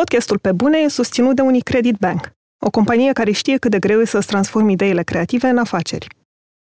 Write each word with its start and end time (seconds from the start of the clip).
Podcastul 0.00 0.38
Pe 0.38 0.52
Bune 0.52 0.78
e 0.78 0.88
susținut 0.88 1.34
de 1.34 1.42
Unicredit 1.42 1.96
Bank, 1.96 2.30
o 2.66 2.70
companie 2.70 3.12
care 3.12 3.30
știe 3.30 3.56
cât 3.56 3.70
de 3.70 3.78
greu 3.78 4.00
e 4.00 4.04
să-ți 4.04 4.26
transformi 4.26 4.72
ideile 4.72 5.02
creative 5.02 5.48
în 5.48 5.58
afaceri. 5.58 6.06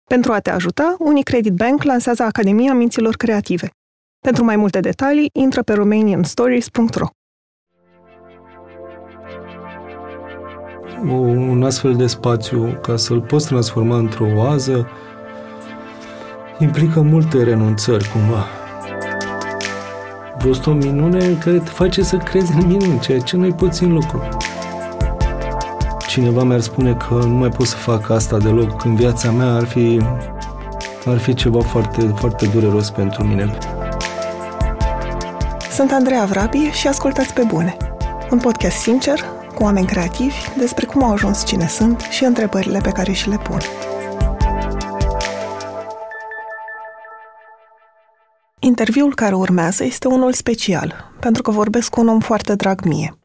Pentru 0.10 0.32
a 0.32 0.40
te 0.40 0.50
ajuta, 0.50 0.96
Unicredit 1.00 1.54
Bank 1.54 1.84
lansează 1.84 2.24
Academia 2.24 2.74
Minților 2.74 3.16
Creative. 3.16 3.70
Pentru 4.20 4.44
mai 4.44 4.56
multe 4.56 4.80
detalii, 4.80 5.30
intră 5.34 5.62
pe 5.62 5.74
romanianstories.ro 5.74 7.08
Un 11.02 11.64
astfel 11.64 11.96
de 11.96 12.08
spațiu, 12.08 12.80
ca 12.82 12.96
să-l 12.96 13.22
poți 13.22 13.48
transforma 13.48 13.98
într-o 13.98 14.28
oază, 14.36 14.88
implică 16.60 17.02
multe 17.02 17.44
renunțări, 17.44 18.10
cumva 18.10 18.46
fost 20.46 20.66
o 20.66 20.72
minune 20.72 21.38
care 21.44 21.58
te 21.58 21.70
face 21.70 22.04
să 22.04 22.18
crezi 22.18 22.52
în 22.52 22.68
minuni, 22.68 23.00
ceea 23.00 23.20
ce 23.20 23.36
nu-i 23.36 23.54
puțin 23.54 23.94
lucru. 23.94 24.28
Cineva 26.08 26.44
mi-ar 26.44 26.60
spune 26.60 26.94
că 26.94 27.14
nu 27.14 27.36
mai 27.36 27.50
pot 27.50 27.68
să 27.68 27.76
fac 27.76 28.10
asta 28.10 28.38
deloc 28.38 28.84
în 28.84 28.96
viața 28.96 29.32
mea, 29.32 29.54
ar 29.54 29.64
fi, 29.64 30.02
ar 31.06 31.18
fi 31.18 31.34
ceva 31.34 31.62
foarte, 31.62 32.14
foarte 32.16 32.46
dureros 32.46 32.90
pentru 32.90 33.24
mine. 33.24 33.58
Sunt 35.72 35.92
Andreea 35.92 36.26
Vrabi 36.26 36.70
și 36.72 36.88
ascultați 36.88 37.34
pe 37.34 37.44
bune. 37.48 37.78
Un 38.32 38.38
podcast 38.38 38.78
sincer, 38.78 39.20
cu 39.54 39.64
oameni 39.64 39.86
creativi, 39.86 40.36
despre 40.58 40.86
cum 40.86 41.04
au 41.04 41.12
ajuns 41.12 41.46
cine 41.46 41.68
sunt 41.68 42.00
și 42.10 42.24
întrebările 42.24 42.80
pe 42.84 42.90
care 42.90 43.12
și 43.12 43.30
le 43.30 43.38
pun. 43.38 43.60
Interviul 48.66 49.16
care 49.16 49.36
urmează 49.36 49.84
este 49.84 50.08
unul 50.08 50.34
special, 50.34 51.14
pentru 51.20 51.42
că 51.42 51.52
vorbesc 51.52 51.90
cu 51.90 52.00
un 52.00 52.08
om 52.08 52.20
foarte 52.20 52.56
drag 52.56 52.86
mie, 52.86 53.18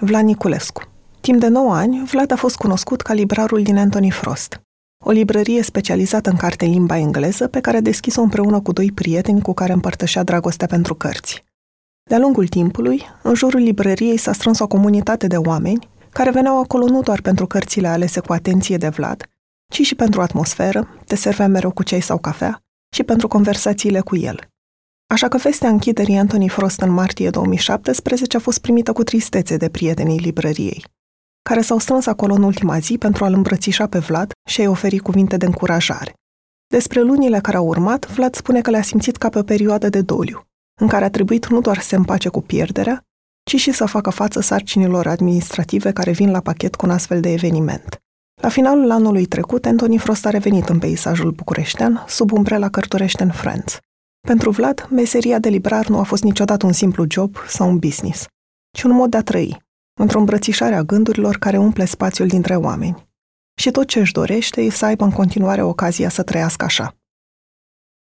Vlad 0.00 0.24
Niculescu. 0.24 0.82
Timp 1.20 1.40
de 1.40 1.48
9 1.48 1.74
ani, 1.74 2.04
Vlad 2.04 2.30
a 2.30 2.36
fost 2.36 2.56
cunoscut 2.56 3.00
ca 3.00 3.12
librarul 3.12 3.62
din 3.62 3.78
Anthony 3.78 4.10
Frost, 4.10 4.60
o 5.04 5.10
librărie 5.10 5.62
specializată 5.62 6.30
în 6.30 6.36
carte 6.36 6.64
în 6.64 6.70
limba 6.70 6.96
engleză 6.96 7.48
pe 7.48 7.60
care 7.60 7.76
a 7.76 7.80
deschis-o 7.80 8.20
împreună 8.20 8.60
cu 8.60 8.72
doi 8.72 8.92
prieteni 8.92 9.42
cu 9.42 9.52
care 9.52 9.72
împărtășea 9.72 10.22
dragostea 10.22 10.66
pentru 10.66 10.94
cărți. 10.94 11.44
De-a 12.02 12.18
lungul 12.18 12.48
timpului, 12.48 13.02
în 13.22 13.34
jurul 13.34 13.60
librăriei 13.60 14.16
s-a 14.16 14.32
strâns 14.32 14.58
o 14.58 14.66
comunitate 14.66 15.26
de 15.26 15.36
oameni 15.36 15.88
care 16.10 16.30
veneau 16.30 16.58
acolo 16.58 16.86
nu 16.86 17.00
doar 17.00 17.20
pentru 17.20 17.46
cărțile 17.46 17.88
alese 17.88 18.20
cu 18.20 18.32
atenție 18.32 18.76
de 18.76 18.88
Vlad, 18.88 19.24
ci 19.72 19.80
și 19.80 19.94
pentru 19.94 20.20
atmosferă, 20.20 20.88
te 21.06 21.16
servea 21.16 21.48
mereu 21.48 21.70
cu 21.70 21.82
ceai 21.82 22.02
sau 22.02 22.18
cafea, 22.18 22.62
și 22.94 23.02
pentru 23.02 23.28
conversațiile 23.28 24.00
cu 24.00 24.16
el– 24.16 24.38
Așa 25.14 25.28
că 25.28 25.36
vestea 25.36 25.68
închiderii 25.68 26.16
Anthony 26.16 26.48
Frost 26.48 26.80
în 26.80 26.90
martie 26.90 27.30
2017 27.30 28.36
a 28.36 28.40
fost 28.40 28.58
primită 28.58 28.92
cu 28.92 29.02
tristețe 29.02 29.56
de 29.56 29.68
prietenii 29.68 30.18
librăriei, 30.18 30.84
care 31.42 31.60
s-au 31.60 31.78
strâns 31.78 32.06
acolo 32.06 32.34
în 32.34 32.42
ultima 32.42 32.78
zi 32.78 32.98
pentru 32.98 33.24
a-l 33.24 33.32
îmbrățișa 33.32 33.86
pe 33.86 33.98
Vlad 33.98 34.32
și 34.48 34.60
a-i 34.60 34.66
oferi 34.66 34.98
cuvinte 34.98 35.36
de 35.36 35.46
încurajare. 35.46 36.12
Despre 36.66 37.00
lunile 37.00 37.40
care 37.40 37.56
au 37.56 37.66
urmat, 37.66 38.06
Vlad 38.06 38.34
spune 38.34 38.60
că 38.60 38.70
le-a 38.70 38.82
simțit 38.82 39.16
ca 39.16 39.28
pe 39.28 39.38
o 39.38 39.42
perioadă 39.42 39.88
de 39.88 40.00
doliu, 40.00 40.42
în 40.80 40.88
care 40.88 41.04
a 41.04 41.10
trebuit 41.10 41.46
nu 41.46 41.60
doar 41.60 41.78
să 41.78 41.86
se 41.86 41.96
împace 41.96 42.28
cu 42.28 42.40
pierderea, 42.40 43.02
ci 43.50 43.56
și 43.56 43.72
să 43.72 43.86
facă 43.86 44.10
față 44.10 44.40
sarcinilor 44.40 45.06
administrative 45.06 45.92
care 45.92 46.10
vin 46.10 46.30
la 46.30 46.40
pachet 46.40 46.74
cu 46.74 46.86
un 46.86 46.92
astfel 46.92 47.20
de 47.20 47.32
eveniment. 47.32 48.02
La 48.42 48.48
finalul 48.48 48.90
anului 48.90 49.26
trecut, 49.26 49.66
Anthony 49.66 49.98
Frost 49.98 50.26
a 50.26 50.30
revenit 50.30 50.68
în 50.68 50.78
peisajul 50.78 51.30
bucureștean, 51.30 52.04
sub 52.08 52.32
umbrela 52.32 52.68
Cărturești 52.68 53.24
Friends, 53.24 53.78
pentru 54.24 54.50
Vlad, 54.50 54.88
meseria 54.90 55.38
de 55.38 55.48
librar 55.48 55.86
nu 55.86 55.98
a 55.98 56.02
fost 56.02 56.22
niciodată 56.22 56.66
un 56.66 56.72
simplu 56.72 57.04
job 57.08 57.36
sau 57.46 57.68
un 57.68 57.78
business, 57.78 58.26
ci 58.76 58.82
un 58.82 58.90
mod 58.90 59.10
de 59.10 59.16
a 59.16 59.22
trăi, 59.22 59.62
într-o 60.00 60.18
îmbrățișare 60.18 60.74
a 60.74 60.82
gândurilor 60.82 61.36
care 61.36 61.58
umple 61.58 61.84
spațiul 61.84 62.28
dintre 62.28 62.56
oameni. 62.56 63.06
Și 63.60 63.70
tot 63.70 63.86
ce 63.86 64.00
își 64.00 64.12
dorește 64.12 64.60
e 64.60 64.70
să 64.70 64.84
aibă 64.84 65.04
în 65.04 65.10
continuare 65.10 65.62
ocazia 65.62 66.08
să 66.08 66.22
trăiască 66.22 66.64
așa. 66.64 66.96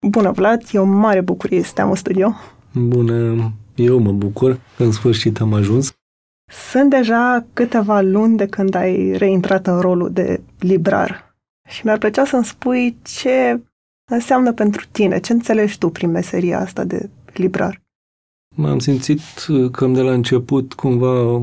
Bună, 0.07 0.31
Vlad! 0.31 0.63
E 0.71 0.79
o 0.79 0.83
mare 0.83 1.21
bucurie 1.21 1.63
să 1.63 1.71
te 1.73 1.81
am 1.81 1.89
în 1.89 1.95
studio. 1.95 2.35
Bună! 2.73 3.51
Eu 3.75 3.99
mă 3.99 4.11
bucur 4.11 4.59
că 4.77 4.83
în 4.83 4.91
sfârșit 4.91 5.39
am 5.39 5.53
ajuns. 5.53 5.93
Sunt 6.51 6.89
deja 6.89 7.45
câteva 7.53 8.01
luni 8.01 8.37
de 8.37 8.45
când 8.47 8.75
ai 8.75 9.11
reintrat 9.11 9.67
în 9.67 9.79
rolul 9.79 10.11
de 10.11 10.41
librar 10.59 11.35
și 11.67 11.81
mi-ar 11.83 11.97
plăcea 11.97 12.25
să-mi 12.25 12.45
spui 12.45 12.97
ce 13.01 13.61
înseamnă 14.09 14.53
pentru 14.53 14.85
tine? 14.91 15.19
Ce 15.19 15.33
înțelegi 15.33 15.77
tu 15.77 15.89
prin 15.89 16.09
meseria 16.09 16.59
asta 16.59 16.83
de 16.83 17.09
librar? 17.33 17.81
M-am 18.55 18.79
simțit 18.79 19.21
cam 19.71 19.93
de 19.93 20.01
la 20.01 20.11
început 20.11 20.73
cumva 20.73 21.41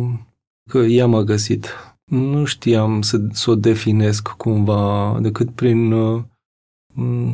că 0.71 0.79
ea 0.79 1.07
m-a 1.07 1.23
găsit. 1.23 1.67
Nu 2.05 2.45
știam 2.45 3.03
să, 3.03 3.21
să 3.33 3.51
o 3.51 3.55
definesc 3.55 4.29
cumva 4.29 5.19
decât 5.21 5.51
prin 5.51 5.93
uh, 5.93 6.23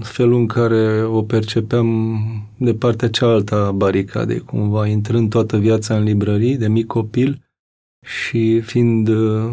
felul 0.00 0.38
în 0.38 0.46
care 0.46 1.04
o 1.04 1.22
percepeam 1.22 2.18
de 2.56 2.74
partea 2.74 3.10
cealaltă 3.10 3.54
a 3.54 3.72
baricadei, 3.72 4.40
cumva 4.40 4.86
intrând 4.86 5.30
toată 5.30 5.58
viața 5.58 5.96
în 5.96 6.02
librării 6.02 6.56
de 6.56 6.68
mic 6.68 6.86
copil 6.86 7.42
și 8.06 8.60
fiind 8.60 9.08
uh, 9.08 9.52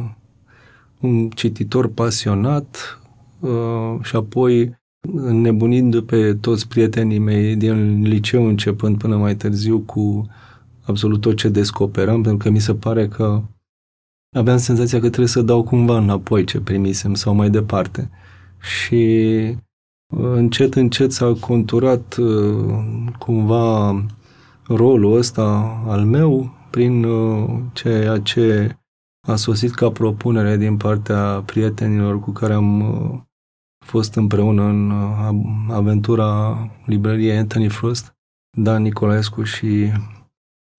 un 0.99 1.29
cititor 1.29 1.87
pasionat 1.87 2.99
uh, 3.39 3.95
și 4.01 4.15
apoi 4.15 4.78
nebunind 5.31 6.01
pe 6.01 6.33
toți 6.33 6.67
prietenii 6.67 7.19
mei 7.19 7.55
din 7.55 8.01
liceu 8.01 8.47
începând 8.47 8.97
până 8.97 9.17
mai 9.17 9.35
târziu 9.35 9.79
cu 9.79 10.27
absolut 10.85 11.21
tot 11.21 11.37
ce 11.37 11.49
descoperam, 11.49 12.21
pentru 12.21 12.37
că 12.37 12.49
mi 12.49 12.59
se 12.59 12.73
pare 12.73 13.07
că 13.07 13.41
aveam 14.35 14.57
senzația 14.57 14.99
că 14.99 15.07
trebuie 15.07 15.27
să 15.27 15.41
dau 15.41 15.63
cumva 15.63 15.97
înapoi 15.97 16.43
ce 16.43 16.59
primisem 16.59 17.13
sau 17.13 17.33
mai 17.33 17.49
departe. 17.49 18.09
Și 18.61 19.55
încet, 20.15 20.75
încet 20.75 21.11
s-a 21.11 21.33
conturat 21.39 22.15
uh, 22.15 22.75
cumva 23.19 24.05
rolul 24.63 25.17
ăsta 25.17 25.43
al 25.87 26.05
meu 26.05 26.51
prin 26.69 27.03
uh, 27.03 27.59
ceea 27.73 28.19
ce 28.19 28.77
a 29.27 29.35
sosit 29.35 29.73
ca 29.73 29.89
propunere 29.89 30.57
din 30.57 30.77
partea 30.77 31.43
prietenilor 31.45 32.19
cu 32.19 32.31
care 32.31 32.53
am 32.53 32.81
uh, 32.81 33.19
fost 33.89 34.13
împreună 34.13 34.63
în 34.63 34.89
uh, 34.89 35.35
aventura 35.69 36.57
librăriei 36.85 37.37
Anthony 37.37 37.67
Frost, 37.67 38.15
Dan 38.57 38.81
Nicolaescu 38.81 39.43
și 39.43 39.91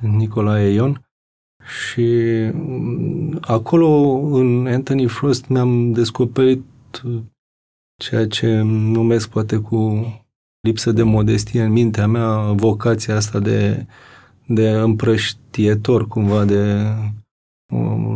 Nicolae 0.02 0.72
Ion. 0.72 1.04
Și 1.64 2.06
mm, 2.52 3.38
acolo, 3.40 3.88
în 4.32 4.66
Anthony 4.66 5.06
Frost, 5.06 5.48
mi-am 5.48 5.92
descoperit 5.92 6.64
uh, 7.04 7.22
ceea 8.02 8.26
ce 8.26 8.60
numesc 8.64 9.28
poate 9.28 9.56
cu 9.56 10.06
lipsă 10.60 10.92
de 10.92 11.02
modestie 11.02 11.62
în 11.62 11.72
mintea 11.72 12.06
mea, 12.06 12.52
vocația 12.52 13.16
asta 13.16 13.38
de, 13.38 13.86
de 14.46 14.70
împrăștietor, 14.70 16.06
cumva, 16.06 16.44
de 16.44 16.94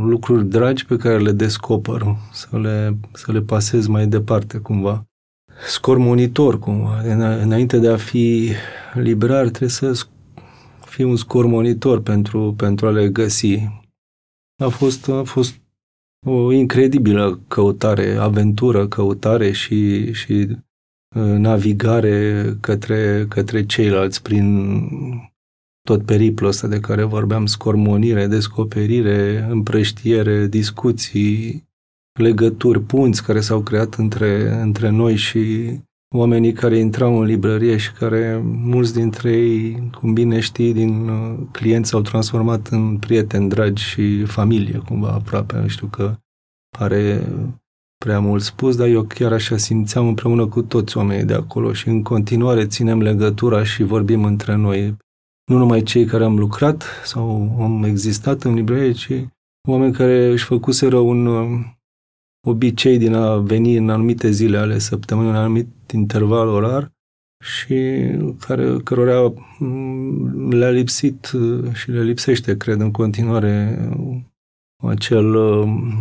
lucruri 0.04 0.44
dragi 0.44 0.86
pe 0.86 0.96
care 0.96 1.18
le 1.18 1.32
descoper, 1.32 2.16
să 2.32 2.58
le, 2.58 2.96
să 3.12 3.32
le 3.32 3.40
pasez 3.40 3.86
mai 3.86 4.06
departe 4.06 4.58
cumva. 4.58 5.06
Scor 5.66 5.98
monitor 5.98 6.58
cumva. 6.58 7.00
Înainte 7.42 7.78
de 7.78 7.88
a 7.88 7.96
fi 7.96 8.52
librar 8.94 9.48
trebuie 9.48 9.68
să 9.68 10.06
fii 10.86 11.04
un 11.04 11.16
scor 11.16 11.46
monitor 11.46 12.02
pentru, 12.02 12.54
pentru 12.56 12.86
a 12.86 12.90
le 12.90 13.08
găsi. 13.08 13.68
A 14.62 14.68
fost, 14.68 15.08
a 15.08 15.22
fost 15.24 15.54
o 16.26 16.52
incredibilă 16.52 17.40
căutare, 17.48 18.16
aventură, 18.16 18.88
căutare 18.88 19.52
și, 19.52 20.12
și 20.12 20.32
uh, 21.16 21.22
navigare 21.22 22.44
către, 22.60 23.26
către 23.28 23.66
ceilalți 23.66 24.22
prin 24.22 24.78
tot 25.88 26.04
periplul 26.04 26.48
ăsta 26.48 26.66
de 26.66 26.80
care 26.80 27.02
vorbeam, 27.02 27.46
scormonire, 27.46 28.26
descoperire, 28.26 29.46
împrăștiere, 29.50 30.46
discuții, 30.46 31.64
legături, 32.18 32.80
punți 32.80 33.24
care 33.24 33.40
s-au 33.40 33.60
creat 33.60 33.94
între, 33.94 34.60
între 34.62 34.88
noi 34.88 35.16
și 35.16 35.72
oamenii 36.14 36.52
care 36.52 36.76
intrau 36.76 37.18
în 37.18 37.24
librărie 37.24 37.76
și 37.76 37.92
care, 37.92 38.40
mulți 38.44 38.94
dintre 38.94 39.32
ei, 39.32 39.90
cum 40.00 40.12
bine 40.12 40.40
știi, 40.40 40.72
din 40.72 41.08
uh, 41.08 41.38
clienți 41.52 41.88
s-au 41.88 42.00
transformat 42.00 42.66
în 42.66 42.98
prieteni 42.98 43.48
dragi 43.48 43.82
și 43.82 44.24
familie, 44.24 44.78
cumva 44.78 45.08
aproape. 45.08 45.64
Știu 45.66 45.86
că 45.86 46.16
pare 46.78 47.26
prea 48.04 48.20
mult 48.20 48.42
spus, 48.42 48.76
dar 48.76 48.86
eu 48.86 49.02
chiar 49.02 49.32
așa 49.32 49.56
simțeam 49.56 50.06
împreună 50.06 50.46
cu 50.46 50.62
toți 50.62 50.96
oamenii 50.96 51.24
de 51.24 51.34
acolo 51.34 51.72
și 51.72 51.88
în 51.88 52.02
continuare 52.02 52.66
ținem 52.66 53.02
legătura 53.02 53.64
și 53.64 53.82
vorbim 53.82 54.24
între 54.24 54.54
noi 54.54 54.96
nu 55.44 55.58
numai 55.58 55.82
cei 55.82 56.04
care 56.04 56.24
am 56.24 56.38
lucrat 56.38 56.84
sau 57.04 57.56
am 57.62 57.84
existat 57.84 58.42
în 58.42 58.54
librărie, 58.54 58.92
ci 58.92 59.10
oameni 59.68 59.92
care 59.92 60.26
își 60.26 60.44
făcuseră 60.44 60.96
un 60.96 61.26
uh, 61.26 61.64
obicei 62.46 62.98
din 62.98 63.14
a 63.14 63.36
veni 63.36 63.76
în 63.76 63.90
anumite 63.90 64.30
zile 64.30 64.58
ale 64.58 64.78
săptămânii, 64.78 65.30
în 65.30 65.36
anumit 65.36 65.90
interval 65.92 66.48
orar 66.48 66.92
și 67.44 67.74
care, 68.46 68.76
cărora 68.78 69.32
mm, 69.58 70.50
le-a 70.50 70.70
lipsit 70.70 71.30
și 71.72 71.90
le 71.90 72.02
lipsește, 72.02 72.56
cred, 72.56 72.80
în 72.80 72.90
continuare 72.90 73.78
acel, 74.76 75.36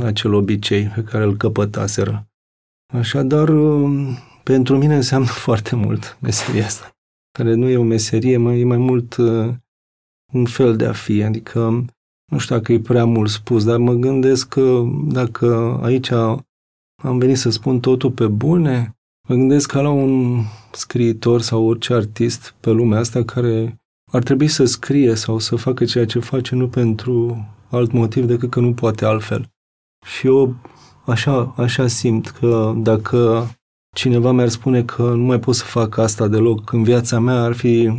acel 0.03 0.33
obicei 0.33 0.87
pe 0.87 1.03
care 1.03 1.23
îl 1.23 1.37
căpătaseră. 1.37 2.27
Așadar, 2.93 3.49
pentru 4.43 4.77
mine 4.77 4.95
înseamnă 4.95 5.27
foarte 5.47 5.75
mult 5.75 6.17
meseria 6.21 6.65
asta, 6.65 6.92
care 7.37 7.53
nu 7.53 7.69
e 7.69 7.77
o 7.77 7.83
meserie, 7.83 8.37
mai, 8.37 8.59
e 8.59 8.65
mai 8.65 8.77
mult 8.77 9.17
un 10.33 10.45
fel 10.45 10.75
de 10.75 10.85
a 10.85 10.93
fi, 10.93 11.23
adică 11.23 11.85
nu 12.31 12.37
știu 12.37 12.55
dacă 12.55 12.73
e 12.73 12.79
prea 12.79 13.05
mult 13.05 13.29
spus, 13.29 13.63
dar 13.63 13.77
mă 13.77 13.93
gândesc 13.93 14.47
că 14.47 14.83
dacă 15.07 15.79
aici 15.83 16.11
am 17.03 17.17
venit 17.17 17.37
să 17.37 17.49
spun 17.49 17.79
totul 17.79 18.11
pe 18.11 18.27
bune, 18.27 18.95
mă 19.27 19.35
gândesc 19.35 19.71
ca 19.71 19.81
la 19.81 19.89
un 19.89 20.39
scriitor 20.71 21.41
sau 21.41 21.65
orice 21.65 21.93
artist 21.93 22.55
pe 22.59 22.69
lumea 22.69 22.99
asta 22.99 23.23
care 23.23 23.77
ar 24.11 24.23
trebui 24.23 24.47
să 24.47 24.65
scrie 24.65 25.15
sau 25.15 25.39
să 25.39 25.55
facă 25.55 25.85
ceea 25.85 26.05
ce 26.05 26.19
face 26.19 26.55
nu 26.55 26.67
pentru 26.69 27.45
alt 27.69 27.91
motiv 27.91 28.25
decât 28.25 28.49
că 28.49 28.59
nu 28.59 28.73
poate 28.73 29.05
altfel. 29.05 29.47
Și 30.05 30.27
eu 30.27 30.55
așa, 31.05 31.53
așa 31.57 31.87
simt 31.87 32.29
că 32.29 32.73
dacă 32.77 33.47
cineva 33.93 34.31
mi-ar 34.31 34.49
spune 34.49 34.83
că 34.83 35.01
nu 35.01 35.23
mai 35.23 35.39
pot 35.39 35.55
să 35.55 35.63
fac 35.63 35.97
asta 35.97 36.27
deloc 36.27 36.71
în 36.71 36.83
viața 36.83 37.19
mea, 37.19 37.41
ar 37.41 37.53
fi, 37.53 37.91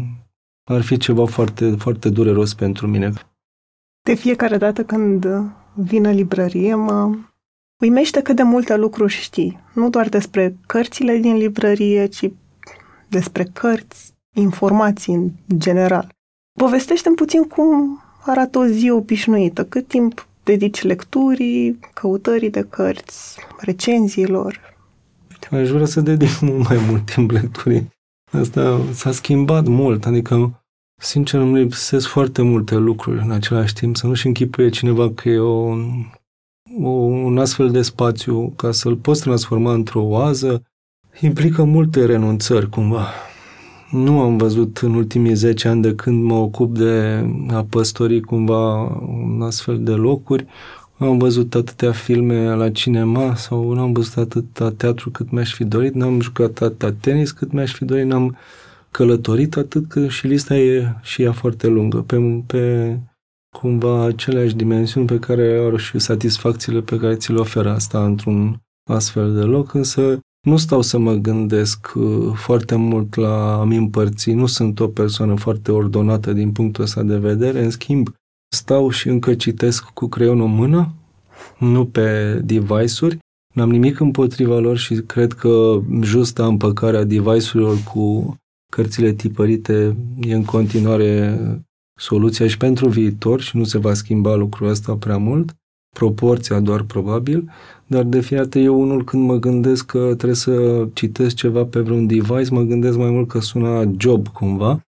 ar 0.64 0.82
fi 0.82 0.96
ceva 0.96 1.26
foarte, 1.26 1.74
foarte 1.78 2.08
dureros 2.08 2.54
pentru 2.54 2.86
mine. 2.86 3.12
De 4.02 4.14
fiecare 4.14 4.56
dată 4.56 4.84
când 4.84 5.26
vin 5.74 6.04
în 6.04 6.14
librărie, 6.14 6.74
mă 6.74 7.16
uimește 7.82 8.22
cât 8.22 8.36
de 8.36 8.42
multe 8.42 8.76
lucruri 8.76 9.12
știi. 9.12 9.60
Nu 9.74 9.90
doar 9.90 10.08
despre 10.08 10.56
cărțile 10.66 11.16
din 11.16 11.36
librărie, 11.36 12.06
ci 12.06 12.30
despre 13.08 13.44
cărți, 13.44 14.12
informații 14.36 15.14
în 15.14 15.30
general. 15.56 16.08
Povestește-mi 16.58 17.16
puțin 17.16 17.42
cum 17.42 18.02
arată 18.24 18.58
o 18.58 18.66
zi 18.66 18.90
obișnuită, 18.90 19.64
cât 19.64 19.88
timp 19.88 20.26
dedici 20.42 20.82
lecturii, 20.82 21.78
căutării 21.94 22.50
de 22.50 22.62
cărți, 22.62 23.38
recenziilor. 23.58 24.73
Aș 25.50 25.68
vrea 25.68 25.86
să 25.86 26.00
dedic 26.00 26.40
mult 26.40 26.68
mai 26.68 26.78
mult 26.88 27.10
timp 27.10 27.30
lecturii. 27.30 27.92
Asta 28.32 28.80
s-a 28.92 29.12
schimbat 29.12 29.66
mult, 29.66 30.06
adică 30.06 30.64
Sincer, 30.96 31.40
îmi 31.40 31.58
lipsesc 31.58 32.06
foarte 32.06 32.42
multe 32.42 32.74
lucruri 32.74 33.22
în 33.22 33.30
același 33.30 33.72
timp, 33.72 33.96
să 33.96 34.06
nu-și 34.06 34.26
închipuie 34.26 34.68
cineva 34.68 35.10
că 35.10 35.28
e 35.28 35.38
o, 35.38 35.76
o, 36.82 36.88
un 36.88 37.38
astfel 37.38 37.70
de 37.70 37.82
spațiu, 37.82 38.52
ca 38.56 38.70
să-l 38.70 38.96
poți 38.96 39.20
transforma 39.20 39.72
într-o 39.72 40.02
oază, 40.02 40.62
implică 41.20 41.64
multe 41.64 42.04
renunțări, 42.04 42.68
cumva. 42.68 43.06
Nu 43.90 44.20
am 44.20 44.36
văzut 44.36 44.78
în 44.78 44.94
ultimii 44.94 45.34
10 45.34 45.68
ani 45.68 45.82
de 45.82 45.94
când 45.94 46.22
mă 46.22 46.34
ocup 46.34 46.76
de 46.76 47.24
a 47.50 47.66
păstori 47.70 48.20
cumva 48.20 48.82
un 49.06 49.42
astfel 49.42 49.82
de 49.82 49.92
locuri. 49.92 50.46
Nu 50.96 51.06
am 51.06 51.18
văzut 51.18 51.54
atâtea 51.54 51.92
filme 51.92 52.54
la 52.54 52.70
cinema 52.70 53.34
sau 53.34 53.72
nu 53.72 53.80
am 53.80 53.92
văzut 53.92 54.16
atâta 54.16 54.70
teatru 54.70 55.10
cât 55.10 55.30
mi-aș 55.30 55.54
fi 55.54 55.64
dorit, 55.64 55.94
n-am 55.94 56.20
jucat 56.20 56.60
atâta 56.60 56.92
tenis 56.92 57.30
cât 57.30 57.52
mi-aș 57.52 57.72
fi 57.72 57.84
dorit, 57.84 58.04
n-am 58.04 58.36
călătorit, 58.90 59.56
atât 59.56 59.88
că 59.88 60.08
și 60.08 60.26
lista 60.26 60.56
e 60.56 60.94
și 61.02 61.22
ea 61.22 61.32
foarte 61.32 61.66
lungă, 61.66 62.02
pe, 62.02 62.42
pe 62.46 62.96
cumva 63.56 64.04
aceleași 64.04 64.54
dimensiuni 64.54 65.06
pe 65.06 65.18
care 65.18 65.56
au 65.56 65.76
și 65.76 65.98
satisfacțiile 65.98 66.80
pe 66.80 66.96
care 66.96 67.14
ți 67.14 67.32
le 67.32 67.38
oferă 67.38 67.70
asta 67.70 68.04
într-un 68.04 68.62
astfel 68.90 69.34
de 69.34 69.42
loc, 69.42 69.74
însă 69.74 70.18
nu 70.46 70.56
stau 70.56 70.82
să 70.82 70.98
mă 70.98 71.14
gândesc 71.14 71.92
uh, 71.94 72.32
foarte 72.34 72.74
mult 72.74 73.14
la 73.14 73.60
a-mi 73.60 73.76
împărți, 73.76 74.32
nu 74.32 74.46
sunt 74.46 74.80
o 74.80 74.88
persoană 74.88 75.34
foarte 75.34 75.72
ordonată 75.72 76.32
din 76.32 76.52
punctul 76.52 76.84
ăsta 76.84 77.02
de 77.02 77.16
vedere, 77.16 77.64
în 77.64 77.70
schimb 77.70 78.08
stau 78.54 78.90
și 78.90 79.08
încă 79.08 79.34
citesc 79.34 79.84
cu 79.84 80.06
creionul 80.06 80.46
în 80.46 80.54
mână, 80.54 80.94
nu 81.58 81.86
pe 81.86 82.40
device-uri, 82.44 83.18
N-am 83.54 83.70
nimic 83.70 84.00
împotriva 84.00 84.58
lor 84.58 84.76
și 84.76 84.94
cred 84.94 85.32
că 85.32 85.80
justa 86.02 86.46
împăcarea 86.46 87.04
device-urilor 87.04 87.76
cu 87.92 88.36
cărțile 88.72 89.12
tipărite 89.12 89.96
e 90.20 90.34
în 90.34 90.44
continuare 90.44 91.38
soluția 92.00 92.46
și 92.46 92.56
pentru 92.56 92.88
viitor 92.88 93.40
și 93.40 93.56
nu 93.56 93.64
se 93.64 93.78
va 93.78 93.94
schimba 93.94 94.34
lucrul 94.34 94.68
ăsta 94.68 94.96
prea 94.96 95.16
mult, 95.16 95.54
proporția 95.96 96.60
doar 96.60 96.82
probabil, 96.82 97.50
dar 97.86 98.02
de 98.02 98.20
fiecare 98.20 98.60
eu 98.60 98.80
unul 98.80 99.04
când 99.04 99.26
mă 99.26 99.36
gândesc 99.36 99.86
că 99.86 99.98
trebuie 99.98 100.34
să 100.34 100.86
citesc 100.92 101.34
ceva 101.34 101.64
pe 101.64 101.80
vreun 101.80 102.06
device, 102.06 102.50
mă 102.50 102.62
gândesc 102.62 102.96
mai 102.96 103.10
mult 103.10 103.28
că 103.28 103.40
sună 103.40 103.92
job 103.96 104.28
cumva, 104.28 104.80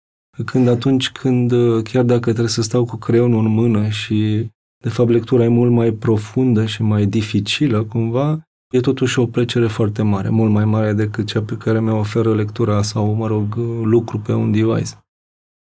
când 0.44 0.68
atunci 0.68 1.10
când, 1.10 1.52
chiar 1.82 2.04
dacă 2.04 2.24
trebuie 2.24 2.48
să 2.48 2.62
stau 2.62 2.84
cu 2.84 2.96
creionul 2.96 3.44
în 3.44 3.52
mână 3.52 3.88
și 3.88 4.48
de 4.84 4.88
fapt 4.88 5.10
lectura 5.10 5.44
e 5.44 5.48
mult 5.48 5.70
mai 5.70 5.90
profundă 5.90 6.66
și 6.66 6.82
mai 6.82 7.06
dificilă 7.06 7.84
cumva, 7.84 8.40
e 8.72 8.80
totuși 8.80 9.18
o 9.18 9.26
plăcere 9.26 9.66
foarte 9.66 10.02
mare, 10.02 10.28
mult 10.28 10.50
mai 10.50 10.64
mare 10.64 10.92
decât 10.92 11.26
cea 11.26 11.42
pe 11.42 11.56
care 11.56 11.80
mi-o 11.80 11.98
oferă 11.98 12.34
lectura 12.34 12.82
sau, 12.82 13.12
mă 13.12 13.26
rog, 13.26 13.54
lucru 13.82 14.18
pe 14.18 14.32
un 14.32 14.52
device. 14.52 14.94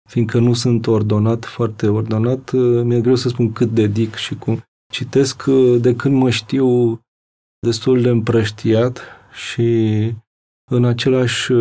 Fiindcă 0.09 0.39
nu 0.39 0.53
sunt 0.53 0.87
ordonat, 0.87 1.45
foarte 1.45 1.89
ordonat, 1.89 2.53
mi-e 2.83 3.01
greu 3.01 3.15
să 3.15 3.29
spun 3.29 3.53
cât 3.53 3.71
dedic 3.71 4.15
și 4.15 4.35
cum. 4.35 4.63
Citesc 4.93 5.45
de 5.79 5.97
când 5.97 6.17
mă 6.17 6.31
știu 6.31 7.01
destul 7.67 8.03
de 8.03 8.09
împrăștiat 8.09 9.01
și 9.33 10.13
în 10.71 10.85
același 10.85 11.53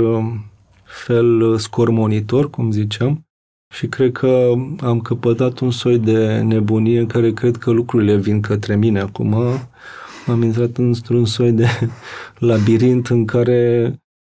fel 0.92 1.58
scormonitor, 1.58 2.50
cum 2.50 2.72
ziceam, 2.72 3.26
și 3.74 3.88
cred 3.88 4.12
că 4.12 4.54
am 4.80 5.00
căpătat 5.02 5.60
un 5.60 5.72
soi 5.72 6.00
de 6.00 6.42
nebunie 6.42 7.00
în 7.00 7.08
care 7.08 7.34
cred 7.34 7.58
că 7.58 7.72
lucrurile 7.72 8.16
vin 8.16 8.42
către 8.42 8.76
mine 8.76 9.00
acum, 9.00 9.36
am 10.28 10.42
intrat 10.42 10.78
într-un 10.78 11.26
soi 11.26 11.52
de 11.52 11.68
labirint 12.50 13.08
în 13.08 13.26
care 13.26 13.94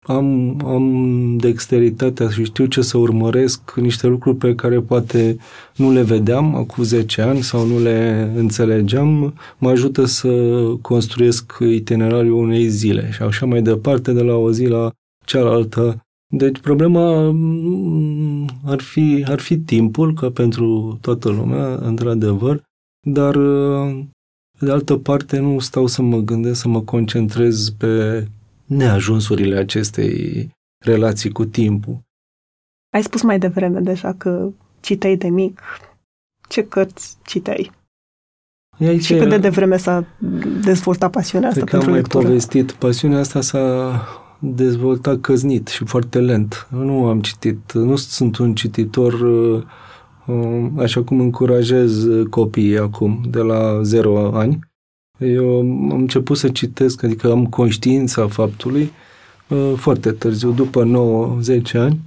am, 0.07 0.61
am 0.67 1.37
dexteritatea 1.37 2.29
și 2.29 2.45
știu 2.45 2.67
ce 2.67 2.83
să 2.83 2.99
urmăresc, 2.99 3.75
niște 3.75 4.07
lucruri 4.07 4.37
pe 4.37 4.55
care 4.55 4.81
poate 4.81 5.37
nu 5.77 5.93
le 5.93 6.03
vedeam 6.03 6.55
acum 6.55 6.85
10 6.85 7.21
ani 7.21 7.43
sau 7.43 7.67
nu 7.67 7.79
le 7.79 8.31
înțelegeam, 8.37 9.35
mă 9.59 9.71
ajută 9.71 10.05
să 10.05 10.29
construiesc 10.81 11.57
itinerariul 11.61 12.39
unei 12.39 12.69
zile 12.69 13.11
și 13.13 13.23
așa 13.23 13.47
mai 13.47 13.63
departe, 13.63 14.13
de 14.13 14.23
la 14.23 14.35
o 14.35 14.53
zi 14.53 14.67
la 14.67 14.91
cealaltă. 15.25 16.07
Deci 16.27 16.59
problema 16.59 17.31
mm, 17.31 18.49
ar 18.65 18.81
fi, 18.81 19.25
ar 19.29 19.41
fi 19.41 19.59
timpul, 19.59 20.15
ca 20.15 20.31
pentru 20.31 20.99
toată 21.01 21.29
lumea, 21.29 21.75
într-adevăr, 21.75 22.63
dar 23.09 23.37
de 24.59 24.71
altă 24.71 24.97
parte, 24.97 25.39
nu 25.39 25.59
stau 25.59 25.87
să 25.87 26.03
mă 26.03 26.19
gândesc, 26.19 26.61
să 26.61 26.69
mă 26.69 26.81
concentrez 26.83 27.71
pe 27.71 28.25
neajunsurile 28.65 29.57
acestei 29.57 30.51
relații 30.85 31.31
cu 31.31 31.45
timpul. 31.45 32.01
Ai 32.93 33.03
spus 33.03 33.23
mai 33.23 33.39
devreme 33.39 33.81
deja 33.81 34.13
că 34.13 34.49
citeai 34.81 35.17
de 35.17 35.29
mic. 35.29 35.61
Ce 36.49 36.69
cărți 36.69 37.17
citeai? 37.27 37.71
Aici 38.79 39.05
și 39.05 39.17
cât 39.17 39.29
de 39.29 39.39
devreme 39.39 39.77
s-a 39.77 40.07
dezvoltat 40.65 41.11
pasiunea 41.11 41.49
asta 41.49 41.65
pentru 41.65 41.89
am 41.89 41.95
lectură? 41.95 42.19
mai 42.19 42.27
povestit. 42.27 42.73
Pasiunea 42.73 43.19
asta 43.19 43.41
s-a 43.41 44.01
dezvoltat 44.39 45.21
căznit 45.21 45.69
și 45.69 45.85
foarte 45.85 46.21
lent. 46.21 46.69
Nu 46.71 47.07
am 47.07 47.21
citit, 47.21 47.73
nu 47.73 47.97
sunt 47.97 48.37
un 48.37 48.55
cititor 48.55 49.13
uh, 49.13 49.63
Um, 50.27 50.79
așa 50.79 51.03
cum 51.03 51.21
încurajez 51.21 52.05
uh, 52.05 52.27
copiii 52.27 52.79
acum, 52.79 53.23
de 53.29 53.39
la 53.39 53.83
0 53.83 54.37
ani. 54.37 54.59
Eu 55.19 55.59
am 55.59 55.91
început 55.91 56.37
să 56.37 56.49
citesc, 56.49 57.03
adică 57.03 57.31
am 57.31 57.47
conștiința 57.47 58.29
faptului 58.29 58.91
uh, 59.49 59.73
foarte 59.77 60.13
târziu, 60.13 60.51
după 60.51 60.85
9-10 61.71 61.73
ani, 61.73 62.01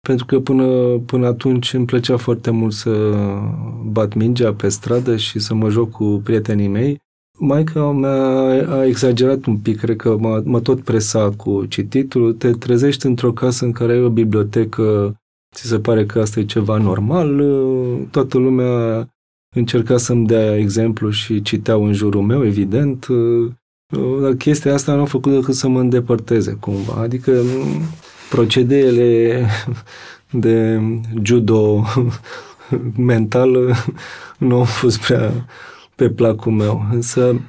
pentru 0.00 0.26
că 0.26 0.40
până, 0.40 0.98
până 0.98 1.26
atunci 1.26 1.72
îmi 1.72 1.84
plăcea 1.84 2.16
foarte 2.16 2.50
mult 2.50 2.72
să 2.72 3.14
bat 3.84 4.14
mingea 4.14 4.54
pe 4.54 4.68
stradă 4.68 5.16
și 5.16 5.38
să 5.38 5.54
mă 5.54 5.68
joc 5.68 5.90
cu 5.90 6.20
prietenii 6.24 6.68
mei. 6.68 6.98
Maica 7.42 7.90
mea 7.90 8.12
a 8.68 8.84
exagerat 8.84 9.44
un 9.44 9.56
pic, 9.56 9.78
cred 9.78 9.96
că 9.96 10.16
mă, 10.16 10.42
mă 10.44 10.60
tot 10.60 10.80
presa 10.80 11.30
cu 11.36 11.64
cititul. 11.64 12.32
Te 12.32 12.50
trezești 12.50 13.06
într-o 13.06 13.32
casă 13.32 13.64
în 13.64 13.72
care 13.72 13.92
ai 13.92 14.02
o 14.02 14.08
bibliotecă 14.08 15.14
ți 15.54 15.66
se 15.66 15.78
pare 15.78 16.06
că 16.06 16.20
asta 16.20 16.40
e 16.40 16.44
ceva 16.44 16.76
normal, 16.76 17.42
toată 18.10 18.38
lumea 18.38 19.08
încerca 19.56 19.96
să-mi 19.96 20.26
dea 20.26 20.56
exemplu 20.56 21.10
și 21.10 21.42
citeau 21.42 21.84
în 21.84 21.92
jurul 21.92 22.22
meu, 22.22 22.44
evident, 22.44 23.06
dar 24.20 24.32
chestia 24.32 24.74
asta 24.74 24.94
nu 24.94 25.00
a 25.00 25.04
făcut 25.04 25.32
decât 25.32 25.54
să 25.54 25.68
mă 25.68 25.80
îndepărteze 25.80 26.56
cumva, 26.60 26.92
adică 26.92 27.42
procedeele 28.30 29.46
de 30.30 30.80
judo 31.22 31.84
mental 32.96 33.76
nu 34.38 34.56
au 34.56 34.64
fost 34.64 35.00
prea 35.00 35.46
pe 36.00 36.10
placul 36.10 36.52
meu, 36.52 36.82
însă 36.92 37.40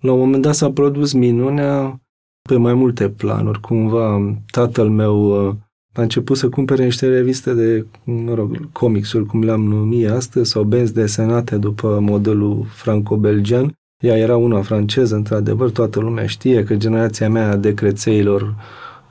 la 0.00 0.12
un 0.12 0.18
moment 0.18 0.42
dat 0.42 0.54
s-a 0.54 0.70
produs 0.70 1.12
minunea 1.12 2.00
pe 2.48 2.56
mai 2.56 2.74
multe 2.74 3.08
planuri. 3.08 3.60
Cumva 3.60 4.34
tatăl 4.50 4.88
meu 4.88 5.38
a 5.92 6.02
început 6.02 6.36
să 6.36 6.48
cumpere 6.48 6.84
niște 6.84 7.08
reviste 7.08 7.54
de, 7.54 7.86
mă 8.04 8.34
rog, 8.34 8.72
comicsuri, 8.72 9.26
cum 9.26 9.42
le-am 9.42 9.62
numit 9.62 10.08
astăzi, 10.08 10.50
sau 10.50 10.62
benzi 10.62 10.94
desenate 10.94 11.56
după 11.56 11.98
modelul 12.00 12.64
franco-belgian. 12.68 13.72
Ea 14.02 14.16
era 14.16 14.36
una 14.36 14.62
franceză, 14.62 15.14
într-adevăr, 15.14 15.70
toată 15.70 16.00
lumea 16.00 16.26
știe 16.26 16.64
că 16.64 16.74
generația 16.74 17.28
mea 17.28 17.56
de 17.56 17.74
crețeilor 17.74 18.54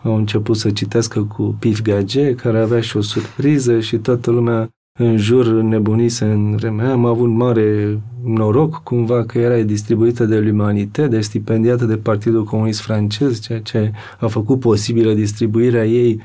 au 0.03 0.15
început 0.15 0.57
să 0.57 0.71
citească 0.71 1.23
cu 1.23 1.55
Pif 1.59 1.81
Gage, 1.81 2.35
care 2.35 2.59
avea 2.59 2.81
și 2.81 2.97
o 2.97 3.01
surpriză 3.01 3.79
și 3.79 3.97
toată 3.97 4.31
lumea 4.31 4.69
în 4.97 5.17
jur 5.17 5.47
nebunise 5.47 6.25
în 6.25 6.55
vremea 6.55 6.91
Am 6.91 7.05
avut 7.05 7.29
mare 7.29 7.99
noroc 8.23 8.83
cumva 8.83 9.25
că 9.25 9.37
era 9.37 9.61
distribuită 9.61 10.25
de 10.25 10.39
l'Humanité, 10.39 11.09
deci 11.09 11.23
stipendiată 11.23 11.85
de 11.85 11.97
Partidul 11.97 12.43
Comunist 12.43 12.79
francez, 12.81 13.39
ceea 13.39 13.59
ce 13.59 13.91
a 14.19 14.27
făcut 14.27 14.59
posibilă 14.59 15.13
distribuirea 15.13 15.85
ei 15.85 16.21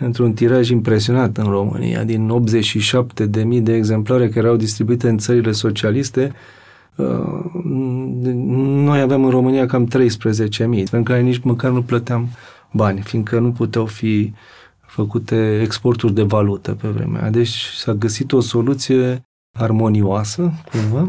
într-un 0.00 0.32
tiraj 0.32 0.68
impresionant 0.68 1.36
în 1.36 1.44
România. 1.44 2.04
Din 2.04 2.28
87 2.30 3.26
de 3.26 3.42
mii 3.42 3.60
de 3.60 3.74
exemplare 3.74 4.28
care 4.28 4.46
erau 4.46 4.56
distribuite 4.56 5.08
în 5.08 5.18
țările 5.18 5.52
socialiste, 5.52 6.32
uh, 6.96 7.62
noi 8.84 9.00
aveam 9.00 9.24
în 9.24 9.30
România 9.30 9.66
cam 9.66 9.86
13.000, 9.86 10.90
pentru 10.90 11.12
care 11.12 11.20
nici 11.20 11.42
măcar 11.42 11.70
nu 11.70 11.82
plăteam 11.82 12.28
bani, 12.72 13.00
fiindcă 13.00 13.38
nu 13.38 13.50
puteau 13.50 13.86
fi 13.86 14.32
făcute 14.94 15.60
exporturi 15.62 16.14
de 16.14 16.22
valută 16.22 16.72
pe 16.72 16.88
vremea. 16.88 17.30
Deci 17.30 17.70
s-a 17.76 17.92
găsit 17.92 18.32
o 18.32 18.40
soluție 18.40 19.22
armonioasă, 19.58 20.52
cumva, 20.70 21.08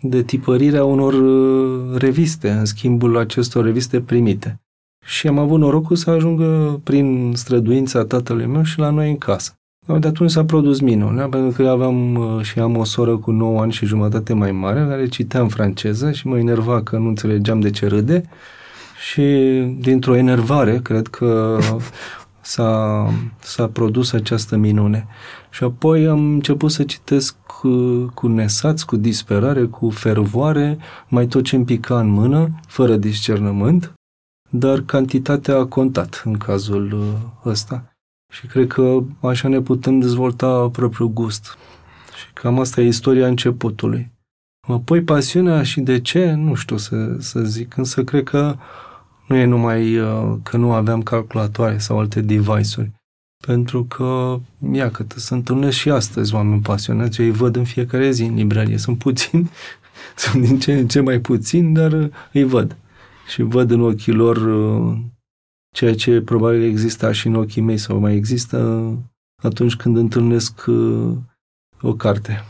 de 0.00 0.22
tipărirea 0.22 0.84
unor 0.84 1.12
uh, 1.12 1.98
reviste, 1.98 2.50
în 2.50 2.64
schimbul 2.64 3.18
acestor 3.18 3.64
reviste 3.64 4.00
primite. 4.00 4.60
Și 5.06 5.26
am 5.26 5.38
avut 5.38 5.58
norocul 5.58 5.96
să 5.96 6.10
ajungă 6.10 6.80
prin 6.84 7.32
străduința 7.34 8.04
tatălui 8.04 8.46
meu 8.46 8.62
și 8.62 8.78
la 8.78 8.90
noi 8.90 9.10
în 9.10 9.18
casă. 9.18 9.52
De 9.98 10.06
atunci 10.06 10.30
s-a 10.30 10.44
produs 10.44 10.80
minunea, 10.80 11.28
pentru 11.28 11.62
că 11.62 11.68
aveam 11.68 12.14
uh, 12.14 12.42
și 12.42 12.58
am 12.58 12.76
o 12.76 12.84
soră 12.84 13.16
cu 13.16 13.30
9 13.30 13.60
ani 13.60 13.72
și 13.72 13.86
jumătate 13.86 14.32
mai 14.32 14.52
mare, 14.52 14.86
care 14.88 15.08
citea 15.08 15.40
în 15.40 15.48
franceză 15.48 16.12
și 16.12 16.26
mă 16.26 16.38
enerva 16.38 16.82
că 16.82 16.96
nu 16.96 17.08
înțelegeam 17.08 17.60
de 17.60 17.70
ce 17.70 17.86
râde. 17.86 18.22
Și 19.10 19.22
dintr-o 19.78 20.16
enervare, 20.16 20.80
cred 20.82 21.06
că 21.06 21.58
s-a, 22.48 23.04
s-a 23.38 23.68
produs 23.68 24.12
această 24.12 24.56
minune. 24.56 25.06
Și 25.50 25.64
apoi 25.64 26.06
am 26.06 26.32
început 26.32 26.70
să 26.70 26.84
citesc 26.84 27.36
cu, 27.46 27.70
cu 28.14 28.26
nesați, 28.26 28.86
cu 28.86 28.96
disperare, 28.96 29.64
cu 29.64 29.90
fervoare, 29.90 30.78
mai 31.08 31.26
tot 31.26 31.44
ce 31.44 31.56
îmi 31.56 31.64
pica 31.64 32.00
în 32.00 32.08
mână, 32.08 32.60
fără 32.66 32.96
discernământ, 32.96 33.92
dar 34.50 34.80
cantitatea 34.80 35.56
a 35.56 35.66
contat 35.66 36.22
în 36.24 36.36
cazul 36.36 36.92
uh, 36.92 37.50
ăsta. 37.50 37.92
Și 38.32 38.46
cred 38.46 38.66
că 38.66 38.98
așa 39.20 39.48
ne 39.48 39.60
putem 39.60 39.98
dezvolta 39.98 40.68
propriul 40.68 41.08
gust. 41.08 41.56
Și 42.16 42.32
cam 42.32 42.60
asta 42.60 42.80
e 42.80 42.86
istoria 42.86 43.26
începutului. 43.26 44.10
Apoi 44.68 45.02
pasiunea 45.02 45.62
și 45.62 45.80
de 45.80 46.00
ce, 46.00 46.32
nu 46.32 46.54
știu 46.54 46.76
să, 46.76 47.16
să 47.18 47.40
zic, 47.40 47.76
însă 47.76 48.04
cred 48.04 48.24
că 48.24 48.56
nu 49.28 49.36
e 49.36 49.44
numai 49.44 49.98
uh, 49.98 50.36
că 50.42 50.56
nu 50.56 50.72
aveam 50.72 51.02
calculatoare 51.02 51.78
sau 51.78 51.98
alte 51.98 52.20
device-uri, 52.20 52.90
pentru 53.46 53.84
că, 53.84 54.38
ia 54.72 54.90
că 54.90 55.04
se 55.16 55.34
întâlnesc 55.34 55.76
și 55.76 55.90
astăzi 55.90 56.34
oameni 56.34 56.60
pasionați, 56.60 57.20
eu 57.20 57.26
îi 57.26 57.32
văd 57.32 57.56
în 57.56 57.64
fiecare 57.64 58.10
zi 58.10 58.22
în 58.22 58.34
librărie. 58.34 58.76
Sunt 58.76 58.98
puțini, 58.98 59.50
sunt 60.16 60.46
din 60.46 60.58
ce 60.58 60.72
în 60.72 60.88
ce 60.88 61.00
mai 61.00 61.18
puțini, 61.18 61.74
dar 61.74 61.92
uh, 61.92 62.08
îi 62.32 62.44
văd. 62.44 62.76
Și 63.28 63.42
văd 63.42 63.70
în 63.70 63.80
ochii 63.80 64.12
lor 64.12 64.36
uh, 64.36 64.98
ceea 65.74 65.94
ce 65.94 66.20
probabil 66.20 66.62
exista 66.62 67.12
și 67.12 67.26
în 67.26 67.34
ochii 67.34 67.62
mei 67.62 67.78
sau 67.78 67.98
mai 67.98 68.14
există 68.14 68.92
atunci 69.42 69.76
când 69.76 69.96
întâlnesc 69.96 70.64
o 71.80 71.94
carte. 71.94 72.44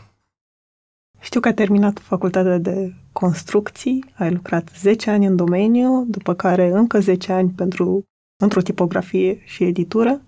Știu 1.19 1.39
că 1.39 1.47
ai 1.47 1.53
terminat 1.53 1.99
facultatea 1.99 2.57
de 2.57 2.93
construcții, 3.19 4.05
ai 4.17 4.31
lucrat 4.31 4.69
10 4.79 5.09
ani 5.09 5.25
în 5.25 5.35
domeniu, 5.35 6.05
după 6.07 6.33
care 6.33 6.71
încă 6.71 6.99
10 6.99 7.31
ani 7.31 7.49
pentru 7.49 8.03
într-o 8.43 8.61
tipografie 8.61 9.41
și 9.45 9.63
editură, 9.63 10.21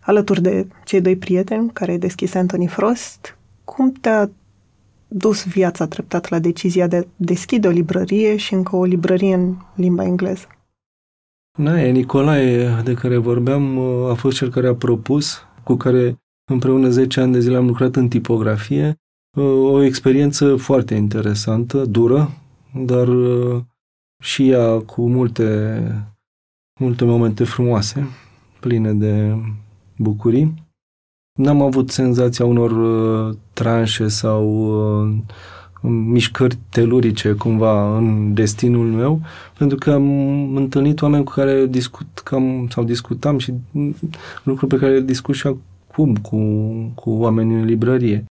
alături 0.00 0.42
de 0.42 0.66
cei 0.84 1.00
doi 1.00 1.16
prieteni 1.16 1.70
care 1.72 1.90
ai 1.90 1.98
deschis 1.98 2.34
Anthony 2.34 2.66
Frost. 2.66 3.38
Cum 3.64 3.92
te-a 3.92 4.30
dus 5.08 5.46
viața 5.46 5.86
treptat 5.86 6.28
la 6.28 6.38
decizia 6.38 6.86
de 6.86 6.96
a 6.96 7.02
deschide 7.16 7.68
o 7.68 7.70
librărie 7.70 8.36
și 8.36 8.54
încă 8.54 8.76
o 8.76 8.84
librărie 8.84 9.34
în 9.34 9.54
limba 9.74 10.04
engleză? 10.04 10.46
e 11.58 11.90
Nicolae, 11.90 12.82
de 12.84 12.94
care 12.94 13.16
vorbeam, 13.16 13.78
a 14.10 14.14
fost 14.14 14.36
cel 14.36 14.50
care 14.50 14.68
a 14.68 14.74
propus, 14.74 15.46
cu 15.64 15.74
care 15.74 16.16
împreună 16.50 16.88
10 16.88 17.20
ani 17.20 17.32
de 17.32 17.40
zile 17.40 17.56
am 17.56 17.66
lucrat 17.66 17.96
în 17.96 18.08
tipografie 18.08 18.96
o 19.40 19.82
experiență 19.82 20.56
foarte 20.56 20.94
interesantă, 20.94 21.84
dură, 21.84 22.30
dar 22.84 23.08
uh, 23.08 23.62
și 24.22 24.48
ea 24.48 24.78
cu 24.78 25.08
multe, 25.08 25.82
multe 26.80 27.04
momente 27.04 27.44
frumoase, 27.44 28.06
pline 28.60 28.92
de 28.92 29.34
bucurii. 29.96 30.64
N-am 31.38 31.62
avut 31.62 31.90
senzația 31.90 32.44
unor 32.44 32.70
uh, 32.70 33.36
tranșe 33.52 34.08
sau 34.08 34.44
uh, 35.04 35.18
mișcări 35.90 36.58
telurice 36.70 37.32
cumva 37.32 37.96
în 37.96 38.34
destinul 38.34 38.86
meu, 38.86 39.20
pentru 39.58 39.76
că 39.76 39.90
am 39.90 40.56
întâlnit 40.56 41.02
oameni 41.02 41.24
cu 41.24 41.32
care 41.32 41.66
discut 41.66 42.06
cam, 42.24 42.68
sau 42.70 42.84
discutam 42.84 43.38
și 43.38 43.52
lucruri 44.42 44.74
pe 44.74 44.80
care 44.80 44.92
le 44.92 45.00
discut 45.00 45.34
și 45.34 45.46
acum 45.46 46.16
cu, 46.16 46.38
cu 46.94 47.10
oameni 47.10 47.54
în 47.54 47.64
librărie. 47.64 48.24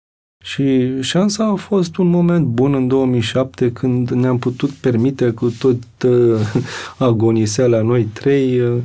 Și 0.44 1.00
șansa 1.02 1.44
a 1.44 1.54
fost 1.54 1.96
un 1.96 2.06
moment 2.06 2.46
bun 2.46 2.74
în 2.74 2.88
2007 2.88 3.72
când 3.72 4.10
ne-am 4.10 4.38
putut 4.38 4.70
permite 4.70 5.30
cu 5.30 5.50
tot 5.58 6.02
uh, 6.02 6.40
agoniseala 6.98 7.82
noi 7.82 8.04
trei 8.04 8.60
uh, 8.60 8.82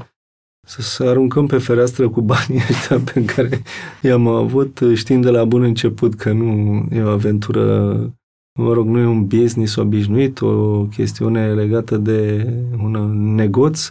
să, 0.67 0.81
să 0.81 1.03
aruncăm 1.03 1.47
pe 1.47 1.57
fereastră 1.57 2.09
cu 2.09 2.21
banii 2.21 2.61
ăștia 2.69 2.99
pe 3.13 3.25
care 3.25 3.61
i-am 4.01 4.27
avut, 4.27 4.79
știind 4.93 5.23
de 5.23 5.29
la 5.29 5.45
bun 5.45 5.63
început 5.63 6.15
că 6.15 6.31
nu 6.31 6.85
e 6.91 7.01
o 7.01 7.09
aventură, 7.09 7.95
mă 8.59 8.73
rog, 8.73 8.87
nu 8.87 8.99
e 8.99 9.05
un 9.05 9.27
business 9.27 9.75
obișnuit, 9.75 10.41
o 10.41 10.83
chestiune 10.83 11.53
legată 11.53 11.97
de 11.97 12.47
un 12.83 12.91
negoț 13.35 13.89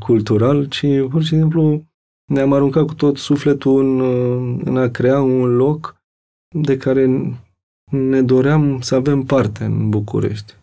cultural, 0.00 0.64
ci 0.64 0.86
pur 1.10 1.22
și 1.22 1.36
simplu 1.36 1.84
ne-am 2.32 2.52
aruncat 2.52 2.86
cu 2.86 2.94
tot 2.94 3.16
sufletul 3.16 3.84
în, 3.84 4.60
în 4.64 4.76
a 4.76 4.88
crea 4.88 5.20
un 5.20 5.56
loc 5.56 6.01
de 6.52 6.76
care 6.76 7.32
ne 7.90 8.22
doream 8.22 8.80
să 8.80 8.94
avem 8.94 9.22
parte 9.22 9.64
în 9.64 9.88
București. 9.88 10.54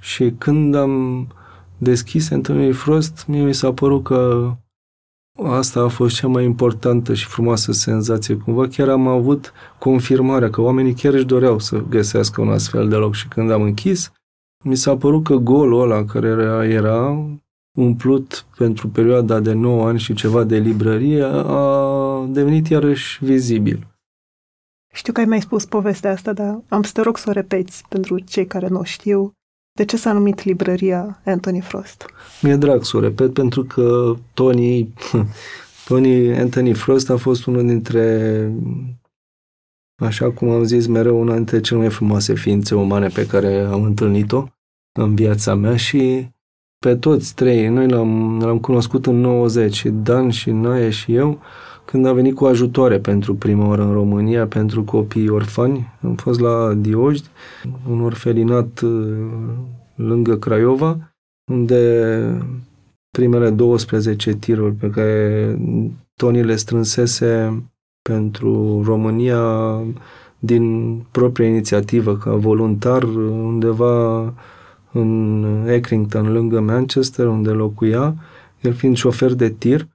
Și 0.00 0.34
când 0.38 0.74
am 0.74 1.26
deschis 1.78 2.28
întâlnirii 2.28 2.72
Frost, 2.72 3.24
mie 3.28 3.42
mi 3.42 3.54
s-a 3.54 3.72
părut 3.72 4.04
că 4.04 4.50
asta 5.42 5.80
a 5.80 5.88
fost 5.88 6.14
cea 6.14 6.26
mai 6.26 6.44
importantă 6.44 7.14
și 7.14 7.26
frumoasă 7.26 7.72
senzație. 7.72 8.34
Cumva 8.34 8.68
chiar 8.68 8.88
am 8.88 9.06
avut 9.06 9.52
confirmarea 9.78 10.50
că 10.50 10.60
oamenii 10.60 10.94
chiar 10.94 11.12
își 11.12 11.24
doreau 11.24 11.58
să 11.58 11.82
găsească 11.88 12.40
un 12.40 12.48
astfel 12.48 12.88
de 12.88 12.96
loc 12.96 13.14
și 13.14 13.28
când 13.28 13.50
am 13.50 13.62
închis, 13.62 14.12
mi 14.64 14.76
s-a 14.76 14.96
părut 14.96 15.24
că 15.24 15.34
golul 15.34 15.80
ăla 15.80 16.04
care 16.04 16.28
era, 16.28 16.66
era 16.66 17.26
umplut 17.78 18.46
pentru 18.56 18.88
perioada 18.88 19.40
de 19.40 19.52
9 19.52 19.86
ani 19.86 19.98
și 19.98 20.14
ceva 20.14 20.44
de 20.44 20.58
librărie 20.58 21.22
a 21.32 22.26
devenit 22.28 22.68
iarăși 22.68 23.24
vizibil. 23.24 23.89
Știu 24.92 25.12
că 25.12 25.20
ai 25.20 25.26
mai 25.26 25.40
spus 25.40 25.64
povestea 25.64 26.10
asta, 26.10 26.32
dar 26.32 26.60
am 26.68 26.82
să 26.82 26.92
te 26.92 27.00
rog 27.00 27.18
să 27.18 27.28
o 27.28 27.32
repeți 27.32 27.82
pentru 27.88 28.18
cei 28.18 28.46
care 28.46 28.68
nu 28.68 28.78
o 28.78 28.84
știu. 28.84 29.32
De 29.72 29.84
ce 29.84 29.96
s-a 29.96 30.12
numit 30.12 30.42
librăria 30.42 31.20
Anthony 31.24 31.60
Frost? 31.60 32.06
Mi-e 32.42 32.56
drag 32.56 32.84
să 32.84 32.96
o 32.96 33.00
repet 33.00 33.32
pentru 33.32 33.64
că 33.64 34.16
Tony, 34.34 34.92
Tony 35.88 36.38
Anthony 36.38 36.72
Frost 36.72 37.10
a 37.10 37.16
fost 37.16 37.46
unul 37.46 37.66
dintre, 37.66 38.52
așa 40.02 40.30
cum 40.30 40.48
am 40.48 40.64
zis 40.64 40.86
mereu, 40.86 41.20
una 41.20 41.34
dintre 41.34 41.60
cele 41.60 41.80
mai 41.80 41.90
frumoase 41.90 42.34
ființe 42.34 42.74
umane 42.74 43.08
pe 43.08 43.26
care 43.26 43.60
am 43.60 43.82
întâlnit-o 43.82 44.44
în 44.98 45.14
viața 45.14 45.54
mea 45.54 45.76
și 45.76 46.28
pe 46.78 46.96
toți 46.96 47.34
trei, 47.34 47.68
noi 47.68 47.88
l-am, 47.88 48.40
l-am 48.40 48.58
cunoscut 48.58 49.06
în 49.06 49.20
90, 49.20 49.86
Dan 49.86 50.30
și 50.30 50.50
Nae 50.50 50.90
și 50.90 51.14
eu, 51.14 51.40
când 51.84 52.06
a 52.06 52.12
venit 52.12 52.34
cu 52.34 52.44
ajutoare 52.44 52.98
pentru 52.98 53.34
prima 53.34 53.66
oară 53.66 53.82
în 53.82 53.92
România, 53.92 54.46
pentru 54.46 54.84
copii 54.84 55.28
orfani. 55.28 55.88
Am 56.02 56.14
fost 56.14 56.40
la 56.40 56.74
Diojdi, 56.74 57.28
un 57.90 58.00
orfelinat 58.00 58.80
uh, 58.80 59.16
lângă 59.94 60.36
Craiova, 60.36 61.14
unde 61.52 62.42
primele 63.10 63.50
12 63.50 64.32
tiruri 64.32 64.74
pe 64.74 64.90
care 64.90 65.58
Tony 66.16 66.42
le 66.42 66.56
strânsese 66.56 67.62
pentru 68.02 68.82
România 68.84 69.40
din 70.38 70.96
propria 71.10 71.48
inițiativă, 71.48 72.16
ca 72.16 72.34
voluntar, 72.34 73.02
undeva 73.02 74.22
în 74.92 75.44
Accrington, 75.76 76.32
lângă 76.32 76.60
Manchester, 76.60 77.26
unde 77.26 77.50
locuia, 77.50 78.14
el 78.60 78.72
fiind 78.72 78.96
șofer 78.96 79.34
de 79.34 79.48
tir, 79.48 79.88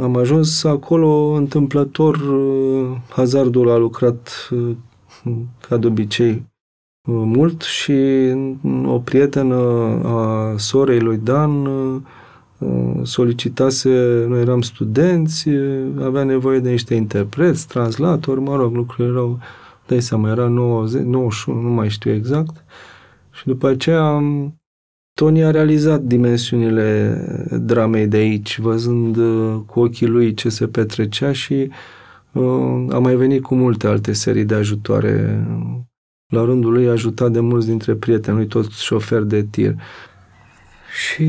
Am 0.00 0.16
ajuns 0.16 0.64
acolo 0.64 1.32
întâmplător, 1.32 2.16
uh, 2.16 2.96
hazardul 3.08 3.70
a 3.70 3.76
lucrat 3.76 4.48
uh, 4.50 4.76
ca 5.68 5.76
de 5.76 5.86
obicei 5.86 6.32
uh, 6.32 7.22
mult 7.24 7.62
și 7.62 7.92
o 8.86 8.98
prietenă 8.98 9.54
a 10.04 10.54
sorei 10.56 11.00
lui 11.00 11.16
Dan 11.16 11.68
solicitase, 13.02 14.24
noi 14.28 14.40
eram 14.40 14.60
studenți, 14.60 15.48
avea 16.00 16.22
nevoie 16.22 16.58
de 16.58 16.70
niște 16.70 16.94
interpreți, 16.94 17.68
translatori, 17.68 18.40
mă 18.40 18.56
rog, 18.56 18.74
lucrurile 18.74 19.08
erau, 19.14 19.38
dai 19.86 20.00
seama, 20.00 20.30
era 20.30 20.48
90, 20.48 21.02
91, 21.02 21.60
nu 21.60 21.68
mai 21.68 21.88
știu 21.88 22.12
exact. 22.12 22.64
Și 23.30 23.46
după 23.46 23.68
aceea 23.68 24.22
Tony 25.16 25.44
a 25.44 25.50
realizat 25.50 26.02
dimensiunile 26.02 27.18
dramei 27.60 28.06
de 28.06 28.16
aici, 28.16 28.58
văzând 28.58 29.16
uh, 29.16 29.62
cu 29.66 29.80
ochii 29.80 30.06
lui 30.06 30.34
ce 30.34 30.48
se 30.48 30.68
petrecea 30.68 31.32
și 31.32 31.70
uh, 32.32 32.86
a 32.90 32.98
mai 32.98 33.14
venit 33.14 33.42
cu 33.42 33.54
multe 33.54 33.86
alte 33.86 34.12
serii 34.12 34.44
de 34.44 34.54
ajutoare. 34.54 35.46
La 36.32 36.44
rândul 36.44 36.72
lui 36.72 36.88
a 36.88 36.90
ajutat 36.90 37.32
de 37.32 37.40
mulți 37.40 37.66
dintre 37.66 37.94
prietenii 37.94 38.38
lui, 38.38 38.48
toți 38.48 38.84
șoferi 38.84 39.28
de 39.28 39.42
tir. 39.42 39.74
Și 41.06 41.24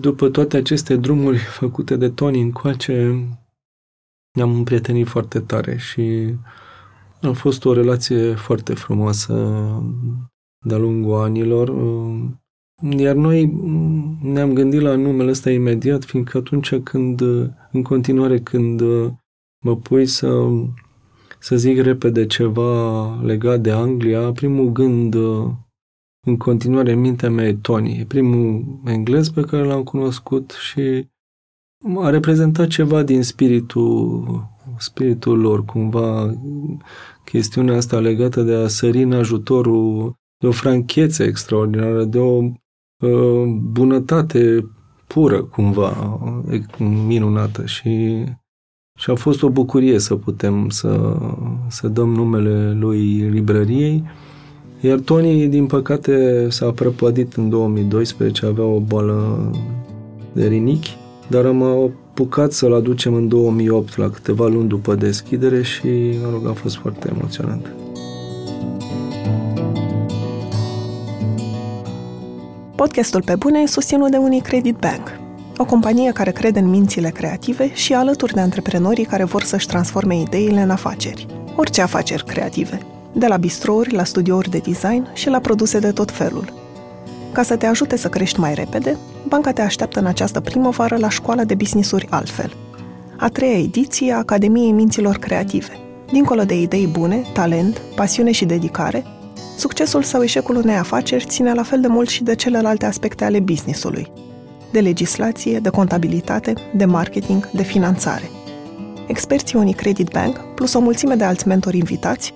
după 0.00 0.28
toate 0.28 0.56
aceste 0.56 0.96
drumuri 0.96 1.38
făcute 1.38 1.96
de 1.96 2.08
Tony 2.08 2.40
încoace, 2.40 3.24
ne-am 4.32 4.54
împrietenit 4.54 5.06
foarte 5.06 5.40
tare 5.40 5.76
și 5.76 6.34
a 7.22 7.32
fost 7.32 7.64
o 7.64 7.72
relație 7.72 8.34
foarte 8.34 8.74
frumoasă 8.74 9.34
de-a 10.66 10.78
lungul 10.78 11.22
anilor. 11.22 11.70
Uh, 12.82 12.98
iar 12.98 13.14
noi 13.14 13.46
ne-am 14.22 14.52
gândit 14.52 14.80
la 14.80 14.94
numele 14.94 15.30
ăsta 15.30 15.50
imediat, 15.50 16.04
fiindcă 16.04 16.38
atunci 16.38 16.74
când, 16.74 17.20
în 17.72 17.82
continuare, 17.82 18.38
când 18.38 18.80
mă 19.64 19.76
pui 19.82 20.06
să, 20.06 20.48
să 21.38 21.56
zic 21.56 21.80
repede 21.80 22.26
ceva 22.26 23.14
legat 23.22 23.60
de 23.60 23.70
Anglia, 23.70 24.32
primul 24.32 24.72
gând 24.72 25.14
în 26.26 26.36
continuare 26.36 26.92
în 26.92 27.00
mintea 27.00 27.30
mea 27.30 27.46
e 27.46 27.54
Tony. 27.54 27.98
E 27.98 28.04
primul 28.04 28.64
englez 28.84 29.28
pe 29.28 29.40
care 29.40 29.64
l-am 29.64 29.82
cunoscut 29.82 30.50
și 30.50 31.08
a 31.96 32.10
reprezentat 32.10 32.66
ceva 32.66 33.02
din 33.02 33.22
spiritul, 33.22 34.24
spiritul 34.78 35.40
lor, 35.40 35.64
cumva 35.64 36.34
chestiunea 37.24 37.76
asta 37.76 37.98
legată 38.00 38.42
de 38.42 38.54
a 38.54 38.68
sări 38.68 39.02
în 39.02 39.12
ajutorul 39.12 40.14
de 40.38 40.46
o 40.46 40.50
franchețe 40.50 41.24
extraordinară, 41.24 42.04
de 42.04 42.18
o 42.18 42.42
Uh, 42.42 42.69
bunătate 43.72 44.70
pură, 45.06 45.42
cumva, 45.42 46.20
minunată 47.06 47.66
și, 47.66 48.24
și 48.98 49.10
a 49.10 49.14
fost 49.14 49.42
o 49.42 49.48
bucurie 49.48 49.98
să 49.98 50.14
putem 50.14 50.68
să, 50.68 51.16
să 51.68 51.88
dăm 51.88 52.08
numele 52.08 52.72
lui 52.72 53.28
librăriei. 53.30 54.04
Iar 54.80 54.98
Tony, 54.98 55.46
din 55.46 55.66
păcate, 55.66 56.46
s-a 56.50 56.70
prăpădit 56.70 57.34
în 57.34 57.48
2012, 57.48 58.46
avea 58.46 58.64
o 58.64 58.80
boală 58.80 59.50
de 60.32 60.46
rinichi, 60.46 60.96
dar 61.28 61.46
am 61.46 61.62
apucat 61.62 62.52
să-l 62.52 62.74
aducem 62.74 63.14
în 63.14 63.28
2008, 63.28 63.96
la 63.96 64.10
câteva 64.10 64.46
luni 64.46 64.68
după 64.68 64.94
deschidere 64.94 65.62
și, 65.62 65.88
mă 66.22 66.30
rog, 66.32 66.46
a 66.46 66.52
fost 66.52 66.76
foarte 66.76 67.12
emoționant. 67.16 67.74
Podcastul 72.80 73.22
Pe 73.22 73.34
Bune 73.34 73.60
e 73.60 73.66
susținut 73.66 74.10
de 74.10 74.16
Unicredit 74.16 74.76
Bank, 74.76 75.18
o 75.56 75.64
companie 75.64 76.12
care 76.12 76.30
crede 76.30 76.58
în 76.58 76.68
mințile 76.68 77.10
creative 77.10 77.74
și 77.74 77.94
alături 77.94 78.32
de 78.32 78.40
antreprenorii 78.40 79.04
care 79.04 79.24
vor 79.24 79.42
să-și 79.42 79.66
transforme 79.66 80.20
ideile 80.20 80.60
în 80.60 80.70
afaceri. 80.70 81.26
Orice 81.56 81.82
afaceri 81.82 82.24
creative, 82.24 82.78
de 83.12 83.26
la 83.26 83.36
bistrouri 83.36 83.94
la 83.94 84.04
studiouri 84.04 84.50
de 84.50 84.58
design 84.58 85.08
și 85.12 85.28
la 85.28 85.38
produse 85.38 85.78
de 85.78 85.90
tot 85.90 86.10
felul. 86.10 86.52
Ca 87.32 87.42
să 87.42 87.56
te 87.56 87.66
ajute 87.66 87.96
să 87.96 88.08
crești 88.08 88.40
mai 88.40 88.54
repede, 88.54 88.96
banca 89.28 89.52
te 89.52 89.62
așteaptă 89.62 89.98
în 89.98 90.06
această 90.06 90.40
primăvară 90.40 90.96
la 90.96 91.08
școala 91.08 91.44
de 91.44 91.54
businessuri 91.54 92.06
altfel. 92.10 92.52
A 93.16 93.28
treia 93.28 93.58
ediție 93.58 94.12
a 94.12 94.18
Academiei 94.18 94.72
Minților 94.72 95.16
Creative. 95.16 95.78
Dincolo 96.12 96.42
de 96.42 96.60
idei 96.60 96.86
bune, 96.86 97.24
talent, 97.32 97.82
pasiune 97.96 98.30
și 98.30 98.44
dedicare, 98.44 99.04
Succesul 99.60 100.02
sau 100.02 100.22
eșecul 100.22 100.56
unei 100.56 100.76
afaceri 100.76 101.24
ține 101.24 101.52
la 101.52 101.62
fel 101.62 101.80
de 101.80 101.86
mult 101.86 102.08
și 102.08 102.22
de 102.22 102.34
celelalte 102.34 102.86
aspecte 102.86 103.24
ale 103.24 103.40
businessului. 103.40 104.12
De 104.72 104.80
legislație, 104.80 105.58
de 105.58 105.68
contabilitate, 105.68 106.54
de 106.74 106.84
marketing, 106.84 107.50
de 107.50 107.62
finanțare. 107.62 108.30
Experții 109.06 109.58
Unicredit 109.58 110.08
Bank, 110.08 110.36
plus 110.54 110.74
o 110.74 110.80
mulțime 110.80 111.14
de 111.14 111.24
alți 111.24 111.48
mentori 111.48 111.76
invitați, 111.76 112.32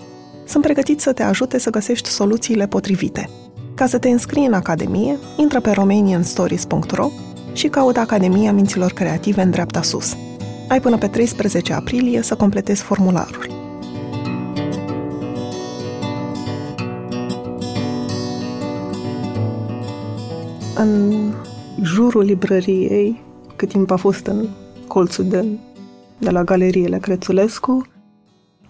sunt 0.47 0.63
pregătiți 0.63 1.03
să 1.03 1.13
te 1.13 1.23
ajute 1.23 1.59
să 1.59 1.71
găsești 1.71 2.09
soluțiile 2.09 2.67
potrivite. 2.67 3.29
Ca 3.75 3.87
să 3.87 3.99
te 3.99 4.09
înscrii 4.09 4.47
în 4.47 4.53
Academie, 4.53 5.19
intră 5.37 5.61
pe 5.61 5.71
romanianstories.ro 5.71 7.11
și 7.53 7.69
caută 7.69 8.01
Academia 8.01 8.53
Minților 8.53 8.93
Creative 8.93 9.43
în 9.43 9.51
dreapta 9.51 9.83
sus. 9.83 10.17
Ai 10.69 10.81
până 10.81 10.99
pe 10.99 11.07
13 11.07 11.73
aprilie 11.73 12.23
să 12.23 12.35
completezi 12.35 12.83
formularul. 12.83 13.64
În 20.75 21.13
jurul 21.83 22.23
librăriei, 22.23 23.23
cât 23.57 23.69
timp 23.69 23.91
a 23.91 23.97
fost 23.97 24.27
în 24.27 24.49
colțul 24.87 25.25
de, 25.25 25.47
de 26.19 26.31
la 26.31 26.45
galeriile 26.45 26.99
Crețulescu, 26.99 27.87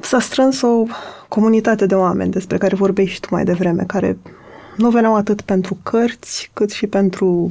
s-a 0.01 0.21
strâns 0.21 0.61
o 0.61 0.85
comunitate 1.29 1.87
de 1.87 1.95
oameni 1.95 2.31
despre 2.31 2.59
care 2.59 2.75
vorbești 2.75 3.21
tu 3.21 3.29
mai 3.31 3.45
devreme, 3.45 3.85
care 3.85 4.19
nu 4.77 4.91
veneau 4.91 5.15
atât 5.15 5.41
pentru 5.41 5.79
cărți, 5.83 6.51
cât 6.53 6.71
și 6.71 6.87
pentru 6.87 7.51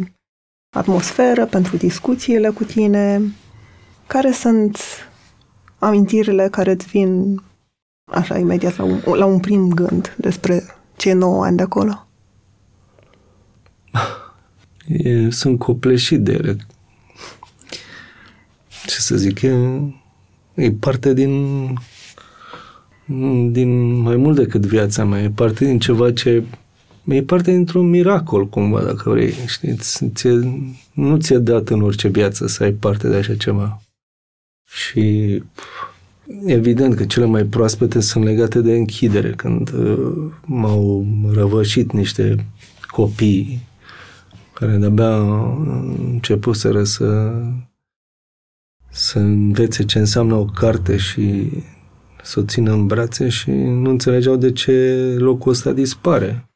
atmosferă, 0.75 1.45
pentru 1.45 1.77
discuțiile 1.77 2.49
cu 2.49 2.63
tine. 2.63 3.21
Care 4.07 4.31
sunt 4.31 4.77
amintirile 5.79 6.47
care 6.49 6.71
îți 6.71 6.87
vin 6.87 7.41
așa 8.11 8.37
imediat 8.37 8.77
la 8.77 8.83
un, 8.83 9.01
la 9.13 9.25
un 9.25 9.39
prim 9.39 9.69
gând 9.69 10.15
despre 10.17 10.63
cei 10.95 11.13
9 11.13 11.43
ani 11.43 11.57
de 11.57 11.63
acolo? 11.63 12.07
E, 14.87 15.29
sunt 15.29 15.59
copleșit 15.59 16.19
de 16.19 16.31
ele. 16.31 16.57
Ce 18.85 18.99
să 18.99 19.15
zic, 19.15 19.41
e, 19.41 19.57
e 20.53 20.71
parte 20.71 21.13
din 21.13 21.67
din 23.51 24.01
mai 24.01 24.15
mult 24.15 24.35
decât 24.35 24.65
viața 24.65 25.05
mea, 25.05 25.21
e 25.21 25.29
parte 25.29 25.65
din 25.65 25.79
ceva 25.79 26.13
ce 26.13 26.43
e 27.07 27.23
parte 27.23 27.51
dintr-un 27.51 27.89
miracol, 27.89 28.47
cumva, 28.47 28.81
dacă 28.83 29.09
vrei, 29.09 29.33
știi? 29.47 29.77
Ție, 30.13 30.63
nu 30.93 31.17
ți-e 31.17 31.37
dat 31.37 31.69
în 31.69 31.81
orice 31.81 32.07
viață 32.07 32.47
să 32.47 32.63
ai 32.63 32.71
parte 32.71 33.09
de 33.09 33.15
așa 33.15 33.35
ceva. 33.35 33.81
Și 34.65 35.43
evident 36.45 36.95
că 36.95 37.05
cele 37.05 37.25
mai 37.25 37.43
proaspete 37.43 37.99
sunt 37.99 38.23
legate 38.23 38.61
de 38.61 38.75
închidere, 38.75 39.31
când 39.31 39.73
uh, 39.73 40.31
m-au 40.45 41.05
răvășit 41.31 41.91
niște 41.91 42.45
copii 42.87 43.61
care 44.53 44.77
de-abia 44.77 45.17
începuseră 46.11 46.83
să, 46.83 47.33
să 48.89 49.19
învețe 49.19 49.85
ce 49.85 49.99
înseamnă 49.99 50.35
o 50.35 50.45
carte 50.45 50.97
și 50.97 51.49
să 52.23 52.39
o 52.39 52.43
țină 52.43 52.71
în 52.71 52.87
brațe 52.87 53.29
și 53.29 53.51
nu 53.51 53.89
înțelegeau 53.89 54.35
de 54.35 54.51
ce 54.51 55.15
locul 55.19 55.51
ăsta 55.51 55.71
dispare. 55.71 56.49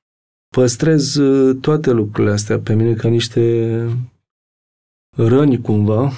Păstrez 0.55 1.15
uh, 1.15 1.57
toate 1.61 1.91
lucrurile 1.91 2.33
astea 2.33 2.59
pe 2.59 2.73
mine 2.73 2.93
ca 2.93 3.07
niște 3.07 3.85
răni 5.15 5.61
cumva, 5.61 6.11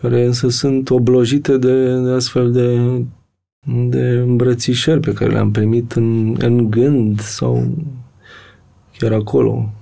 care 0.00 0.24
însă 0.24 0.48
sunt 0.48 0.90
oblojite 0.90 1.56
de, 1.56 2.00
de 2.00 2.10
astfel 2.10 2.52
de, 2.52 2.98
de 3.88 4.08
îmbrățișări 4.08 5.00
pe 5.00 5.12
care 5.12 5.30
le-am 5.30 5.50
primit 5.50 5.92
în, 5.92 6.36
în 6.38 6.70
gând 6.70 7.20
sau 7.20 7.74
chiar 8.98 9.12
acolo, 9.12 9.72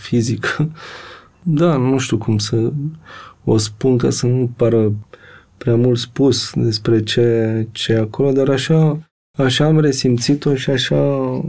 fizic. 0.00 0.56
Da, 1.46 1.76
nu 1.76 1.98
știu 1.98 2.18
cum 2.18 2.38
să 2.38 2.72
o 3.44 3.56
spun 3.56 3.98
ca 3.98 4.10
să 4.10 4.26
nu 4.26 4.50
pară 4.56 4.92
prea 5.56 5.76
mult 5.76 5.98
spus 5.98 6.52
despre 6.54 7.02
ce, 7.02 7.66
ce 7.72 7.92
e 7.92 7.98
acolo, 7.98 8.32
dar 8.32 8.48
așa, 8.48 8.98
așa 9.38 9.64
am 9.64 9.80
resimțit-o 9.80 10.54
și 10.54 10.70
așa 10.70 10.96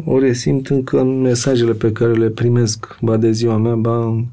o 0.06 0.20
resimt 0.20 0.68
încă 0.68 1.00
în 1.00 1.22
mesajele 1.22 1.74
pe 1.74 1.92
care 1.92 2.14
le 2.14 2.30
primesc, 2.30 2.98
ba 3.02 3.18
de 3.18 3.32
ziua 3.32 3.58
mea, 3.58 3.76
ba 3.76 4.26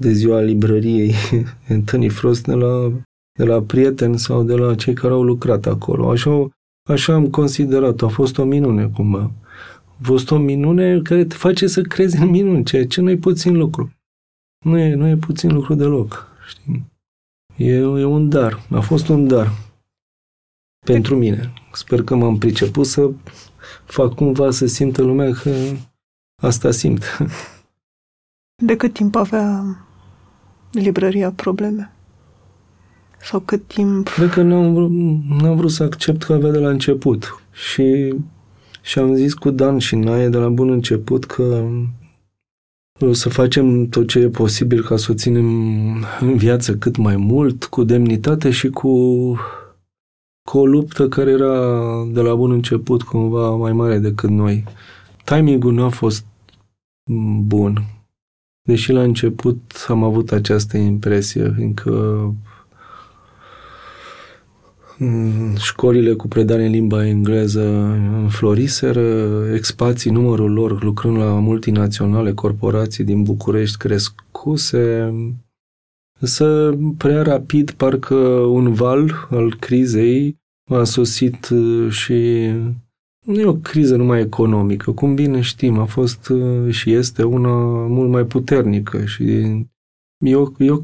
de 0.00 0.12
ziua 0.12 0.40
librăriei 0.40 1.14
Anthony 1.68 2.08
Frost 2.08 2.44
de 2.46 2.54
la, 2.54 2.92
de 3.38 3.44
la 3.44 3.62
prieteni 3.62 4.18
sau 4.18 4.42
de 4.42 4.54
la 4.54 4.74
cei 4.74 4.94
care 4.94 5.12
au 5.12 5.22
lucrat 5.22 5.66
acolo. 5.66 6.10
Așa, 6.10 6.48
așa 6.88 7.14
am 7.14 7.26
considerat 7.26 8.02
A 8.02 8.08
fost 8.08 8.38
o 8.38 8.44
minune 8.44 8.90
cumva 8.94 9.30
fost 10.02 10.30
o 10.30 10.36
minune 10.38 11.00
care 11.00 11.24
te 11.24 11.34
face 11.34 11.66
să 11.66 11.82
crezi 11.82 12.16
în 12.22 12.28
minuni, 12.28 12.64
ceea 12.64 12.86
ce 12.86 13.00
nu 13.00 13.10
e 13.10 13.16
puțin 13.16 13.56
lucru. 13.56 13.92
Nu 14.64 14.78
e, 14.78 14.94
nu 14.94 15.06
e 15.06 15.16
puțin 15.16 15.52
lucru 15.52 15.74
deloc, 15.74 16.28
știi? 16.48 16.84
E, 17.56 17.74
e 17.74 18.04
un 18.04 18.28
dar. 18.28 18.66
A 18.70 18.80
fost 18.80 19.08
un 19.08 19.26
dar 19.26 19.50
pentru 20.86 21.16
mine. 21.16 21.52
Sper 21.72 22.02
că 22.02 22.14
m-am 22.14 22.38
priceput 22.38 22.86
să 22.86 23.10
fac 23.84 24.14
cumva 24.14 24.50
să 24.50 24.66
simtă 24.66 25.02
lumea 25.02 25.32
că 25.32 25.50
asta 26.42 26.70
simt. 26.70 27.18
De 28.62 28.76
cât 28.76 28.92
timp 28.92 29.14
avea 29.14 29.64
librăria 30.72 31.30
probleme? 31.32 31.90
Sau 33.20 33.40
cât 33.40 33.66
timp... 33.66 34.08
Cred 34.08 34.30
că 34.30 34.42
n-am 34.42 34.74
vrut, 34.74 34.90
n-am 35.40 35.56
vrut 35.56 35.70
să 35.70 35.82
accept 35.82 36.22
că 36.22 36.32
avea 36.32 36.50
de 36.50 36.58
la 36.58 36.68
început. 36.68 37.42
Și, 37.52 38.14
și 38.86 38.98
am 38.98 39.14
zis 39.14 39.34
cu 39.34 39.50
Dan 39.50 39.78
și 39.78 39.96
Naie 39.96 40.28
de 40.28 40.36
la 40.36 40.48
bun 40.48 40.70
început 40.70 41.24
că 41.24 41.68
o 43.00 43.12
să 43.12 43.28
facem 43.28 43.88
tot 43.88 44.08
ce 44.08 44.18
e 44.18 44.28
posibil 44.28 44.82
ca 44.82 44.96
să 44.96 45.06
o 45.10 45.14
ținem 45.14 45.46
în 46.20 46.36
viață 46.36 46.76
cât 46.76 46.96
mai 46.96 47.16
mult, 47.16 47.64
cu 47.64 47.84
demnitate 47.84 48.50
și 48.50 48.70
cu, 48.70 48.90
cu 50.48 50.58
o 50.58 50.66
luptă 50.66 51.08
care 51.08 51.30
era 51.30 52.04
de 52.12 52.20
la 52.20 52.34
bun 52.34 52.50
început 52.50 53.02
cumva 53.02 53.50
mai 53.50 53.72
mare 53.72 53.98
decât 53.98 54.30
noi. 54.30 54.64
Timingul 55.24 55.72
nu 55.72 55.84
a 55.84 55.88
fost 55.88 56.24
bun. 57.40 57.82
Deși 58.62 58.92
la 58.92 59.02
început 59.02 59.86
am 59.88 60.04
avut 60.04 60.32
această 60.32 60.76
impresie, 60.76 61.52
fiindcă 61.56 61.90
școlile 65.58 66.12
cu 66.12 66.28
predare 66.28 66.64
în 66.64 66.70
limba 66.70 67.06
engleză 67.06 67.64
înfloriseră, 68.22 69.28
expații, 69.54 70.10
numărul 70.10 70.52
lor 70.52 70.82
lucrând 70.82 71.16
la 71.16 71.38
multinaționale, 71.38 72.32
corporații 72.32 73.04
din 73.04 73.22
București 73.22 73.76
crescuse, 73.76 75.12
Însă, 76.18 76.78
prea 76.96 77.22
rapid, 77.22 77.70
parcă 77.70 78.14
un 78.50 78.72
val 78.72 79.28
al 79.30 79.54
crizei 79.54 80.38
a 80.70 80.84
sosit 80.84 81.48
uh, 81.48 81.90
și 81.90 82.50
nu 83.24 83.40
e 83.40 83.44
o 83.44 83.54
criză 83.54 83.96
numai 83.96 84.20
economică, 84.20 84.92
cum 84.92 85.14
bine 85.14 85.40
știm, 85.40 85.78
a 85.78 85.84
fost 85.84 86.28
uh, 86.28 86.72
și 86.72 86.92
este 86.92 87.22
una 87.22 87.86
mult 87.86 88.10
mai 88.10 88.24
puternică 88.24 89.04
și 89.04 89.24
e 90.18 90.36
o, 90.36 90.52
e 90.58 90.70
o 90.70 90.80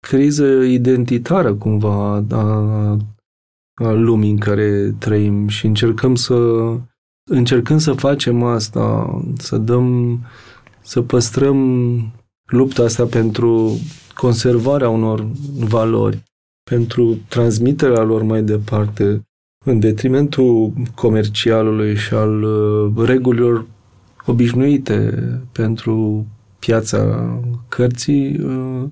criză 0.00 0.46
identitară 0.46 1.54
cumva 1.54 2.24
a, 2.30 2.98
a 3.74 3.90
lumii 3.90 4.30
în 4.30 4.38
care 4.38 4.94
trăim 4.98 5.48
și 5.48 5.66
încercăm 5.66 6.14
să 6.14 6.34
încercăm 7.30 7.78
să 7.78 7.92
facem 7.92 8.42
asta, 8.42 9.18
să 9.36 9.56
dăm, 9.56 10.18
să 10.80 11.02
păstrăm 11.02 11.58
lupta 12.44 12.82
asta 12.82 13.04
pentru 13.04 13.78
conservarea 14.14 14.88
unor 14.88 15.26
valori, 15.58 16.22
pentru 16.70 17.18
transmiterea 17.28 18.02
lor 18.02 18.22
mai 18.22 18.42
departe, 18.42 19.22
în 19.64 19.78
detrimentul 19.78 20.72
comercialului 20.94 21.96
și 21.96 22.14
al 22.14 22.42
uh, 22.42 23.06
regulilor 23.06 23.66
obișnuite 24.26 25.12
pentru 25.52 26.26
piața 26.58 27.30
cărții, 27.68 28.38
uh, 28.38 28.84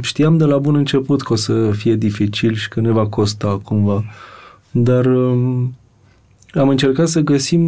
Știam 0.00 0.36
de 0.36 0.44
la 0.44 0.58
bun 0.58 0.74
început 0.74 1.22
că 1.22 1.32
o 1.32 1.36
să 1.36 1.70
fie 1.70 1.94
dificil 1.94 2.54
și 2.54 2.68
că 2.68 2.80
ne 2.80 2.90
va 2.90 3.06
costa 3.06 3.60
cumva, 3.64 4.04
dar 4.70 5.06
um, 5.06 5.74
am 6.54 6.68
încercat 6.68 7.08
să 7.08 7.20
găsim 7.20 7.62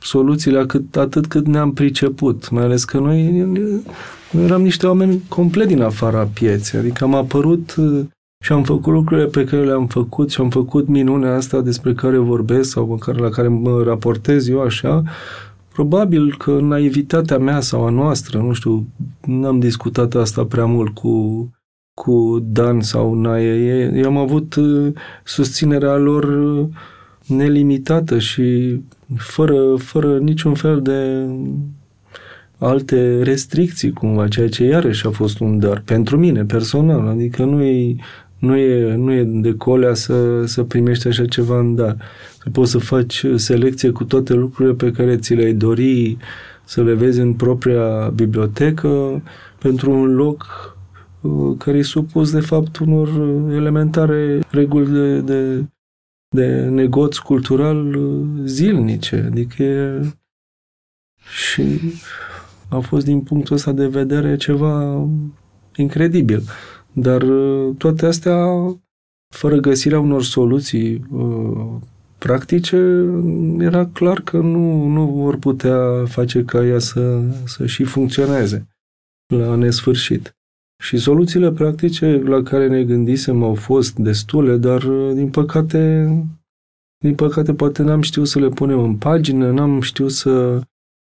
soluțiile 0.00 0.58
atât, 0.58 0.96
atât 0.96 1.26
cât 1.26 1.46
ne-am 1.46 1.72
priceput, 1.72 2.50
mai 2.50 2.62
ales 2.62 2.84
că 2.84 2.98
noi, 2.98 3.30
noi 3.30 3.82
eram 4.44 4.62
niște 4.62 4.86
oameni 4.86 5.22
complet 5.28 5.66
din 5.66 5.82
afara 5.82 6.28
pieței, 6.34 6.78
adică 6.78 7.04
am 7.04 7.14
apărut 7.14 7.74
uh, 7.78 8.04
și 8.44 8.52
am 8.52 8.62
făcut 8.62 8.92
lucrurile 8.92 9.26
pe 9.26 9.44
care 9.44 9.64
le-am 9.64 9.86
făcut 9.86 10.30
și 10.30 10.40
am 10.40 10.50
făcut 10.50 10.88
minunea 10.88 11.34
asta 11.34 11.60
despre 11.60 11.92
care 11.92 12.16
vorbesc 12.16 12.70
sau 12.70 12.86
măcar 12.86 13.20
la 13.20 13.28
care 13.28 13.48
mă 13.48 13.82
raportez 13.82 14.48
eu 14.48 14.60
așa, 14.60 15.02
Probabil 15.72 16.36
că 16.36 16.58
naivitatea 16.60 17.38
mea 17.38 17.60
sau 17.60 17.86
a 17.86 17.90
noastră, 17.90 18.38
nu 18.38 18.52
știu, 18.52 18.86
n-am 19.26 19.58
discutat 19.58 20.14
asta 20.14 20.44
prea 20.44 20.64
mult 20.64 20.94
cu, 20.94 21.50
cu 21.94 22.38
Dan 22.52 22.80
sau 22.80 23.14
Naie. 23.14 23.92
Eu 23.94 24.06
am 24.06 24.16
avut 24.16 24.54
uh, 24.54 24.92
susținerea 25.24 25.96
lor 25.96 26.24
uh, 26.24 26.68
nelimitată 27.26 28.18
și 28.18 28.80
fără, 29.16 29.76
fără 29.76 30.18
niciun 30.18 30.54
fel 30.54 30.82
de 30.82 31.26
alte 32.58 33.22
restricții 33.22 33.92
cumva, 33.92 34.28
ceea 34.28 34.48
ce 34.48 34.64
iarăși 34.64 35.06
a 35.06 35.10
fost 35.10 35.38
un 35.38 35.58
dar 35.58 35.82
pentru 35.84 36.18
mine 36.18 36.44
personal, 36.44 37.08
adică 37.08 37.44
nu 37.44 37.62
e, 37.62 37.96
nu 38.42 38.56
e, 38.56 38.94
nu 38.94 39.12
e 39.12 39.22
de 39.24 39.54
colea 39.54 39.94
să, 39.94 40.44
să 40.46 40.62
primești 40.62 41.08
așa 41.08 41.26
ceva 41.26 41.58
în 41.58 41.74
dar 41.74 41.96
să 42.38 42.50
poți 42.50 42.70
să 42.70 42.78
faci 42.78 43.26
selecție 43.34 43.90
cu 43.90 44.04
toate 44.04 44.32
lucrurile 44.32 44.74
pe 44.74 44.90
care 44.90 45.16
ți 45.16 45.34
le-ai 45.34 45.52
dori 45.52 46.16
să 46.64 46.82
le 46.82 46.94
vezi 46.94 47.20
în 47.20 47.34
propria 47.34 48.08
bibliotecă 48.08 49.22
pentru 49.58 49.90
un 49.90 50.14
loc 50.14 50.46
uh, 51.20 51.56
care 51.58 51.78
e 51.78 51.82
supus 51.82 52.32
de 52.32 52.40
fapt 52.40 52.76
unor 52.76 53.08
elementare 53.50 54.40
reguli 54.50 54.90
de, 54.90 55.20
de, 55.20 55.64
de 56.28 56.68
negoț 56.68 57.16
cultural 57.16 57.94
uh, 57.94 58.26
zilnice. 58.44 59.24
Adică 59.26 59.62
e... 59.62 60.00
și 61.44 61.80
a 62.68 62.78
fost 62.78 63.04
din 63.04 63.20
punctul 63.20 63.56
ăsta 63.56 63.72
de 63.72 63.86
vedere 63.86 64.36
ceva 64.36 65.06
incredibil. 65.76 66.42
Dar 66.92 67.22
uh, 67.22 67.74
toate 67.78 68.06
astea, 68.06 68.36
fără 69.34 69.56
găsirea 69.56 70.00
unor 70.00 70.22
soluții 70.22 71.06
practice, 72.18 72.76
era 73.58 73.86
clar 73.86 74.20
că 74.20 74.38
nu, 74.38 74.86
nu 74.86 75.06
vor 75.06 75.36
putea 75.36 76.04
face 76.04 76.44
ca 76.44 76.64
ea 76.64 76.78
să, 76.78 77.22
să 77.44 77.66
și 77.66 77.84
funcționeze 77.84 78.66
la 79.34 79.54
nesfârșit. 79.54 80.36
Și 80.82 80.96
soluțiile 80.96 81.52
practice 81.52 82.22
la 82.24 82.42
care 82.42 82.68
ne 82.68 82.84
gândisem 82.84 83.42
au 83.42 83.54
fost 83.54 83.96
destule, 83.96 84.56
dar 84.56 84.82
din 85.14 85.30
păcate, 85.30 86.08
din 86.98 87.14
păcate 87.14 87.54
poate 87.54 87.82
n-am 87.82 88.00
știut 88.00 88.26
să 88.26 88.38
le 88.38 88.48
punem 88.48 88.78
în 88.78 88.96
pagină, 88.96 89.50
n-am 89.50 89.80
știut 89.80 90.12
să... 90.12 90.60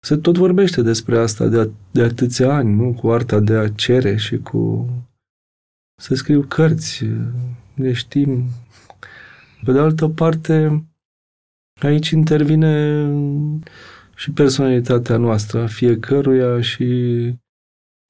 Se 0.06 0.16
tot 0.16 0.38
vorbește 0.38 0.82
despre 0.82 1.18
asta 1.18 1.48
de, 1.48 1.60
a, 1.60 1.68
de 1.92 2.02
atâția 2.02 2.54
ani, 2.54 2.76
nu? 2.76 2.94
Cu 2.94 3.10
arta 3.10 3.40
de 3.40 3.54
a 3.54 3.70
cere 3.70 4.16
și 4.16 4.38
cu... 4.38 4.90
Să 6.02 6.16
scriu 6.16 6.42
cărți, 6.42 7.06
le 7.76 7.94
știm. 7.94 8.44
Pe 9.64 9.72
de 9.72 9.80
altă 9.80 10.08
parte, 10.08 10.86
Aici 11.82 12.10
intervine 12.10 13.06
și 14.16 14.32
personalitatea 14.32 15.18
noastră, 15.18 15.62
a 15.62 15.68
fiecăruia 15.68 16.62
și 16.62 17.34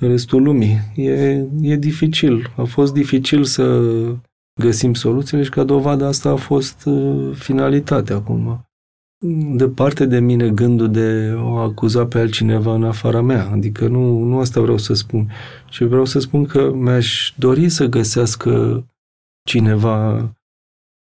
restul 0.02 0.44
lumii. 0.44 0.78
E, 0.96 1.46
e 1.62 1.76
dificil. 1.76 2.54
A 2.58 2.64
fost 2.64 2.94
dificil 2.94 3.44
să 3.44 3.82
găsim 4.62 4.94
soluțiile 4.94 5.44
și 5.44 5.50
ca 5.50 5.64
dovadă 5.64 6.06
asta 6.06 6.30
a 6.30 6.36
fost 6.36 6.86
uh, 6.86 7.36
finalitatea 7.36 8.16
acum. 8.16 8.65
Departe 9.56 10.06
de 10.06 10.20
mine 10.20 10.50
gândul 10.50 10.92
de 10.92 11.34
a 11.38 11.62
acuza 11.62 12.06
pe 12.06 12.20
altcineva 12.20 12.74
în 12.74 12.84
afara 12.84 13.22
mea. 13.22 13.50
Adică 13.50 13.88
nu, 13.88 14.24
nu 14.24 14.40
asta 14.40 14.62
vreau 14.62 14.78
să 14.78 14.94
spun. 14.94 15.32
Și 15.70 15.84
vreau 15.84 16.06
să 16.06 16.20
spun 16.20 16.46
că 16.46 16.72
mi-aș 16.74 17.34
dori 17.38 17.70
să 17.70 17.86
găsească 17.86 18.86
cineva 19.50 20.30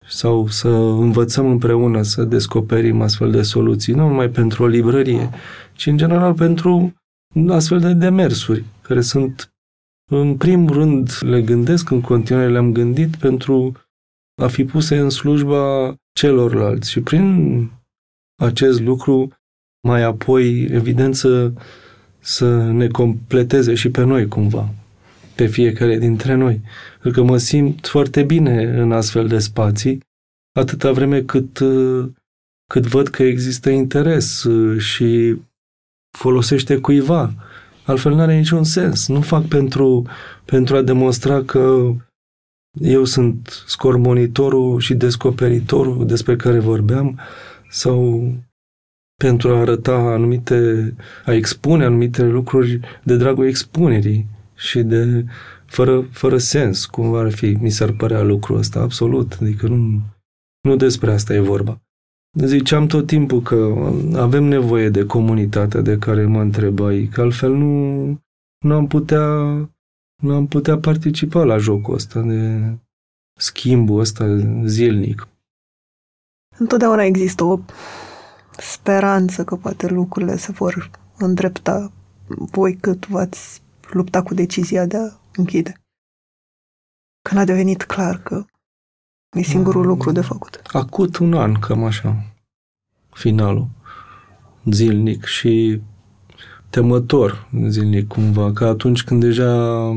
sau 0.07 0.47
să 0.47 0.67
învățăm 0.67 1.45
împreună 1.45 2.01
să 2.01 2.23
descoperim 2.23 3.01
astfel 3.01 3.31
de 3.31 3.41
soluții, 3.41 3.93
nu 3.93 4.07
numai 4.07 4.29
pentru 4.29 4.63
o 4.63 4.67
librărie, 4.67 5.29
ci 5.73 5.85
în 5.85 5.97
general 5.97 6.33
pentru 6.33 6.93
astfel 7.49 7.79
de 7.79 7.93
demersuri, 7.93 8.63
care 8.81 9.01
sunt, 9.01 9.53
în 10.11 10.37
primul 10.37 10.73
rând, 10.73 11.11
le 11.21 11.41
gândesc, 11.41 11.89
în 11.89 12.01
continuare 12.01 12.49
le-am 12.49 12.71
gândit 12.71 13.15
pentru 13.15 13.71
a 14.41 14.47
fi 14.47 14.65
puse 14.65 14.97
în 14.97 15.09
slujba 15.09 15.95
celorlalți 16.13 16.91
și 16.91 17.01
prin 17.01 17.69
acest 18.41 18.81
lucru 18.81 19.29
mai 19.87 20.01
apoi, 20.03 20.63
evident, 20.63 21.15
să, 21.15 21.51
să 22.19 22.71
ne 22.71 22.87
completeze 22.87 23.73
și 23.73 23.89
pe 23.89 24.03
noi 24.03 24.27
cumva, 24.27 24.73
pe 25.35 25.45
fiecare 25.45 25.97
dintre 25.97 26.33
noi. 26.33 26.61
Pentru 27.01 27.21
că 27.21 27.27
mă 27.31 27.37
simt 27.37 27.87
foarte 27.87 28.23
bine 28.23 28.63
în 28.63 28.91
astfel 28.91 29.27
de 29.27 29.39
spații, 29.39 29.99
atâta 30.59 30.91
vreme 30.91 31.21
cât, 31.21 31.59
cât 32.67 32.85
văd 32.85 33.07
că 33.07 33.23
există 33.23 33.69
interes 33.69 34.43
uh, 34.43 34.79
și 34.81 35.35
folosește 36.17 36.77
cuiva. 36.77 37.33
Altfel 37.85 38.13
nu 38.13 38.21
are 38.21 38.37
niciun 38.37 38.63
sens. 38.63 39.07
Nu 39.07 39.21
fac 39.21 39.45
pentru, 39.45 40.05
pentru 40.45 40.75
a 40.75 40.81
demonstra 40.81 41.43
că 41.43 41.93
eu 42.79 43.03
sunt 43.03 43.63
scormonitorul 43.67 44.79
și 44.79 44.93
descoperitorul 44.93 46.05
despre 46.05 46.35
care 46.35 46.59
vorbeam 46.59 47.19
sau 47.71 48.31
pentru 49.15 49.49
a 49.49 49.59
arăta 49.59 49.95
anumite, 49.95 50.93
a 51.25 51.33
expune 51.33 51.85
anumite 51.85 52.23
lucruri 52.23 52.79
de 53.03 53.17
dragul 53.17 53.47
expunerii 53.47 54.25
și 54.55 54.81
de 54.81 55.25
fără, 55.65 56.01
fără 56.11 56.37
sens, 56.37 56.85
cum 56.85 57.13
ar 57.13 57.31
fi, 57.31 57.57
mi 57.59 57.69
s-ar 57.69 57.91
părea 57.91 58.21
lucrul 58.21 58.57
ăsta, 58.57 58.79
absolut, 58.79 59.37
adică 59.41 59.67
nu, 59.67 60.01
nu 60.61 60.75
despre 60.75 61.11
asta 61.11 61.33
e 61.33 61.39
vorba. 61.39 61.81
Ziceam 62.39 62.87
tot 62.87 63.07
timpul 63.07 63.41
că 63.41 63.91
avem 64.15 64.43
nevoie 64.43 64.89
de 64.89 65.05
comunitatea 65.05 65.81
de 65.81 65.97
care 65.97 66.25
mă 66.25 66.41
întrebai, 66.41 67.09
că 67.11 67.21
altfel 67.21 67.53
nu, 67.53 68.05
nu 68.65 68.73
am 68.73 68.87
putea 68.87 69.25
nu 70.21 70.33
am 70.33 70.47
putea 70.47 70.77
participa 70.77 71.43
la 71.43 71.57
jocul 71.57 71.93
ăsta 71.93 72.21
de 72.21 72.61
schimbul 73.39 73.99
ăsta 73.99 74.37
zilnic. 74.65 75.27
Întotdeauna 76.61 77.03
există 77.03 77.43
o 77.43 77.59
speranță 78.57 79.43
că 79.43 79.55
poate 79.55 79.87
lucrurile 79.87 80.37
se 80.37 80.51
vor 80.51 80.91
îndrepta 81.17 81.91
voi 82.27 82.75
cât 82.75 83.07
v-ați 83.07 83.61
lupta 83.91 84.23
cu 84.23 84.33
decizia 84.33 84.85
de 84.85 84.97
a 84.97 85.11
închide. 85.35 85.73
Când 87.29 87.41
a 87.41 87.45
devenit 87.45 87.83
clar 87.83 88.21
că 88.21 88.45
e 89.37 89.41
singurul 89.41 89.85
lucru 89.85 90.11
de 90.11 90.21
făcut. 90.21 90.61
Acut 90.71 91.17
un 91.17 91.33
an, 91.33 91.53
cam 91.59 91.83
așa, 91.83 92.33
finalul, 93.09 93.67
zilnic 94.65 95.25
și 95.25 95.81
temător 96.69 97.49
zilnic 97.67 98.07
cumva, 98.07 98.53
ca 98.53 98.67
atunci 98.67 99.03
când 99.03 99.21
deja 99.21 99.95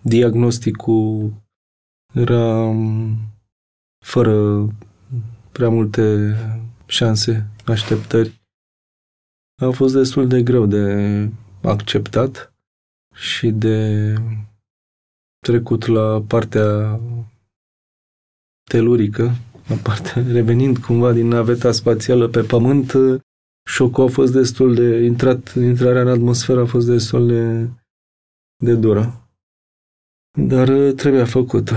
diagnosticul 0.00 1.32
era 2.12 2.74
fără 4.04 4.68
prea 5.56 5.68
multe 5.68 6.34
șanse, 6.86 7.46
așteptări. 7.66 8.40
A 9.62 9.70
fost 9.70 9.94
destul 9.94 10.28
de 10.28 10.42
greu 10.42 10.66
de 10.66 10.84
acceptat 11.62 12.54
și 13.14 13.50
de 13.50 14.14
trecut 15.38 15.86
la 15.86 16.22
partea 16.28 17.00
telurică, 18.70 19.32
la 19.68 19.76
partea, 19.82 20.22
revenind 20.22 20.78
cumva 20.78 21.12
din 21.12 21.26
naveta 21.26 21.72
spațială 21.72 22.28
pe 22.28 22.42
Pământ, 22.42 22.92
șocul 23.68 24.04
a 24.04 24.08
fost 24.08 24.32
destul 24.32 24.74
de, 24.74 25.04
intrat, 25.04 25.54
intrarea 25.54 26.00
în 26.00 26.08
atmosferă 26.08 26.60
a 26.60 26.66
fost 26.66 26.86
destul 26.86 27.26
de, 27.26 27.68
de 28.64 28.74
dură. 28.74 29.28
Dar 30.38 30.92
trebuia 30.92 31.24
făcută. 31.24 31.74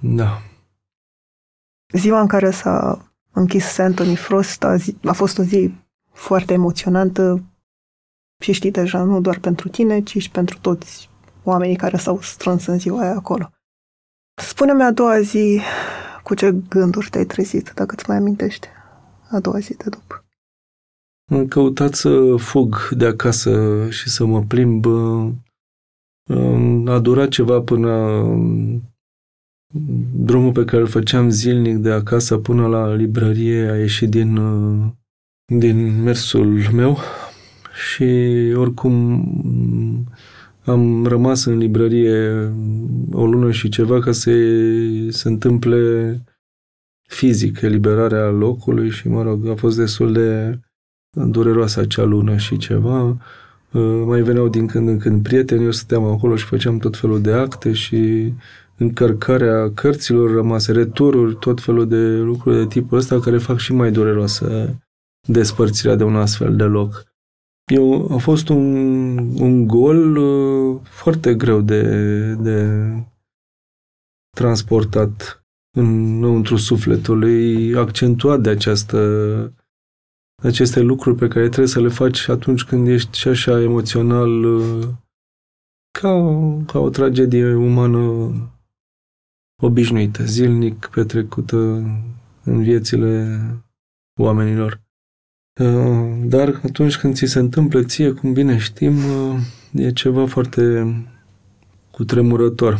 Da. 0.00 0.40
Ziua 1.92 2.20
în 2.20 2.26
care 2.26 2.50
s-a 2.50 3.06
închis 3.32 3.78
Anthony 3.78 4.16
Frost 4.16 4.64
a, 4.64 4.76
zi, 4.76 4.96
a 5.04 5.12
fost 5.12 5.38
o 5.38 5.42
zi 5.42 5.74
foarte 6.12 6.52
emoționantă 6.52 7.42
și 8.42 8.52
știi 8.52 8.70
deja, 8.70 9.02
nu 9.02 9.20
doar 9.20 9.38
pentru 9.38 9.68
tine, 9.68 10.02
ci 10.02 10.18
și 10.18 10.30
pentru 10.30 10.58
toți 10.58 11.10
oamenii 11.42 11.76
care 11.76 11.96
s-au 11.96 12.20
strâns 12.20 12.66
în 12.66 12.78
ziua 12.78 13.00
aia 13.00 13.14
acolo. 13.14 13.50
Spune-mi 14.42 14.82
a 14.82 14.90
doua 14.92 15.20
zi 15.20 15.60
cu 16.22 16.34
ce 16.34 16.54
gânduri 16.68 17.10
te-ai 17.10 17.24
trezit, 17.24 17.72
dacă 17.74 17.94
îți 17.96 18.08
mai 18.08 18.16
amintești, 18.16 18.66
a 19.30 19.40
doua 19.40 19.58
zi 19.58 19.76
de 19.76 19.88
după. 19.88 20.24
Am 21.32 21.46
căutat 21.46 21.94
să 21.94 22.36
fug 22.36 22.88
de 22.88 23.06
acasă 23.06 23.86
și 23.90 24.08
să 24.08 24.24
mă 24.24 24.42
plimb. 24.42 24.86
A 26.86 26.98
durat 26.98 27.28
ceva 27.28 27.60
până 27.60 28.22
drumul 30.14 30.52
pe 30.52 30.64
care 30.64 30.82
îl 30.82 30.88
făceam 30.88 31.30
zilnic 31.30 31.76
de 31.76 31.90
acasă 31.90 32.36
până 32.36 32.66
la 32.66 32.94
librărie 32.94 33.70
a 33.70 33.76
ieșit 33.76 34.10
din, 34.10 34.38
din 35.44 36.02
mersul 36.02 36.60
meu 36.72 36.98
și 37.94 38.04
oricum 38.54 39.22
am 40.64 41.06
rămas 41.06 41.44
în 41.44 41.58
librărie 41.58 42.52
o 43.12 43.26
lună 43.26 43.50
și 43.50 43.68
ceva 43.68 43.98
ca 43.98 44.12
să 44.12 44.30
se 45.08 45.28
întâmple 45.28 46.20
fizic 47.08 47.60
eliberarea 47.60 48.28
locului 48.28 48.90
și, 48.90 49.08
mă 49.08 49.22
rog, 49.22 49.48
a 49.48 49.54
fost 49.54 49.76
destul 49.76 50.12
de 50.12 50.58
dureroasă 51.24 51.80
acea 51.80 52.02
lună 52.02 52.36
și 52.36 52.56
ceva. 52.56 53.16
Uh, 53.72 54.02
mai 54.06 54.20
veneau 54.20 54.48
din 54.48 54.66
când 54.66 54.88
în 54.88 54.98
când 54.98 55.22
prieteni, 55.22 55.64
eu 55.64 55.70
stăteam 55.70 56.04
acolo 56.04 56.36
și 56.36 56.44
făceam 56.44 56.78
tot 56.78 56.96
felul 56.96 57.20
de 57.20 57.32
acte 57.32 57.72
și 57.72 58.32
încărcarea 58.76 59.72
cărților 59.74 60.30
rămase, 60.30 60.72
retururi, 60.72 61.36
tot 61.36 61.60
felul 61.60 61.88
de 61.88 62.16
lucruri 62.16 62.56
de 62.56 62.66
tipul 62.66 62.98
ăsta 62.98 63.20
care 63.20 63.38
fac 63.38 63.58
și 63.58 63.72
mai 63.72 63.90
dureroasă 63.90 64.76
despărțirea 65.28 65.94
de 65.94 66.04
un 66.04 66.16
astfel 66.16 66.56
de 66.56 66.64
loc. 66.64 67.04
Eu, 67.72 68.14
a 68.14 68.16
fost 68.16 68.48
un, 68.48 69.16
un 69.40 69.66
gol 69.66 70.16
uh, 70.16 70.80
foarte 70.82 71.34
greu 71.34 71.60
de, 71.60 71.82
de 72.34 72.88
transportat 74.36 75.44
înăuntru 75.76 76.56
sufletului, 76.56 77.74
accentuat 77.76 78.40
de 78.40 78.50
această 78.50 78.98
aceste 80.42 80.80
lucruri 80.80 81.16
pe 81.16 81.28
care 81.28 81.46
trebuie 81.46 81.66
să 81.66 81.80
le 81.80 81.88
faci 81.88 82.28
atunci 82.28 82.64
când 82.64 82.88
ești 82.88 83.18
și 83.18 83.28
așa 83.28 83.60
emoțional 83.60 84.44
uh, 84.44 84.88
ca, 85.98 86.10
ca 86.66 86.78
o 86.78 86.88
tragedie 86.88 87.54
umană 87.54 88.30
obișnuită, 89.62 90.24
zilnic 90.24 90.86
petrecută 90.86 91.56
în 92.44 92.62
viețile 92.62 93.40
oamenilor. 94.20 94.80
Uh, 95.60 96.22
dar 96.24 96.60
atunci 96.64 96.98
când 96.98 97.14
ți 97.14 97.26
se 97.26 97.38
întâmplă 97.38 97.82
ție, 97.82 98.12
cum 98.12 98.32
bine 98.32 98.58
știm, 98.58 98.96
uh, 98.96 99.40
e 99.72 99.92
ceva 99.92 100.26
foarte 100.26 100.94
cutremurător. 101.90 102.78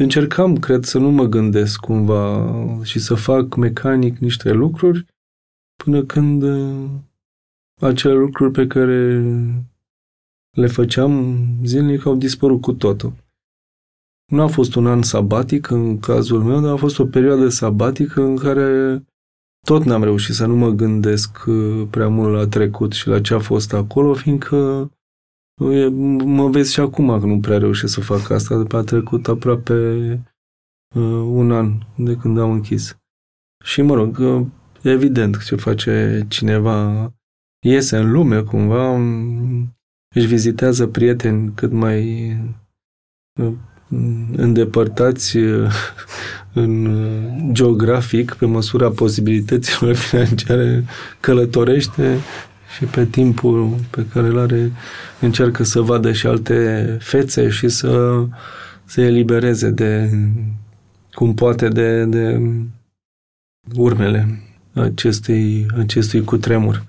Încercam, 0.00 0.56
cred, 0.56 0.84
să 0.84 0.98
nu 0.98 1.10
mă 1.10 1.24
gândesc 1.24 1.80
cumva 1.80 2.54
și 2.82 2.98
să 2.98 3.14
fac 3.14 3.56
mecanic 3.56 4.18
niște 4.18 4.52
lucruri 4.52 5.06
până 5.84 6.04
când 6.04 6.42
uh, 6.42 6.90
acele 7.80 8.14
lucruri 8.14 8.52
pe 8.52 8.66
care 8.66 9.22
le 10.50 10.66
făceam 10.66 11.44
zilnic 11.64 12.06
au 12.06 12.16
dispărut 12.16 12.60
cu 12.60 12.72
totul. 12.72 13.12
Nu 14.32 14.42
a 14.42 14.46
fost 14.46 14.74
un 14.74 14.86
an 14.86 15.02
sabatic 15.02 15.70
în 15.70 15.98
cazul 15.98 16.42
meu, 16.42 16.60
dar 16.60 16.72
a 16.72 16.76
fost 16.76 16.98
o 16.98 17.06
perioadă 17.06 17.48
sabatică 17.48 18.22
în 18.22 18.36
care 18.36 19.02
tot 19.66 19.84
n-am 19.84 20.02
reușit 20.02 20.34
să 20.34 20.46
nu 20.46 20.56
mă 20.56 20.70
gândesc 20.70 21.44
uh, 21.46 21.86
prea 21.90 22.08
mult 22.08 22.34
la 22.34 22.48
trecut 22.48 22.92
și 22.92 23.08
la 23.08 23.20
ce 23.20 23.34
a 23.34 23.38
fost 23.38 23.72
acolo, 23.72 24.14
fiindcă 24.14 24.90
uh, 25.60 25.88
mă 26.24 26.48
vezi 26.48 26.72
și 26.72 26.80
acum 26.80 27.20
că 27.20 27.26
nu 27.26 27.40
prea 27.40 27.58
reușesc 27.58 27.92
să 27.92 28.00
fac 28.00 28.30
asta, 28.30 28.56
de 28.56 28.64
pe 28.64 28.76
a 28.76 28.82
trecut 28.82 29.28
aproape 29.28 29.74
un 31.24 31.52
an 31.52 31.72
de 31.96 32.16
când 32.16 32.38
am 32.38 32.50
închis. 32.50 32.96
Și 33.64 33.82
mă 33.82 33.94
rog, 33.94 34.18
E 34.82 34.90
evident 34.90 35.44
ce 35.44 35.56
face 35.56 36.24
cineva, 36.28 37.12
iese 37.66 37.96
în 37.96 38.10
lume 38.10 38.42
cumva, 38.42 38.96
își 40.14 40.26
vizitează 40.26 40.86
prieteni 40.86 41.52
cât 41.54 41.72
mai 41.72 42.30
uh, 43.40 43.52
îndepărtați 44.36 45.36
uh, 45.36 45.72
în 46.52 46.86
uh, 46.86 47.52
geografic, 47.52 48.32
pe 48.32 48.46
măsura 48.46 48.90
posibilităților 48.90 49.94
financiare, 50.08 50.84
călătorește 51.20 52.18
și 52.76 52.84
pe 52.84 53.06
timpul 53.06 53.74
pe 53.90 54.06
care 54.12 54.26
îl 54.26 54.38
are 54.38 54.72
încearcă 55.20 55.62
să 55.62 55.80
vadă 55.80 56.12
și 56.12 56.26
alte 56.26 56.96
fețe 57.00 57.48
și 57.48 57.68
să 57.68 58.24
se 58.84 59.02
elibereze 59.02 59.70
de 59.70 60.10
cum 61.12 61.34
poate 61.34 61.68
de, 61.68 62.04
de 62.04 62.40
urmele 63.76 64.40
acestui, 64.72 65.66
acestui 65.78 66.24
cutremur. 66.24 66.86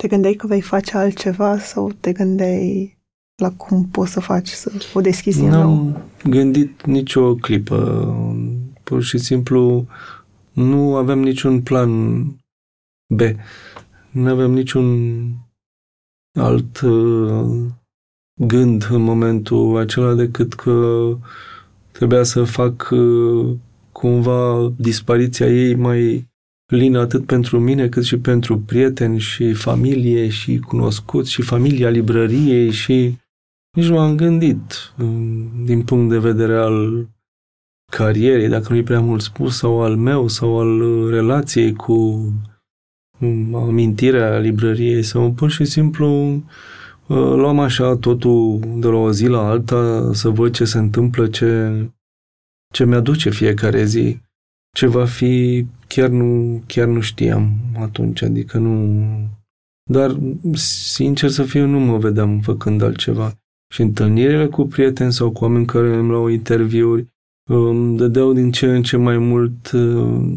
Te 0.00 0.08
gândeai 0.08 0.34
că 0.34 0.46
vei 0.46 0.60
face 0.60 0.96
altceva 0.96 1.58
sau 1.58 1.92
te 2.00 2.12
gândeai 2.12 2.95
la 3.36 3.52
cum 3.52 3.84
poți 3.88 4.12
să 4.12 4.20
faci 4.20 4.48
să 4.48 4.72
o 4.94 5.00
deschizi 5.00 5.40
din 5.40 5.48
N-am 5.48 5.74
nou? 5.74 6.02
gândit 6.24 6.84
nicio 6.86 7.34
clipă. 7.34 8.16
Pur 8.82 9.02
și 9.02 9.18
simplu 9.18 9.86
nu 10.52 10.96
avem 10.96 11.18
niciun 11.18 11.62
plan 11.62 12.22
B. 13.14 13.20
Nu 14.10 14.28
avem 14.28 14.50
niciun 14.50 15.28
alt 16.38 16.80
uh, 16.80 17.56
gând 18.46 18.88
în 18.90 19.02
momentul 19.02 19.76
acela 19.76 20.14
decât 20.14 20.54
că 20.54 21.08
trebuia 21.92 22.22
să 22.22 22.44
fac 22.44 22.88
uh, 22.90 23.56
cumva 23.92 24.72
dispariția 24.76 25.46
ei 25.46 25.74
mai 25.74 26.28
lină 26.72 27.00
atât 27.00 27.26
pentru 27.26 27.60
mine 27.60 27.88
cât 27.88 28.04
și 28.04 28.18
pentru 28.18 28.58
prieteni 28.58 29.18
și 29.18 29.52
familie 29.52 30.28
și 30.28 30.58
cunoscuți 30.58 31.30
și 31.30 31.42
familia 31.42 31.88
librăriei 31.88 32.70
și 32.70 33.16
nici 33.76 33.88
nu 33.88 33.98
am 33.98 34.16
gândit 34.16 34.92
din 35.64 35.82
punct 35.84 36.10
de 36.10 36.18
vedere 36.18 36.56
al 36.56 37.08
carierei, 37.92 38.48
dacă 38.48 38.66
nu 38.72 38.76
e 38.76 38.82
prea 38.82 39.00
mult 39.00 39.20
spus, 39.20 39.56
sau 39.56 39.82
al 39.82 39.96
meu, 39.96 40.28
sau 40.28 40.58
al 40.58 41.08
relației 41.10 41.72
cu 41.72 42.28
amintirea 43.54 44.38
librăriei, 44.38 45.02
sau 45.02 45.32
pur 45.32 45.50
și 45.50 45.64
simplu 45.64 46.42
luam 47.08 47.60
așa 47.60 47.96
totul 47.96 48.60
de 48.78 48.86
la 48.86 48.96
o 48.96 49.12
zi 49.12 49.26
la 49.26 49.48
alta, 49.48 50.10
să 50.12 50.28
văd 50.28 50.52
ce 50.52 50.64
se 50.64 50.78
întâmplă, 50.78 51.26
ce, 51.26 51.72
ce 52.72 52.84
mi-aduce 52.84 53.30
fiecare 53.30 53.84
zi. 53.84 54.20
Ce 54.76 54.86
va 54.86 55.04
fi, 55.04 55.66
chiar 55.86 56.08
nu, 56.08 56.62
chiar 56.66 56.86
nu 56.86 57.00
știam 57.00 57.52
atunci, 57.78 58.22
adică 58.22 58.58
nu... 58.58 59.04
Dar, 59.90 60.16
sincer 60.92 61.30
să 61.30 61.42
fiu, 61.42 61.66
nu 61.66 61.78
mă 61.78 61.98
vedeam 61.98 62.40
făcând 62.40 62.82
altceva. 62.82 63.38
Și 63.76 63.82
întâlnirile 63.82 64.46
cu 64.46 64.66
prieteni 64.66 65.12
sau 65.12 65.30
cu 65.30 65.44
oameni 65.44 65.66
care 65.66 65.96
îmi 65.96 66.08
luau 66.08 66.28
interviuri 66.28 67.06
îmi 67.50 67.96
dădeau 67.96 68.32
din 68.32 68.50
ce 68.50 68.66
în 68.66 68.82
ce 68.82 68.96
mai 68.96 69.18
mult 69.18 69.70
uh, 69.70 70.36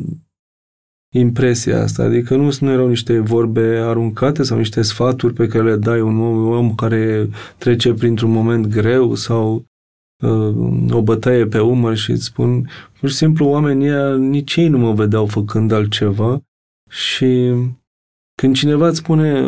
impresia 1.15 1.81
asta. 1.81 2.03
Adică 2.03 2.35
nu, 2.35 2.57
nu 2.59 2.71
erau 2.71 2.87
niște 2.87 3.19
vorbe 3.19 3.61
aruncate 3.61 4.43
sau 4.43 4.57
niște 4.57 4.81
sfaturi 4.81 5.33
pe 5.33 5.47
care 5.47 5.63
le 5.63 5.75
dai 5.75 6.01
un 6.01 6.19
om, 6.19 6.45
un 6.45 6.53
om 6.53 6.75
care 6.75 7.29
trece 7.57 7.93
printr-un 7.93 8.31
moment 8.31 8.67
greu 8.67 9.15
sau 9.15 9.65
uh, 10.23 10.91
o 10.91 11.01
bătaie 11.01 11.45
pe 11.45 11.59
umăr 11.59 11.95
și 11.95 12.11
îți 12.11 12.23
spun, 12.23 12.69
pur 12.99 13.09
și 13.09 13.15
simplu 13.15 13.45
oamenii 13.45 13.89
ăia, 13.89 14.15
nici 14.15 14.55
ei 14.55 14.67
nu 14.67 14.77
mă 14.77 14.93
vedeau 14.93 15.25
făcând 15.25 15.71
altceva 15.71 16.41
și 16.89 17.53
când 18.39 18.55
cineva 18.55 18.87
îți 18.87 18.97
spune 18.97 19.47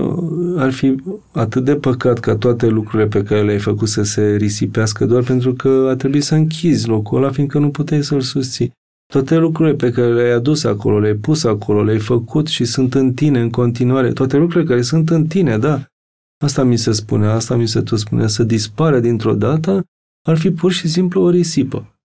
ar 0.58 0.72
fi 0.72 0.96
atât 1.32 1.66
de 1.66 1.76
păcat 1.76 2.20
ca 2.20 2.36
toate 2.36 2.68
lucrurile 2.68 3.08
pe 3.08 3.24
care 3.24 3.44
le-ai 3.44 3.60
făcut 3.60 3.88
să 3.88 4.04
se 4.04 4.36
risipească 4.36 5.06
doar 5.06 5.24
pentru 5.24 5.54
că 5.54 5.88
a 5.92 5.96
trebuit 5.96 6.24
să 6.24 6.36
închizi 6.36 6.88
locul 6.88 7.18
ăla 7.18 7.32
fiindcă 7.32 7.60
nu 7.60 7.70
puteai 7.70 8.04
să-l 8.04 8.22
susții. 8.22 8.72
Toate 9.14 9.38
lucrurile 9.38 9.76
pe 9.76 9.92
care 9.92 10.14
le-ai 10.14 10.32
adus 10.32 10.64
acolo, 10.64 11.00
le-ai 11.00 11.16
pus 11.16 11.44
acolo, 11.44 11.84
le-ai 11.84 12.00
făcut 12.00 12.48
și 12.48 12.66
sunt 12.66 12.94
în 12.94 13.14
tine 13.14 13.42
în 13.42 13.50
continuare, 13.50 14.12
toate 14.12 14.38
lucrurile 14.38 14.70
care 14.70 14.82
sunt 14.82 15.10
în 15.10 15.28
tine, 15.28 15.58
da. 15.58 15.86
Asta 16.44 16.64
mi 16.64 16.78
se 16.78 16.92
spune, 16.92 17.26
asta 17.26 17.56
mi 17.56 17.68
se 17.68 17.82
tot 17.82 18.00
spune, 18.00 18.28
să 18.28 18.44
dispare 18.44 19.00
dintr-o 19.00 19.34
dată 19.34 19.84
ar 20.28 20.38
fi 20.38 20.52
pur 20.52 20.72
și 20.72 20.88
simplu 20.88 21.22
o 21.22 21.30
risipă. 21.30 21.96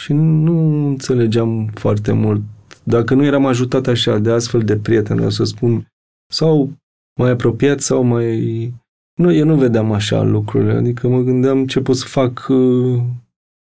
Și 0.00 0.12
nu 0.12 0.86
înțelegeam 0.88 1.70
foarte 1.74 2.12
mult. 2.12 2.40
Dacă 2.88 3.14
nu 3.14 3.24
eram 3.24 3.46
ajutat 3.46 3.86
așa 3.86 4.18
de 4.18 4.30
astfel 4.30 4.60
de 4.60 4.76
prieteni, 4.76 5.24
o 5.24 5.28
să 5.28 5.44
spun, 5.44 5.86
sau 6.32 6.72
mai 7.20 7.30
apropiat 7.30 7.80
sau 7.80 8.02
mai... 8.02 8.72
Nu, 9.14 9.32
eu 9.32 9.44
nu 9.44 9.56
vedeam 9.56 9.92
așa 9.92 10.22
lucrurile, 10.22 10.72
adică 10.72 11.08
mă 11.08 11.20
gândeam 11.20 11.66
ce 11.66 11.80
pot 11.80 11.96
să 11.96 12.04
fac 12.06 12.46
uh, 12.48 13.02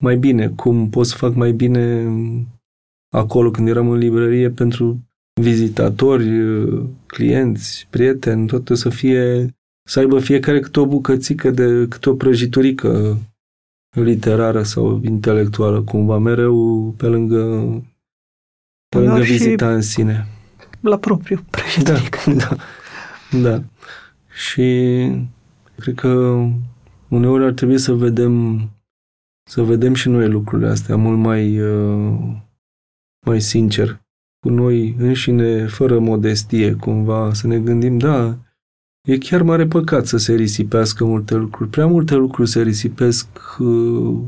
mai 0.03 0.17
bine, 0.17 0.49
cum 0.49 0.91
pot 0.91 1.07
să 1.07 1.17
fac 1.17 1.35
mai 1.35 1.53
bine 1.53 2.07
acolo 3.17 3.51
când 3.51 3.69
eram 3.69 3.89
în 3.91 3.99
librărie 3.99 4.51
pentru 4.51 4.99
vizitatori, 5.41 6.29
clienți, 7.07 7.87
prieteni, 7.91 8.47
toate 8.47 8.75
să 8.75 8.89
fie, 8.89 9.55
să 9.89 9.99
aibă 9.99 10.19
fiecare 10.19 10.61
câte 10.61 10.81
o 10.81 10.87
bucățică 10.87 11.51
de, 11.51 11.87
câte 11.89 12.11
o 12.11 12.15
prăjiturică 12.15 13.19
literară 13.97 14.63
sau 14.63 15.01
intelectuală, 15.05 15.83
cumva, 15.83 16.19
mereu 16.19 16.95
pe 16.97 17.07
lângă, 17.07 17.73
pe 18.89 18.99
lângă 18.99 19.21
vizita 19.21 19.73
în 19.73 19.81
sine. 19.81 20.27
La 20.81 20.99
propriu 20.99 21.45
prăjiturică. 21.51 22.19
Da, 22.31 22.57
da, 23.31 23.49
da. 23.51 23.63
Și 24.31 24.63
cred 25.77 25.95
că 25.95 26.43
uneori 27.09 27.45
ar 27.45 27.53
trebui 27.53 27.79
să 27.79 27.93
vedem 27.93 28.63
să 29.49 29.63
vedem 29.63 29.95
și 29.95 30.09
noi 30.09 30.29
lucrurile 30.29 30.69
astea 30.69 30.97
mult 30.97 31.19
mai, 31.19 31.61
uh, 31.61 32.19
mai 33.27 33.41
sincer 33.41 34.01
cu 34.41 34.49
noi 34.49 34.95
înșine, 34.99 35.67
fără 35.67 35.99
modestie, 35.99 36.73
cumva, 36.73 37.33
să 37.33 37.47
ne 37.47 37.59
gândim, 37.59 37.99
da, 37.99 38.39
e 39.09 39.19
chiar 39.19 39.43
mare 39.43 39.67
păcat 39.67 40.07
să 40.07 40.17
se 40.17 40.35
risipească 40.35 41.05
multe 41.05 41.35
lucruri. 41.35 41.71
Prea 41.71 41.87
multe 41.87 42.15
lucruri 42.15 42.49
se 42.49 42.63
risipesc 42.63 43.29
uh, 43.59 44.19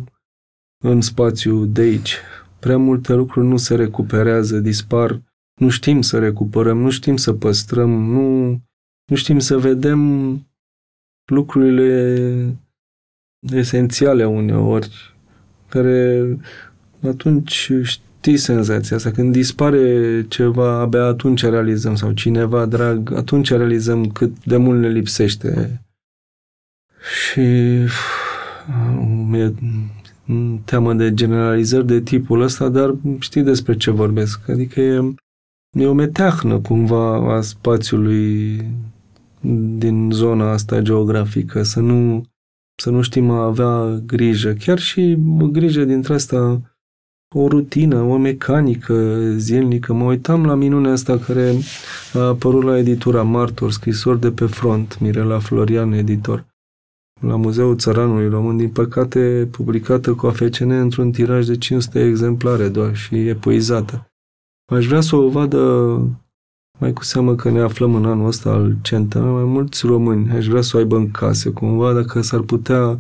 în 0.85 1.01
spațiu 1.01 1.65
de 1.65 1.81
aici. 1.81 2.17
Prea 2.61 2.79
multe 2.79 3.15
lucruri 3.15 3.47
nu 3.47 3.57
se 3.57 3.75
recuperează, 3.75 4.59
dispar. 4.59 5.23
Nu 5.61 5.69
știm 5.69 6.03
să 6.03 6.19
recuperăm, 6.19 6.79
nu 6.79 6.91
știm 6.91 7.17
să 7.17 7.33
păstrăm, 7.33 7.91
nu, 7.91 8.49
nu 9.05 9.17
știm 9.17 9.39
să 9.39 9.59
vedem 9.59 10.33
lucrurile 11.25 12.59
esențiale 13.41 14.27
uneori 14.27 15.15
care 15.69 16.27
atunci 17.09 17.73
știi 17.83 18.37
senzația 18.37 18.97
asta. 18.97 19.11
Când 19.11 19.33
dispare 19.33 20.25
ceva, 20.29 20.81
abia 20.81 21.05
atunci 21.05 21.45
realizăm, 21.45 21.95
sau 21.95 22.13
cineva 22.13 22.67
drag, 22.67 23.13
atunci 23.13 23.51
realizăm 23.51 24.07
cât 24.07 24.45
de 24.45 24.57
mult 24.57 24.81
ne 24.81 24.89
lipsește. 24.89 25.83
Și 27.01 27.41
mi-e 29.29 29.55
teamă 30.65 30.95
de 30.95 31.15
generalizări 31.15 31.87
de 31.87 32.01
tipul 32.01 32.41
ăsta, 32.41 32.69
dar 32.69 32.95
știi 33.19 33.43
despre 33.43 33.77
ce 33.77 33.91
vorbesc. 33.91 34.49
Adică 34.49 34.81
e, 34.81 35.15
e 35.79 35.87
o 35.87 35.93
meteahnă 35.93 36.59
cumva 36.59 37.35
a 37.37 37.41
spațiului 37.41 38.61
din 39.79 40.11
zona 40.13 40.51
asta 40.51 40.81
geografică, 40.81 41.63
să 41.63 41.81
nu 41.81 42.25
să 42.81 42.91
nu 42.91 43.03
știm 43.03 43.31
a 43.31 43.45
avea 43.45 44.03
grijă. 44.07 44.53
Chiar 44.53 44.79
și 44.79 45.17
grijă 45.53 45.85
dintre 45.85 46.15
asta, 46.15 46.61
o 47.35 47.49
rutină, 47.49 48.01
o 48.01 48.17
mecanică 48.17 48.95
zilnică. 49.37 49.93
Mă 49.93 50.05
uitam 50.05 50.45
la 50.45 50.55
minunea 50.55 50.93
asta 50.93 51.19
care 51.19 51.55
a 52.13 52.19
apărut 52.19 52.63
la 52.63 52.79
editura 52.79 53.23
Martor, 53.23 53.71
scrisor 53.73 54.17
de 54.17 54.31
pe 54.31 54.47
front, 54.47 54.99
Mirela 55.01 55.39
Florian, 55.39 55.93
editor, 55.93 56.45
la 57.21 57.37
Muzeul 57.37 57.77
Țăranului 57.77 58.29
Român, 58.29 58.57
din 58.57 58.69
păcate 58.69 59.49
publicată 59.51 60.15
cu 60.15 60.27
AFCN 60.27 60.71
într-un 60.71 61.11
tiraj 61.11 61.47
de 61.47 61.57
500 61.57 62.05
exemplare 62.05 62.69
doar 62.69 62.97
și 62.97 63.29
epuizată. 63.29 64.11
Aș 64.73 64.87
vrea 64.87 65.01
să 65.01 65.17
o 65.17 65.29
vadă 65.29 65.59
mai 66.79 66.93
cu 66.93 67.05
seamă 67.05 67.35
că 67.35 67.51
ne 67.51 67.61
aflăm 67.61 67.95
în 67.95 68.05
anul 68.05 68.27
ăsta 68.27 68.51
al 68.51 68.77
centenă, 68.83 69.25
mai 69.25 69.45
mulți 69.45 69.87
români 69.87 70.31
aș 70.31 70.47
vrea 70.47 70.61
să 70.61 70.77
o 70.77 70.79
aibă 70.79 70.97
în 70.97 71.11
case 71.11 71.51
cumva, 71.51 71.93
dacă 71.93 72.21
s-ar 72.21 72.41
putea 72.41 72.99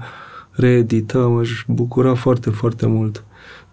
reedita, 0.51 1.19
m-aș 1.19 1.65
bucura 1.69 2.15
foarte, 2.15 2.51
foarte 2.51 2.87
mult. 2.87 3.25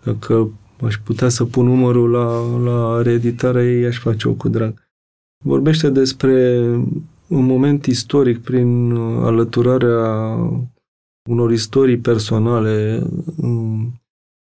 Dacă 0.03 0.49
aș 0.81 0.97
putea 0.97 1.29
să 1.29 1.45
pun 1.45 1.65
numărul 1.65 2.09
la, 2.09 2.57
la 2.63 3.01
reeditarea 3.01 3.63
ei, 3.63 3.85
aș 3.85 3.99
face-o 3.99 4.33
cu 4.33 4.49
drag. 4.49 4.89
Vorbește 5.43 5.89
despre 5.89 6.61
un 7.27 7.45
moment 7.45 7.85
istoric 7.85 8.41
prin 8.41 8.91
alăturarea 9.21 10.35
unor 11.29 11.51
istorii 11.51 11.97
personale 11.97 13.03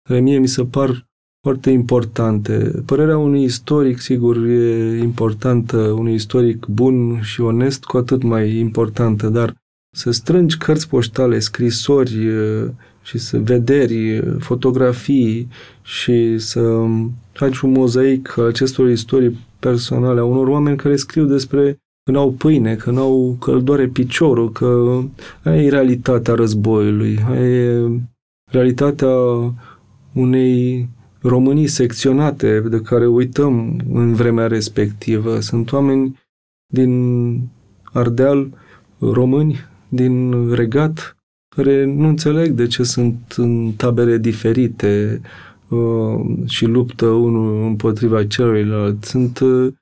care 0.10 0.20
mie 0.20 0.38
mi 0.38 0.48
se 0.48 0.64
par 0.64 1.08
foarte 1.42 1.70
importante. 1.70 2.84
Părerea 2.86 3.18
unui 3.18 3.44
istoric, 3.44 4.00
sigur, 4.00 4.38
e 4.38 4.98
importantă, 4.98 5.78
unui 5.78 6.14
istoric 6.14 6.66
bun 6.66 7.22
și 7.22 7.42
onest, 7.42 7.84
cu 7.84 7.98
atât 7.98 8.24
mai 8.24 8.56
importantă, 8.56 9.30
dar 9.30 9.56
să 9.96 10.12
strângi 10.12 10.58
cărți 10.58 10.90
poștale, 10.90 11.40
scrisori 11.40 12.28
și 13.04 13.18
să 13.18 13.40
vederi, 13.40 14.24
fotografii 14.40 15.48
și 15.82 16.38
să 16.38 16.86
faci 17.32 17.60
un 17.60 17.72
mozaic 17.72 18.38
al 18.38 18.46
acestor 18.46 18.90
istorii 18.90 19.38
personale 19.60 20.20
a 20.20 20.24
unor 20.24 20.48
oameni 20.48 20.78
care 20.78 20.96
scriu 20.96 21.26
despre 21.26 21.78
că 22.06 22.12
n-au 22.12 22.32
pâine, 22.32 22.76
că 22.76 22.92
n-au 22.92 23.38
căldoare 23.40 23.88
piciorul, 23.88 24.52
că 24.52 25.02
aia 25.44 25.62
e 25.62 25.70
realitatea 25.70 26.34
războiului, 26.34 27.20
aia 27.30 27.48
e 27.48 28.02
realitatea 28.52 29.10
unei 30.14 30.90
românii 31.22 31.68
secționate 31.68 32.60
de 32.60 32.82
care 32.82 33.08
uităm 33.08 33.80
în 33.94 34.14
vremea 34.14 34.48
respectivă. 34.48 35.40
Sunt 35.40 35.72
oameni 35.72 36.20
din 36.74 37.40
Ardeal, 37.84 38.50
români, 39.00 39.60
din 39.90 40.50
Regat, 40.54 41.18
care 41.56 41.86
nu 41.86 42.08
înțeleg 42.08 42.52
de 42.52 42.68
ce 42.68 42.84
sunt 42.84 43.34
în 43.38 43.72
tabere 43.72 44.18
diferite 44.18 45.22
uh, 45.70 46.48
și 46.48 46.66
luptă 46.66 47.06
unul 47.06 47.66
împotriva 47.66 48.26
celuilalt. 48.26 49.04
Sunt 49.04 49.40
uh, 49.40 49.74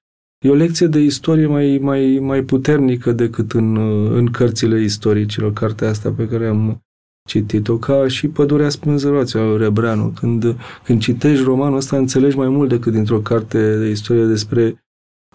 E 0.44 0.50
o 0.50 0.54
lecție 0.54 0.88
de 0.88 1.00
istorie 1.00 1.46
mai, 1.46 1.78
mai, 1.82 2.20
mai 2.22 2.42
puternică 2.42 3.12
decât 3.12 3.52
în, 3.52 3.76
uh, 3.76 4.12
în 4.12 4.26
cărțile 4.32 4.82
istoricilor, 4.82 5.54
cartea 5.54 5.90
asta 5.90 6.12
pe 6.12 6.28
care 6.28 6.48
am 6.48 6.82
citit-o 7.30 7.78
ca 7.78 8.08
și 8.08 8.28
Pădurea 8.28 8.70
Spânzăroață 8.70 9.38
a 9.40 9.58
Rebreanu. 9.58 10.14
Când, 10.20 10.56
când 10.84 11.02
citești 11.02 11.44
romanul 11.44 11.78
ăsta, 11.78 11.98
înțelegi 11.98 12.38
mai 12.38 12.48
mult 12.48 12.70
decât 12.70 12.94
dintr-o 12.94 13.20
carte 13.20 13.78
de 13.78 13.90
istorie 13.90 14.26
despre 14.26 14.86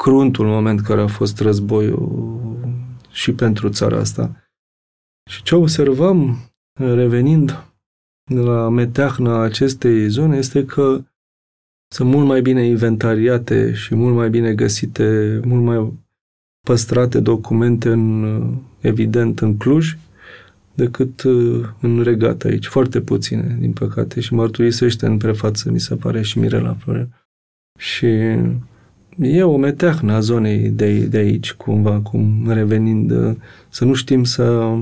cruntul 0.00 0.46
moment 0.46 0.80
care 0.80 1.00
a 1.00 1.06
fost 1.06 1.40
războiul 1.40 2.56
și 3.10 3.32
pentru 3.32 3.68
țara 3.68 3.98
asta. 3.98 4.50
Și 5.30 5.42
ce 5.42 5.54
observam, 5.54 6.38
revenind 6.80 7.64
la 8.34 8.68
meteahna 8.68 9.42
acestei 9.42 10.08
zone, 10.08 10.36
este 10.36 10.64
că 10.64 11.02
sunt 11.88 12.10
mult 12.10 12.26
mai 12.26 12.42
bine 12.42 12.66
inventariate 12.66 13.72
și 13.72 13.94
mult 13.94 14.14
mai 14.14 14.30
bine 14.30 14.54
găsite, 14.54 15.40
mult 15.44 15.62
mai 15.62 15.92
păstrate 16.60 17.20
documente 17.20 17.88
în 17.88 18.24
evident 18.80 19.40
în 19.40 19.56
Cluj 19.56 19.96
decât 20.74 21.22
uh, 21.22 21.68
în 21.80 22.02
regat 22.02 22.42
aici. 22.42 22.66
Foarte 22.66 23.00
puține, 23.00 23.56
din 23.60 23.72
păcate, 23.72 24.20
și 24.20 24.34
mărturisește 24.34 25.06
în 25.06 25.16
prefață, 25.16 25.70
mi 25.70 25.80
se 25.80 25.96
pare, 25.96 26.22
și 26.22 26.38
Mirela 26.38 26.74
Florea. 26.74 27.08
Și 27.78 28.06
e 29.16 29.42
o 29.42 29.56
meteahnă 29.56 30.12
a 30.12 30.20
zonei 30.20 30.70
de, 30.70 30.98
de 30.98 31.16
aici, 31.16 31.52
cumva, 31.52 32.00
cum 32.00 32.50
revenind, 32.50 33.10
uh, 33.10 33.36
să 33.68 33.84
nu 33.84 33.94
știm 33.94 34.24
să 34.24 34.76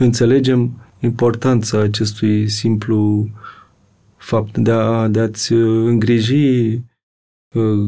înțelegem 0.00 0.72
importanța 1.00 1.80
acestui 1.80 2.48
simplu 2.48 3.28
fapt 4.20 4.58
de, 4.58 4.70
a, 4.70 5.08
de 5.08 5.20
a-ți 5.20 5.52
uh, 5.52 5.86
îngriji 5.86 6.82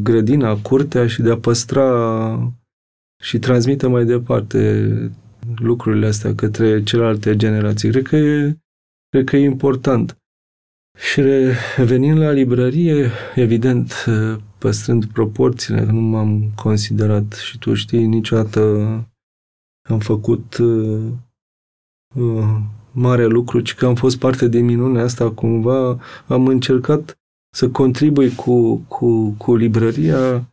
grădina, 0.02 0.56
curtea 0.56 1.06
și 1.06 1.22
de 1.22 1.30
a 1.30 1.38
păstra 1.38 2.52
și 3.22 3.38
transmite 3.38 3.86
mai 3.86 4.04
departe 4.04 4.88
lucrurile 5.56 6.06
astea 6.06 6.34
către 6.34 6.82
celelalte 6.82 7.36
generații. 7.36 7.90
Cred 7.90 8.06
că 8.06 8.16
e, 8.16 8.58
cred 9.08 9.24
că 9.24 9.36
e 9.36 9.44
important. 9.44 10.16
Și 10.98 11.20
revenind 11.76 12.18
la 12.18 12.30
librărie, 12.30 13.10
evident, 13.34 14.04
păstrând 14.58 15.04
proporțiile, 15.04 15.84
nu 15.84 16.00
m-am 16.00 16.50
considerat 16.54 17.32
și 17.32 17.58
tu 17.58 17.74
știi, 17.74 18.06
niciodată 18.06 18.60
am 19.88 19.98
făcut 19.98 20.56
uh, 20.56 21.12
uh, 22.14 22.60
mare 22.92 23.26
lucru, 23.26 23.60
ci 23.60 23.74
că 23.74 23.86
am 23.86 23.94
fost 23.94 24.18
parte 24.18 24.48
din 24.48 24.64
minunea 24.64 25.02
asta, 25.02 25.30
cumva. 25.30 25.98
Am 26.26 26.46
încercat 26.46 27.18
să 27.54 27.68
contribui 27.68 28.34
cu, 28.34 28.76
cu, 28.88 29.34
cu 29.38 29.56
librăria 29.56 30.48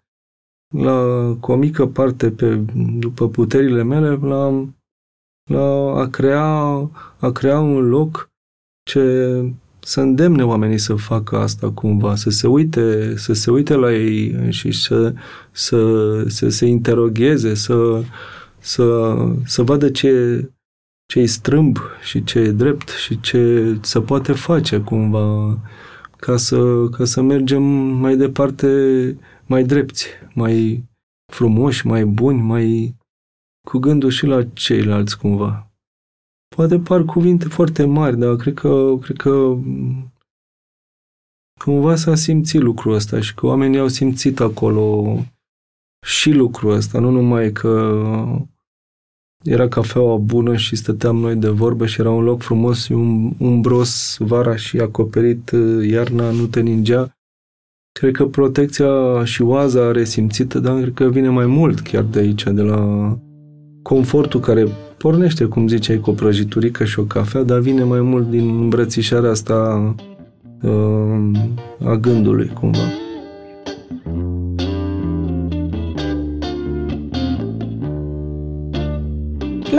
la, 0.75 1.01
cu 1.39 1.51
o 1.51 1.55
mică 1.55 1.87
parte 1.87 2.31
pe, 2.31 2.63
după 2.99 3.29
puterile 3.29 3.83
mele 3.83 4.09
la 4.15 4.67
la 5.49 5.93
a 5.99 6.07
crea, 6.07 6.45
a 7.17 7.31
crea 7.33 7.59
un 7.59 7.89
loc 7.89 8.31
ce 8.83 9.43
să 9.79 10.01
îndemne 10.01 10.45
oamenii 10.45 10.77
să 10.77 10.95
facă 10.95 11.37
asta 11.37 11.71
cumva, 11.71 12.15
să 12.15 12.29
se 12.29 12.47
uite, 12.47 13.17
să 13.17 13.33
se 13.33 13.51
uite 13.51 13.73
la 13.73 13.93
ei 13.93 14.51
și 14.51 14.71
să, 14.71 15.13
să, 15.51 16.23
să 16.27 16.49
se 16.49 16.65
interogheze, 16.65 17.53
să, 17.53 18.03
să, 18.57 19.15
să 19.45 19.63
vadă 19.63 19.89
ce, 19.89 20.43
ce-i 21.09 21.27
strâmb 21.27 21.77
și 22.01 22.23
ce 22.23 22.39
e 22.39 22.51
drept 22.51 22.89
și 22.89 23.19
ce 23.19 23.73
se 23.81 24.01
poate 24.01 24.33
face 24.33 24.79
cumva 24.79 25.57
ca 26.17 26.37
să, 26.37 26.89
ca 26.89 27.05
să 27.05 27.21
mergem 27.21 27.63
mai 28.03 28.17
departe 28.17 28.67
mai 29.45 29.63
drepți, 29.63 30.07
mai 30.33 30.83
frumoși, 31.33 31.87
mai 31.87 32.05
buni, 32.05 32.41
mai, 32.41 32.95
cu 33.67 33.77
gândul 33.77 34.09
și 34.09 34.25
la 34.25 34.43
ceilalți 34.43 35.17
cumva. 35.17 35.71
Poate 36.55 36.79
par 36.79 37.03
cuvinte 37.03 37.47
foarte 37.47 37.85
mari, 37.85 38.17
dar 38.17 38.35
cred 38.35 38.53
că, 38.53 38.97
cred 39.01 39.17
că 39.17 39.57
cumva 41.59 41.95
s-a 41.95 42.15
simțit 42.15 42.61
lucrul 42.61 42.93
ăsta 42.93 43.19
și 43.19 43.33
că 43.33 43.45
oamenii 43.45 43.79
au 43.79 43.87
simțit 43.87 44.39
acolo 44.39 45.17
și 46.07 46.31
lucrul 46.31 46.71
ăsta, 46.71 46.99
nu 46.99 47.09
numai 47.09 47.51
că 47.51 48.01
era 49.43 49.67
cafeaua 49.67 50.15
bună 50.15 50.55
și 50.55 50.75
stăteam 50.75 51.17
noi 51.17 51.35
de 51.35 51.49
vorbă 51.49 51.85
și 51.85 51.99
era 51.99 52.11
un 52.11 52.23
loc 52.23 52.41
frumos 52.41 52.83
și 52.83 52.91
un, 52.91 53.31
un 53.37 53.61
bros 53.61 54.15
vara 54.19 54.55
și 54.55 54.77
acoperit 54.77 55.51
iarna, 55.89 56.31
nu 56.31 56.45
te 56.45 56.59
ningea. 56.59 57.13
Cred 57.99 58.13
că 58.13 58.25
protecția 58.25 59.23
și 59.23 59.41
oaza 59.41 59.91
resimțită, 59.91 60.59
dar 60.59 60.79
cred 60.79 60.93
că 60.93 61.09
vine 61.09 61.29
mai 61.29 61.45
mult 61.45 61.79
chiar 61.79 62.03
de 62.03 62.19
aici, 62.19 62.43
de 62.43 62.61
la 62.61 63.17
confortul 63.81 64.39
care 64.39 64.67
pornește, 64.97 65.45
cum 65.45 65.67
ziceai, 65.67 65.99
cu 65.99 66.09
o 66.09 66.13
prăjiturică 66.13 66.85
și 66.85 66.99
o 66.99 67.03
cafea, 67.03 67.43
dar 67.43 67.59
vine 67.59 67.83
mai 67.83 68.01
mult 68.01 68.29
din 68.29 68.47
îmbrățișarea 68.49 69.29
asta 69.29 69.95
uh, 70.61 71.31
a 71.85 71.95
gândului, 71.95 72.47
cumva. 72.47 73.08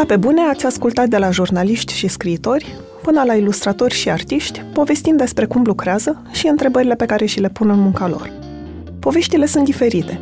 La 0.01 0.07
pe 0.07 0.16
bune 0.16 0.40
ați 0.40 0.66
ascultat 0.66 1.09
de 1.09 1.16
la 1.16 1.30
jurnaliști 1.30 1.94
și 1.94 2.09
scriitori 2.09 2.76
până 3.03 3.22
la 3.26 3.34
ilustratori 3.34 3.94
și 3.94 4.11
artiști, 4.11 4.64
povestind 4.72 5.18
despre 5.18 5.44
cum 5.46 5.62
lucrează 5.64 6.22
și 6.30 6.46
întrebările 6.46 6.94
pe 6.94 7.07
care 7.07 7.24
și 7.24 7.40
le 7.40 7.48
pun 7.48 7.70
în 7.70 7.80
munca 7.80 8.09
lor. 8.09 8.32
Poveștile 8.98 9.46
sunt 9.46 9.64
diferite, 9.64 10.20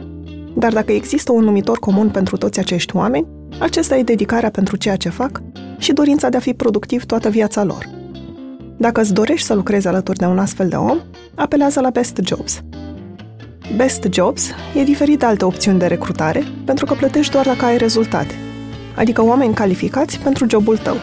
dar 0.56 0.72
dacă 0.72 0.92
există 0.92 1.32
un 1.32 1.44
numitor 1.44 1.78
comun 1.78 2.08
pentru 2.08 2.36
toți 2.36 2.58
acești 2.58 2.96
oameni, 2.96 3.26
acesta 3.60 3.96
e 3.96 4.02
dedicarea 4.02 4.50
pentru 4.50 4.76
ceea 4.76 4.96
ce 4.96 5.08
fac 5.08 5.42
și 5.78 5.92
dorința 5.92 6.28
de 6.28 6.36
a 6.36 6.40
fi 6.40 6.54
productiv 6.54 7.04
toată 7.04 7.28
viața 7.28 7.64
lor. 7.64 7.88
Dacă 8.76 9.00
îți 9.00 9.14
dorești 9.14 9.46
să 9.46 9.54
lucrezi 9.54 9.86
alături 9.86 10.18
de 10.18 10.24
un 10.24 10.38
astfel 10.38 10.68
de 10.68 10.76
om, 10.76 10.98
apelează 11.34 11.80
la 11.80 11.90
Best 11.90 12.18
Jobs. 12.24 12.60
Best 13.76 14.06
Jobs 14.12 14.50
e 14.74 14.82
diferit 14.82 15.18
de 15.18 15.26
alte 15.26 15.44
opțiuni 15.44 15.78
de 15.78 15.86
recrutare 15.86 16.42
pentru 16.64 16.84
că 16.84 16.94
plătești 16.94 17.32
doar 17.32 17.44
dacă 17.44 17.64
ai 17.64 17.76
rezultate, 17.76 18.34
adică 18.98 19.24
oameni 19.24 19.54
calificați 19.54 20.18
pentru 20.18 20.46
jobul 20.48 20.76
tău. 20.76 20.96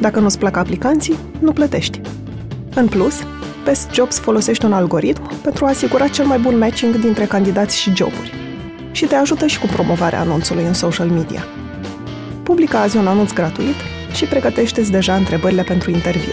Dacă 0.00 0.20
nu-ți 0.20 0.38
plac 0.38 0.56
aplicanții, 0.56 1.18
nu 1.38 1.52
plătești. 1.52 2.00
În 2.74 2.86
plus, 2.86 3.14
Best 3.64 3.90
Jobs 3.92 4.18
folosește 4.18 4.66
un 4.66 4.72
algoritm 4.72 5.40
pentru 5.40 5.64
a 5.64 5.68
asigura 5.68 6.08
cel 6.08 6.26
mai 6.26 6.38
bun 6.38 6.58
matching 6.58 6.94
dintre 6.94 7.24
candidați 7.24 7.76
și 7.76 7.94
joburi 7.96 8.32
și 8.90 9.06
te 9.06 9.14
ajută 9.14 9.46
și 9.46 9.58
cu 9.58 9.66
promovarea 9.66 10.20
anunțului 10.20 10.64
în 10.64 10.74
social 10.74 11.08
media 11.08 11.44
publică 12.44 12.76
azi 12.76 12.96
un 12.96 13.06
anunț 13.06 13.32
gratuit 13.32 13.74
și 14.12 14.24
pregătește-ți 14.24 14.90
deja 14.90 15.14
întrebările 15.14 15.62
pentru 15.62 15.90
interviu. 15.90 16.32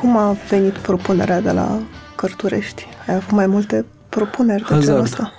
Cum 0.00 0.16
a 0.16 0.36
venit 0.48 0.72
propunerea 0.72 1.40
de 1.40 1.50
la 1.50 1.78
Cărturești? 2.18 2.84
Ai 3.06 3.14
avut 3.14 3.30
mai 3.30 3.46
multe 3.46 3.84
propuneri 4.08 4.64
de 4.68 4.78
genul 4.78 5.00
ăsta? 5.00 5.32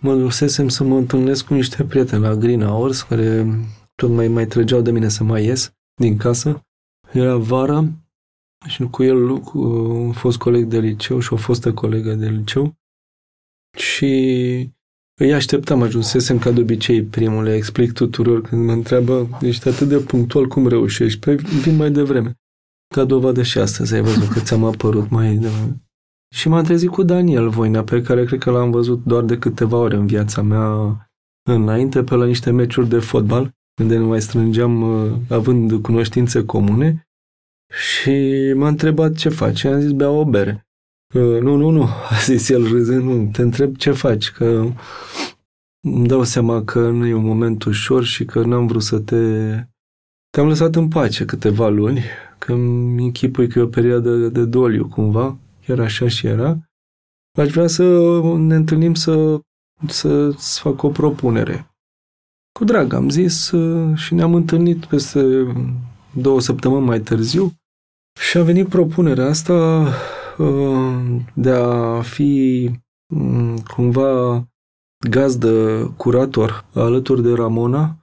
Mă 0.00 0.14
dusesem 0.14 0.68
să 0.68 0.84
mă 0.84 0.96
întâlnesc 0.96 1.44
cu 1.44 1.54
niște 1.54 1.84
prieteni 1.84 2.22
la 2.22 2.34
Green 2.34 2.62
Hours, 2.62 3.02
care 3.02 3.46
tot 3.94 4.10
mai, 4.10 4.28
mai 4.28 4.46
trăgeau 4.46 4.80
de 4.80 4.90
mine 4.90 5.08
să 5.08 5.24
mai 5.24 5.44
ies 5.44 5.72
din 6.00 6.16
casă. 6.16 6.60
Era 7.12 7.36
vara 7.36 7.84
și 8.66 8.82
cu 8.82 9.02
el 9.02 9.38
cu 9.38 9.58
un 9.58 10.12
fost 10.12 10.38
coleg 10.38 10.64
de 10.64 10.78
liceu 10.78 11.20
și 11.20 11.32
o 11.32 11.36
fostă 11.36 11.72
colegă 11.72 12.14
de 12.14 12.28
liceu 12.28 12.74
și 13.76 14.12
îi 15.20 15.34
așteptam, 15.34 15.82
ajunsesem 15.82 16.38
ca 16.38 16.50
de 16.50 16.60
obicei 16.60 17.02
primul, 17.02 17.42
le 17.42 17.54
explic 17.54 17.92
tuturor 17.92 18.42
când 18.42 18.64
mă 18.64 18.72
întreabă, 18.72 19.38
ești 19.40 19.68
atât 19.68 19.88
de 19.88 19.96
punctual, 19.96 20.46
cum 20.46 20.68
reușești? 20.68 21.18
Păi 21.18 21.36
vin 21.36 21.76
mai 21.76 21.90
devreme. 21.90 22.34
Ca 22.94 23.04
dovadă 23.04 23.42
și 23.42 23.58
astăzi 23.58 23.94
ai 23.94 24.00
văzut 24.00 24.28
că 24.28 24.40
ți-am 24.40 24.64
apărut 24.64 25.08
mai 25.10 25.34
devreme. 25.34 25.82
Și 26.34 26.48
m-am 26.48 26.64
trezit 26.64 26.90
cu 26.90 27.02
Daniel 27.02 27.48
Voina, 27.48 27.82
pe 27.82 28.02
care 28.02 28.24
cred 28.24 28.38
că 28.38 28.50
l-am 28.50 28.70
văzut 28.70 29.04
doar 29.04 29.24
de 29.24 29.38
câteva 29.38 29.76
ore 29.76 29.96
în 29.96 30.06
viața 30.06 30.42
mea 30.42 30.96
înainte, 31.50 32.02
pe 32.02 32.14
la 32.14 32.26
niște 32.26 32.50
meciuri 32.50 32.88
de 32.88 32.98
fotbal, 32.98 33.52
unde 33.80 33.98
ne 33.98 34.04
mai 34.04 34.20
strângeam 34.20 34.82
uh, 34.82 35.12
având 35.28 35.82
cunoștințe 35.82 36.44
comune. 36.44 37.08
Și 37.74 38.52
m-a 38.56 38.68
întrebat 38.68 39.14
ce 39.14 39.28
faci. 39.28 39.64
Am 39.64 39.80
zis, 39.80 39.90
bea 39.90 40.10
o 40.10 40.24
bere. 40.24 40.66
Că, 41.14 41.38
nu, 41.38 41.56
nu, 41.56 41.70
nu, 41.70 41.82
a 42.10 42.16
zis 42.24 42.48
el 42.48 42.68
râzând, 42.68 43.02
nu, 43.02 43.28
te 43.32 43.42
întreb 43.42 43.76
ce 43.76 43.90
faci, 43.90 44.30
că 44.30 44.72
îmi 45.88 46.06
dau 46.06 46.24
seama 46.24 46.64
că 46.64 46.90
nu 46.90 47.06
e 47.06 47.14
un 47.14 47.24
moment 47.24 47.64
ușor 47.64 48.04
și 48.04 48.24
că 48.24 48.42
n-am 48.42 48.66
vrut 48.66 48.82
să 48.82 48.98
te... 48.98 49.16
Te-am 50.30 50.46
lăsat 50.46 50.74
în 50.74 50.88
pace 50.88 51.24
câteva 51.24 51.68
luni, 51.68 52.02
că 52.38 52.52
îmi 52.52 53.04
închipui 53.04 53.48
că 53.48 53.58
e 53.58 53.62
o 53.62 53.66
perioadă 53.66 54.28
de 54.28 54.44
doliu 54.44 54.88
cumva, 54.88 55.38
chiar 55.68 55.80
așa 55.80 56.08
și 56.08 56.26
era. 56.26 56.58
Aș 57.38 57.50
vrea 57.50 57.66
să 57.66 57.82
ne 58.36 58.54
întâlnim 58.54 58.94
să, 58.94 59.40
să, 59.88 60.30
să 60.30 60.60
fac 60.60 60.82
o 60.82 60.88
propunere. 60.88 61.70
Cu 62.58 62.64
drag 62.64 62.92
am 62.92 63.08
zis 63.08 63.52
și 63.94 64.14
ne-am 64.14 64.34
întâlnit 64.34 64.84
peste 64.84 65.22
două 66.12 66.40
săptămâni 66.40 66.84
mai 66.84 67.00
târziu 67.00 67.52
și 68.20 68.38
a 68.38 68.42
venit 68.42 68.68
propunerea 68.68 69.26
asta 69.26 69.88
de 71.34 71.50
a 71.50 72.00
fi 72.02 72.70
mm, 73.14 73.58
cumva 73.58 74.44
gazdă 75.08 75.86
curator 75.96 76.64
alături 76.74 77.22
de 77.22 77.32
Ramona, 77.32 77.96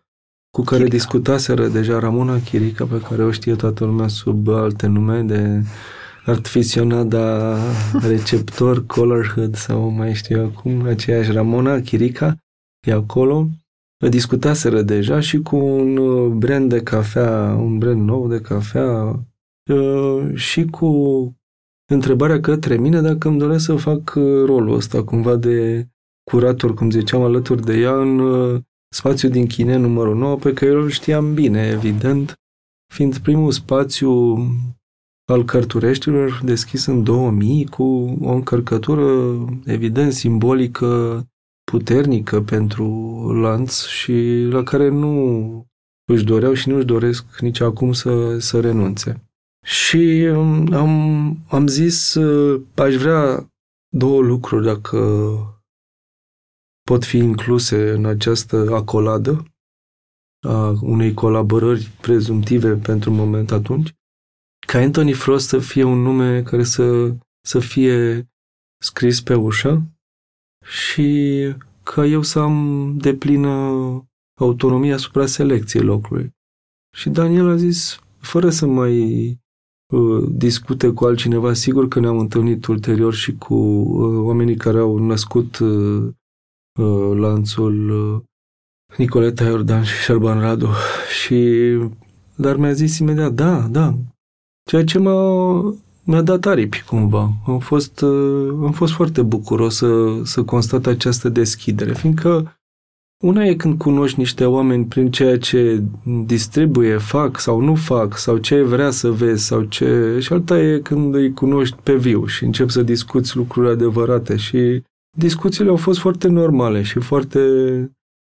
cu 0.52 0.62
care 0.62 0.84
Chirica. 0.84 0.98
discutaseră 0.98 1.68
deja 1.68 2.00
Ramona 2.00 2.40
Chirica, 2.40 2.86
pe 2.86 3.02
care 3.02 3.24
o 3.24 3.32
știe 3.32 3.56
toată 3.56 3.86
lumea 3.86 4.08
sub 4.08 4.48
alte 4.48 4.88
nume 4.88 5.22
de 5.22 5.64
Artificionada 6.26 7.58
Receptor, 8.08 8.86
Colorhood 8.86 9.56
sau 9.56 9.90
mai 9.90 10.14
știu 10.14 10.44
acum, 10.44 10.82
aceeași 10.82 11.32
Ramona 11.32 11.82
Chirica, 11.82 12.38
e 12.88 12.92
acolo. 12.92 13.48
Discutaseră 14.10 14.82
deja 14.82 15.20
și 15.20 15.42
cu 15.42 15.56
un 15.56 16.40
brand 16.40 16.70
de 16.70 16.84
cafea, 16.84 17.56
un 17.60 17.78
brand 17.78 18.02
nou 18.02 18.28
de 18.28 18.42
cafea 18.42 19.20
și 20.34 20.66
cu 20.66 20.90
întrebarea 21.92 22.40
către 22.40 22.78
mine 22.78 23.02
dacă 23.02 23.28
îmi 23.28 23.40
doresc 23.40 23.66
să 23.66 23.76
fac 23.76 24.14
uh, 24.16 24.46
rolul 24.46 24.76
ăsta 24.76 25.04
cumva 25.04 25.36
de 25.36 25.88
curator, 26.32 26.74
cum 26.74 26.90
ziceam, 26.92 27.22
alături 27.22 27.66
de 27.66 27.78
ea 27.78 27.96
în 27.96 28.20
uh, 28.20 28.62
spațiul 28.90 29.32
din 29.32 29.48
Chine 29.48 29.76
numărul 29.76 30.16
9, 30.16 30.36
pe 30.36 30.54
care 30.54 30.72
eu 30.72 30.82
îl 30.82 30.90
știam 30.90 31.34
bine, 31.34 31.68
evident, 31.68 32.34
fiind 32.94 33.18
primul 33.18 33.52
spațiu 33.52 34.38
al 35.26 35.46
cărtureștilor 35.46 36.42
deschis 36.44 36.86
în 36.86 37.04
2000 37.04 37.66
cu 37.66 37.84
o 38.22 38.32
încărcătură 38.32 39.36
evident 39.66 40.14
simbolică 40.14 41.24
puternică 41.72 42.42
pentru 42.42 42.88
lanț 43.42 43.86
și 43.86 44.48
la 44.50 44.64
care 44.64 44.90
nu 44.90 45.66
își 46.12 46.24
doreau 46.24 46.54
și 46.54 46.70
nu 46.70 46.76
își 46.76 46.86
doresc 46.86 47.40
nici 47.40 47.60
acum 47.60 47.94
să, 47.94 48.38
să 48.40 48.60
renunțe. 48.60 49.30
Și 49.66 50.28
um, 50.36 50.74
am, 50.74 51.38
am 51.48 51.68
zis, 51.68 52.14
uh, 52.14 52.62
aș 52.76 52.96
vrea 52.96 53.48
două 53.96 54.22
lucruri 54.22 54.66
dacă 54.66 55.00
pot 56.84 57.04
fi 57.04 57.18
incluse 57.18 57.90
în 57.90 58.06
această 58.06 58.70
acoladă 58.72 59.46
a 60.48 60.80
unei 60.82 61.14
colaborări 61.14 61.92
prezumtive 62.02 62.76
pentru 62.76 63.12
moment 63.12 63.52
atunci, 63.52 63.94
ca 64.66 64.78
Anthony 64.78 65.14
Frost 65.14 65.48
să 65.48 65.60
fie 65.60 65.84
un 65.84 66.02
nume 66.02 66.44
care 66.44 66.64
să, 66.64 67.16
să 67.42 67.60
fie 67.60 68.28
scris 68.84 69.22
pe 69.22 69.34
ușă 69.34 69.84
și 70.66 71.34
ca 71.84 72.06
eu 72.06 72.22
să 72.22 72.40
am 72.40 72.98
deplină 72.98 73.50
autonomie 74.40 74.94
asupra 74.94 75.26
selecției 75.26 75.84
locului. 75.84 76.34
Și 76.96 77.10
Daniel 77.10 77.50
a 77.50 77.56
zis, 77.56 78.00
fără 78.18 78.50
să 78.50 78.66
mai 78.66 79.28
uh, 79.94 80.28
discute 80.32 80.90
cu 80.90 81.06
altcineva, 81.06 81.54
sigur 81.54 81.88
că 81.88 82.00
ne-am 82.00 82.20
întâlnit 82.20 82.66
ulterior 82.66 83.14
și 83.14 83.36
cu 83.36 83.56
uh, 83.56 84.26
oamenii 84.26 84.56
care 84.56 84.78
au 84.78 84.98
născut 84.98 85.58
uh, 85.58 86.08
uh, 86.80 87.18
lanțul 87.18 87.90
uh, 87.90 88.22
Nicoleta 88.98 89.44
Iordan 89.44 89.84
și 89.84 90.04
Șerban 90.04 90.40
Radu. 90.40 90.68
Și, 91.22 91.40
dar 92.36 92.56
mi-a 92.56 92.74
zis 92.74 92.98
imediat, 92.98 93.34
da, 93.34 93.68
da, 93.68 93.98
ceea 94.70 94.84
ce 94.84 95.00
m-a, 95.00 95.76
mi-a 96.04 96.22
dat 96.22 96.46
aripi 96.46 96.84
cumva. 96.88 97.32
Am 97.48 97.60
fost, 97.60 98.02
uh, 98.02 98.50
am 98.64 98.72
fost 98.72 98.94
foarte 98.94 99.22
bucuros 99.22 99.76
să, 99.76 100.22
să 100.24 100.44
constat 100.44 100.86
această 100.86 101.30
deschidere, 101.30 101.94
fiindcă 101.94 102.58
una 103.24 103.46
e 103.46 103.56
când 103.56 103.78
cunoști 103.78 104.20
niște 104.20 104.46
oameni 104.46 104.86
prin 104.86 105.12
ceea 105.12 105.38
ce 105.38 105.84
distribuie, 106.26 106.98
fac 106.98 107.40
sau 107.40 107.60
nu 107.62 107.76
fac, 107.76 108.18
sau 108.18 108.38
ce 108.38 108.62
vrea 108.62 108.90
să 108.90 109.12
vezi, 109.12 109.46
sau 109.46 109.64
ce... 109.64 110.18
Și 110.22 110.34
alta 110.34 110.60
e 110.60 110.80
când 110.80 111.16
îi 111.16 111.34
cunoști 111.34 111.76
pe 111.84 111.96
viu 111.96 112.26
și 112.26 112.44
începi 112.44 112.72
să 112.72 112.82
discuți 112.82 113.36
lucruri 113.36 113.70
adevărate 113.70 114.36
și 114.36 114.84
discuțiile 115.18 115.70
au 115.70 115.76
fost 115.76 116.00
foarte 116.00 116.28
normale 116.28 116.82
și 116.82 117.00
foarte 117.00 117.40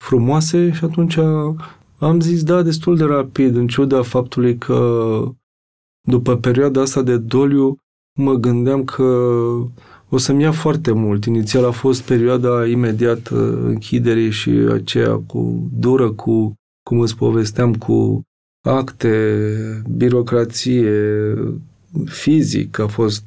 frumoase 0.04 0.72
și 0.72 0.84
atunci 0.84 1.18
am 1.98 2.20
zis 2.20 2.44
da 2.44 2.62
destul 2.62 2.98
de 2.98 3.04
rapid, 3.04 3.56
în 3.56 3.68
ciuda 3.68 4.02
faptului 4.02 4.58
că 4.58 5.24
după 6.02 6.38
perioada 6.38 6.82
asta 6.82 7.02
de 7.02 7.18
doliu 7.18 7.78
mă 8.20 8.34
gândeam 8.34 8.84
că 8.84 9.04
o 10.10 10.18
să-mi 10.18 10.42
ia 10.42 10.52
foarte 10.52 10.92
mult. 10.92 11.26
Inițial 11.26 11.66
a 11.66 11.72
fost 11.72 12.02
perioada 12.02 12.66
imediat 12.66 13.28
închiderii 13.64 14.32
și 14.32 14.50
aceea 14.50 15.16
cu 15.28 15.70
dură, 15.74 16.12
cu, 16.12 16.54
cum 16.84 17.00
îți 17.00 17.16
povesteam, 17.16 17.76
cu 17.76 18.22
acte, 18.68 19.84
birocrație, 19.98 20.94
fizic 22.06 22.80
a 22.80 22.88
fost 22.88 23.24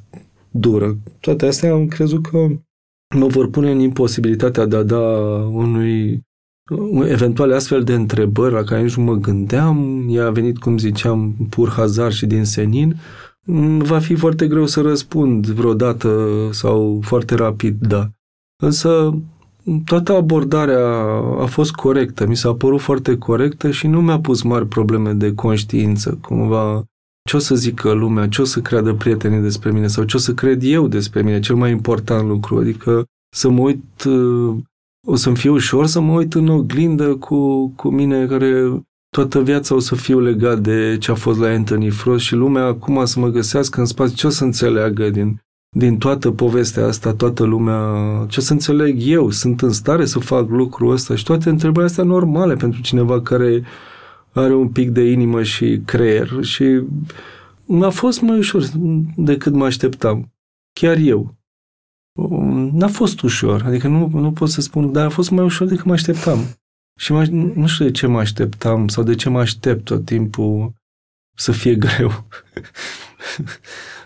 dură. 0.51 0.97
Toate 1.19 1.45
astea 1.45 1.71
am 1.71 1.87
crezut 1.87 2.27
că 2.27 2.47
mă 3.15 3.27
vor 3.27 3.49
pune 3.49 3.71
în 3.71 3.79
imposibilitatea 3.79 4.65
de 4.65 4.75
a 4.75 4.83
da 4.83 5.07
unui 5.51 6.21
eventuale 7.03 7.55
astfel 7.55 7.83
de 7.83 7.93
întrebări 7.93 8.53
la 8.53 8.63
care 8.63 8.81
nici 8.81 8.95
nu 8.95 9.03
mă 9.03 9.15
gândeam, 9.15 10.05
ea 10.09 10.25
a 10.25 10.31
venit, 10.31 10.57
cum 10.57 10.77
ziceam, 10.77 11.35
pur 11.49 11.69
hazard 11.69 12.13
și 12.13 12.25
din 12.25 12.43
senin, 12.43 12.95
va 13.77 13.99
fi 13.99 14.15
foarte 14.15 14.47
greu 14.47 14.65
să 14.65 14.81
răspund 14.81 15.47
vreodată 15.47 16.27
sau 16.51 16.99
foarte 17.03 17.35
rapid, 17.35 17.75
da. 17.87 18.09
Însă 18.63 19.19
toată 19.85 20.13
abordarea 20.13 20.87
a 21.39 21.45
fost 21.45 21.71
corectă, 21.71 22.27
mi 22.27 22.35
s-a 22.35 22.53
părut 22.53 22.79
foarte 22.81 23.17
corectă 23.17 23.71
și 23.71 23.87
nu 23.87 24.01
mi-a 24.01 24.19
pus 24.19 24.41
mari 24.41 24.67
probleme 24.67 25.13
de 25.13 25.33
conștiință, 25.33 26.17
cumva. 26.21 26.83
Ce 27.29 27.35
o 27.35 27.39
să 27.39 27.55
zică 27.55 27.91
lumea, 27.91 28.27
ce 28.27 28.41
o 28.41 28.45
să 28.45 28.59
creadă 28.59 28.93
prietenii 28.93 29.39
despre 29.39 29.71
mine? 29.71 29.87
Sau 29.87 30.03
ce 30.03 30.17
o 30.17 30.19
să 30.19 30.33
cred 30.33 30.63
eu 30.63 30.87
despre 30.87 31.21
mine, 31.21 31.39
cel 31.39 31.55
mai 31.55 31.71
important 31.71 32.27
lucru, 32.27 32.57
adică 32.57 33.03
să 33.35 33.49
mă 33.49 33.61
uit, 33.61 34.03
uh, 34.03 34.55
o 35.05 35.15
să-mi 35.15 35.35
fie 35.35 35.49
ușor 35.49 35.85
să 35.85 35.99
mă 35.99 36.13
uit 36.13 36.33
în 36.33 36.47
oglindă 36.47 37.15
cu, 37.15 37.67
cu 37.75 37.89
mine 37.89 38.25
care 38.25 38.81
toată 39.09 39.41
viața 39.41 39.75
o 39.75 39.79
să 39.79 39.95
fiu 39.95 40.19
legat 40.19 40.59
de 40.59 40.97
ce 40.99 41.11
a 41.11 41.15
fost 41.15 41.39
la 41.39 41.47
Anthony 41.47 41.89
Frost 41.89 42.23
și 42.23 42.35
lumea 42.35 42.63
acum 42.63 43.05
să 43.05 43.19
mă 43.19 43.27
găsească 43.27 43.79
în 43.79 43.85
spațiu, 43.85 44.15
ce 44.15 44.27
o 44.27 44.29
să 44.29 44.43
înțeleagă 44.43 45.09
din, 45.09 45.41
din 45.77 45.97
toată 45.97 46.31
povestea 46.31 46.85
asta, 46.85 47.13
toată 47.13 47.43
lumea, 47.43 47.79
ce 48.29 48.39
o 48.39 48.43
să 48.43 48.53
înțeleg 48.53 48.97
eu, 48.99 49.29
sunt 49.29 49.61
în 49.61 49.71
stare 49.71 50.05
să 50.05 50.19
fac 50.19 50.49
lucrul 50.49 50.91
ăsta? 50.91 51.15
Și 51.15 51.23
toate 51.23 51.49
întrebările 51.49 51.89
astea 51.89 52.03
normale 52.03 52.55
pentru 52.55 52.81
cineva 52.81 53.21
care 53.21 53.63
are 54.31 54.55
un 54.55 54.67
pic 54.67 54.89
de 54.89 55.01
inimă 55.11 55.43
și 55.43 55.81
creier. 55.85 56.37
Și 56.41 56.81
m-a 57.65 57.89
fost 57.89 58.21
mai 58.21 58.37
ușor 58.37 58.63
decât 59.15 59.53
mă 59.53 59.65
așteptam. 59.65 60.33
Chiar 60.73 60.97
eu. 60.97 61.34
N-a 62.71 62.87
fost 62.87 63.21
ușor, 63.21 63.63
adică 63.65 63.87
nu, 63.87 64.07
nu 64.07 64.31
pot 64.31 64.49
să 64.49 64.61
spun, 64.61 64.91
dar 64.91 65.05
a 65.05 65.09
fost 65.09 65.29
mai 65.29 65.43
ușor 65.43 65.67
decât 65.67 65.85
mă 65.85 65.93
așteptam. 65.93 66.39
Și 66.99 67.11
mă, 67.11 67.25
nu 67.25 67.67
știu 67.67 67.85
de 67.85 67.91
ce 67.91 68.07
mă 68.07 68.19
așteptam 68.19 68.87
sau 68.87 69.03
de 69.03 69.15
ce 69.15 69.29
mă 69.29 69.39
aștept 69.39 69.83
tot 69.83 70.05
timpul 70.05 70.73
să 71.37 71.51
fie 71.51 71.75
greu. 71.85 72.27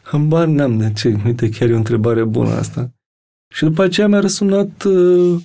Habar 0.04 0.48
n-am 0.48 0.78
de 0.78 0.94
ce. 0.94 1.22
Uite, 1.26 1.50
chiar 1.50 1.70
e 1.70 1.74
o 1.74 1.78
întrebare 1.78 2.24
bună 2.24 2.50
asta. 2.50 2.92
Și 3.54 3.64
după 3.64 3.84
aceea 3.84 4.08
mi-a 4.08 4.20
răsunat 4.20 4.84
uh, 4.84 5.42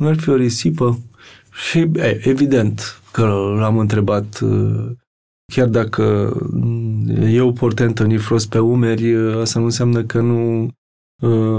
nu 0.00 0.06
ar 0.06 0.18
fi 0.18 0.28
o 0.28 0.36
risipă. 0.36 0.98
Și 1.68 1.78
e, 1.78 2.28
evident 2.28 3.02
că 3.12 3.26
l-am 3.58 3.78
întrebat 3.78 4.40
uh, 4.40 4.90
chiar 5.52 5.68
dacă 5.68 6.36
eu 7.20 7.52
port 7.52 7.80
Anthony 7.80 8.16
Frost 8.16 8.48
pe 8.48 8.58
umeri, 8.58 9.14
uh, 9.14 9.40
asta 9.40 9.58
nu 9.58 9.64
înseamnă 9.64 10.04
că 10.04 10.20
nu 10.20 10.64
Uh, 10.64 10.77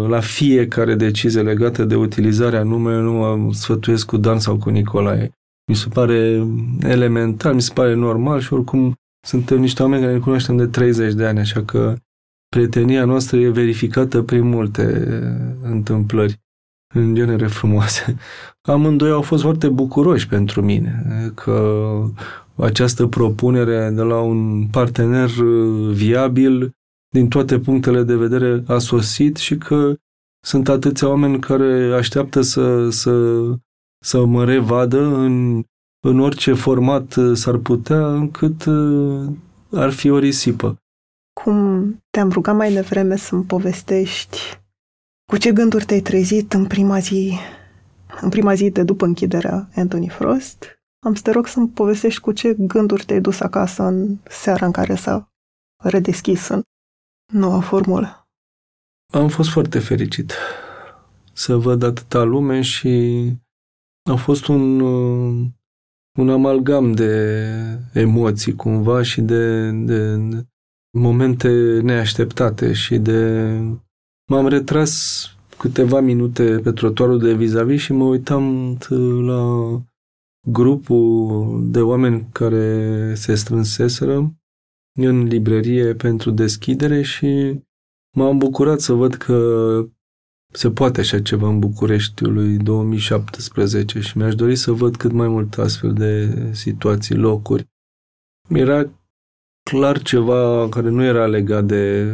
la 0.08 0.20
fiecare 0.20 0.96
decizie 0.96 1.42
legată 1.42 1.84
de 1.84 1.96
utilizarea 1.96 2.64
numelui 2.64 3.04
nu 3.04 3.12
mă 3.12 3.54
sfătuiesc 3.54 4.06
cu 4.06 4.18
Dan 4.18 4.40
sau 4.40 4.58
cu 4.58 4.70
Nicolae. 4.70 5.32
Mi 5.70 5.76
se 5.76 5.88
pare 5.94 6.48
elementar, 6.82 7.54
mi 7.54 7.62
se 7.62 7.74
pare 7.74 7.94
normal 7.94 8.40
și 8.40 8.54
oricum 8.54 8.94
suntem 9.28 9.60
niște 9.60 9.82
oameni 9.82 10.02
care 10.02 10.14
ne 10.14 10.20
cunoaștem 10.20 10.58
de 10.58 10.68
30 10.68 11.14
de 11.14 11.26
ani, 11.26 11.40
așa 11.40 11.64
că 11.64 11.96
prietenia 12.50 13.06
noastră 13.06 13.38
e 13.38 13.50
verificată 13.50 14.22
prin 14.22 14.48
multe 14.48 14.84
întâmplări, 15.62 16.40
în 16.96 17.16
genere 17.16 17.48
frumoase. 17.48 18.16
Amândoi 18.74 19.12
au 19.12 19.22
fost 19.22 19.42
foarte 19.42 19.70
bucuroși 19.70 20.28
pentru 20.28 20.62
mine 20.62 21.04
că 21.36 21.86
această 22.56 23.08
propunere 23.08 23.90
de 23.90 24.02
la 24.02 24.20
un 24.20 24.68
partener 24.68 25.30
viabil 25.92 26.72
din 27.10 27.28
toate 27.28 27.60
punctele 27.60 28.04
de 28.04 28.16
vedere 28.16 28.64
a 28.68 28.78
sosit 28.78 29.38
și 29.38 29.58
că 29.58 29.96
sunt 30.46 30.70
atâția 30.70 31.08
oameni 31.08 31.40
care 31.40 31.94
așteaptă 31.94 32.42
să, 32.42 32.90
să, 32.90 33.44
să 34.04 34.26
mă 34.26 34.46
revadă 34.46 35.00
în, 35.04 35.64
în 36.00 36.20
orice 36.20 36.54
format 36.54 37.16
s-ar 37.34 37.58
putea, 37.58 38.08
încât 38.08 38.66
uh, 38.66 39.28
ar 39.72 39.92
fi 39.92 40.10
o 40.10 40.20
risipă. 40.20 40.78
Cum 41.42 41.96
te-am 42.10 42.30
rugat 42.30 42.56
mai 42.56 42.74
devreme 42.74 43.16
să-mi 43.16 43.44
povestești 43.44 44.38
cu 45.26 45.38
ce 45.38 45.52
gânduri 45.52 45.86
te-ai 45.86 46.00
trezit 46.00 46.54
în 46.54 46.68
prima 46.68 47.00
zi, 47.00 47.34
în 48.22 48.30
prima 48.30 48.54
zi 48.54 48.70
de 48.70 48.84
după 48.84 49.06
închiderea 49.06 49.70
Anthony 49.76 50.10
Frost, 50.10 50.80
am 51.06 51.14
să 51.14 51.22
te 51.22 51.32
rog 51.32 51.48
să-mi 51.48 51.70
povestești 51.70 52.20
cu 52.20 52.32
ce 52.32 52.54
gânduri 52.54 53.06
te-ai 53.06 53.22
dus 53.22 53.40
acasă 53.40 53.84
în 53.84 54.18
seara 54.30 54.66
în 54.66 54.72
care 54.72 54.96
s-a 54.96 55.32
redeschis 55.84 56.48
în 56.48 56.62
noua 57.32 57.60
formulă. 57.60 58.28
Am 59.14 59.28
fost 59.28 59.50
foarte 59.50 59.80
fericit 59.80 60.34
să 61.34 61.56
văd 61.56 61.84
atâta 61.84 62.24
lume 62.24 62.62
și 62.62 63.24
a 64.10 64.16
fost 64.16 64.48
un, 64.48 64.80
un 66.20 66.30
amalgam 66.30 66.92
de 66.92 67.54
emoții 67.94 68.56
cumva 68.56 69.02
și 69.02 69.22
de, 69.22 69.72
de 69.72 70.18
momente 70.98 71.80
neașteptate 71.84 72.74
și 72.74 72.98
de... 72.98 73.50
M-am 74.30 74.48
retras 74.48 75.24
câteva 75.58 76.00
minute 76.00 76.60
pe 76.64 76.72
trotuarul 76.72 77.20
de 77.20 77.34
vis-a-vis 77.34 77.82
și 77.82 77.94
mă 77.94 78.04
uitam 78.04 78.78
la 79.26 79.72
grupul 80.48 81.72
de 81.72 81.82
oameni 81.82 82.28
care 82.32 83.14
se 83.16 83.36
strânseseră 83.36 84.34
în 85.06 85.24
librărie 85.24 85.94
pentru 85.94 86.32
deschidere 86.32 87.02
și 87.02 87.60
m-am 88.16 88.38
bucurat 88.38 88.80
să 88.80 88.94
văd 88.94 89.16
că 89.16 89.38
se 90.52 90.72
poate 90.72 91.00
așa 91.00 91.22
ceva 91.22 91.48
în 91.48 91.60
Bucureștiului 91.60 92.58
2017 92.58 94.00
și 94.00 94.18
mi-aș 94.18 94.36
dori 94.36 94.56
să 94.56 94.72
văd 94.72 94.96
cât 94.96 95.12
mai 95.12 95.28
mult 95.28 95.58
astfel 95.58 95.94
de 95.94 96.34
situații, 96.52 97.16
locuri. 97.16 97.68
Era 98.50 98.90
clar 99.70 100.02
ceva 100.02 100.70
care 100.70 100.90
nu 100.90 101.04
era 101.04 101.26
legat 101.26 101.66
de, 101.66 102.06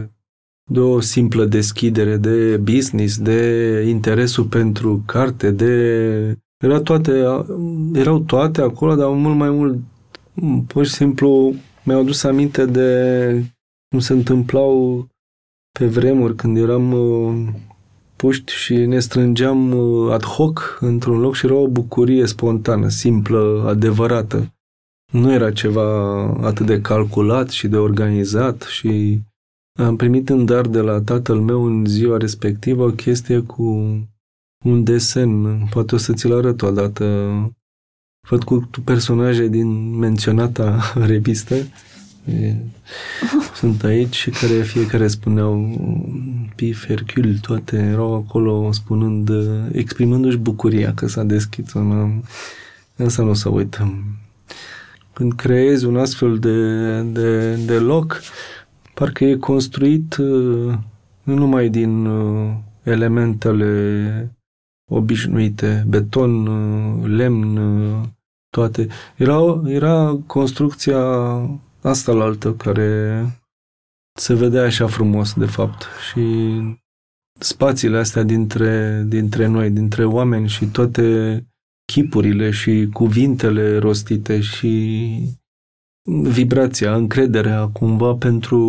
de 0.71 0.79
o 0.79 0.99
simplă 0.99 1.45
deschidere 1.45 2.17
de 2.17 2.57
business, 2.57 3.17
de 3.17 3.83
interesul 3.87 4.43
pentru 4.43 5.03
carte, 5.05 5.51
de... 5.51 6.37
Era 6.63 6.81
toate, 6.81 7.11
erau 7.93 8.19
toate 8.19 8.61
acolo, 8.61 8.95
dar 8.95 9.09
mult 9.09 9.35
mai 9.35 9.49
mult, 9.49 9.79
pur 10.67 10.85
și 10.85 10.91
simplu, 10.91 11.55
mi-au 11.85 11.99
adus 11.99 12.23
aminte 12.23 12.65
de 12.65 13.43
cum 13.89 13.99
se 13.99 14.13
întâmplau 14.13 15.07
pe 15.79 15.85
vremuri 15.85 16.35
când 16.35 16.57
eram 16.57 16.91
uh, 16.91 17.47
puști 18.15 18.53
și 18.53 18.75
ne 18.75 18.99
strângeam 18.99 19.71
uh, 19.71 20.11
ad 20.11 20.23
hoc 20.23 20.77
într-un 20.81 21.19
loc 21.19 21.35
și 21.35 21.45
era 21.45 21.55
o 21.55 21.67
bucurie 21.67 22.25
spontană, 22.25 22.87
simplă, 22.87 23.63
adevărată. 23.67 24.53
Nu 25.11 25.31
era 25.31 25.51
ceva 25.51 26.23
atât 26.41 26.65
de 26.65 26.81
calculat 26.81 27.49
și 27.49 27.67
de 27.67 27.77
organizat 27.77 28.61
și 28.61 29.21
am 29.79 29.95
primit 29.95 30.29
în 30.29 30.45
dar 30.45 30.67
de 30.67 30.79
la 30.79 31.01
tatăl 31.01 31.39
meu 31.39 31.65
în 31.65 31.85
ziua 31.85 32.17
respectivă 32.17 32.83
o 32.83 32.91
chestie 32.91 33.39
cu 33.39 33.63
un 34.65 34.83
desen, 34.83 35.57
poate 35.69 35.95
o 35.95 35.97
să 35.97 36.13
ți-l 36.13 36.33
arăt 36.33 36.61
o 36.61 36.71
dată. 36.71 37.05
Văd 38.29 38.43
cu 38.43 38.69
personaje 38.83 39.47
din 39.47 39.97
menționata 39.97 40.79
revistă 41.11 41.55
sunt 43.55 43.83
aici 43.83 44.15
și 44.15 44.29
care 44.29 44.61
fiecare 44.61 45.07
spuneau 45.07 45.79
Pif, 46.55 46.85
Hercule, 46.85 47.37
toate 47.41 47.77
erau 47.77 48.13
acolo 48.13 48.71
spunând, 48.71 49.29
exprimându-și 49.71 50.37
bucuria 50.37 50.93
că 50.93 51.07
s-a 51.07 51.23
deschis. 51.23 51.73
Asta 53.05 53.23
nu 53.23 53.29
o 53.29 53.33
să 53.33 53.49
uităm. 53.49 54.03
Când 55.13 55.33
creezi 55.33 55.85
un 55.85 55.97
astfel 55.97 56.39
de, 56.39 57.01
de, 57.01 57.55
de 57.55 57.79
loc, 57.79 58.21
parcă 58.93 59.23
e 59.23 59.35
construit 59.35 60.15
nu 61.23 61.33
numai 61.33 61.69
din 61.69 62.07
elementele 62.83 64.35
obișnuite, 64.91 65.85
beton, 65.87 66.45
lemn, 67.15 67.57
toate. 68.55 68.87
Era, 69.15 69.61
era 69.65 70.19
construcția 70.25 70.99
asta 71.81 72.11
la 72.11 72.23
altă 72.23 72.53
care 72.53 73.21
se 74.19 74.33
vedea 74.33 74.63
așa 74.63 74.87
frumos, 74.87 75.33
de 75.33 75.45
fapt. 75.45 75.85
Și 76.09 76.23
spațiile 77.39 77.97
astea 77.97 78.23
dintre, 78.23 79.03
dintre 79.07 79.47
noi, 79.47 79.69
dintre 79.69 80.05
oameni 80.05 80.47
și 80.47 80.65
toate 80.65 81.05
chipurile 81.85 82.51
și 82.51 82.89
cuvintele 82.93 83.77
rostite 83.77 84.41
și 84.41 84.73
vibrația, 86.29 86.95
încrederea 86.95 87.67
cumva 87.67 88.13
pentru 88.13 88.61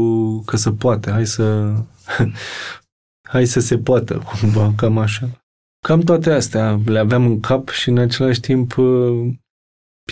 că 0.46 0.56
se 0.56 0.72
poate, 0.72 1.10
hai 1.10 1.26
să 1.26 1.74
hai 3.32 3.46
să 3.46 3.60
se 3.60 3.78
poată 3.78 4.18
cumva, 4.18 4.72
cam 4.76 4.98
așa. 4.98 5.28
Cam 5.84 6.00
toate 6.00 6.30
astea 6.30 6.80
le 6.84 6.98
aveam 6.98 7.24
în 7.24 7.40
cap 7.40 7.68
și 7.68 7.88
în 7.88 7.98
același 7.98 8.40
timp 8.40 8.74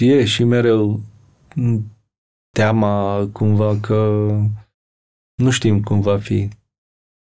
e 0.00 0.24
și 0.24 0.44
mereu 0.44 1.00
teama 2.50 3.26
cumva 3.32 3.78
că 3.80 4.28
nu 5.34 5.50
știm 5.50 5.82
cum 5.82 6.00
va 6.00 6.18
fi. 6.18 6.48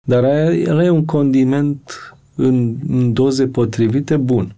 Dar 0.08 0.24
el 0.24 0.80
e 0.80 0.90
un 0.90 1.06
condiment 1.06 1.92
în, 2.36 2.78
în 2.88 3.14
doze 3.14 3.48
potrivite 3.48 4.18
bun. 4.18 4.56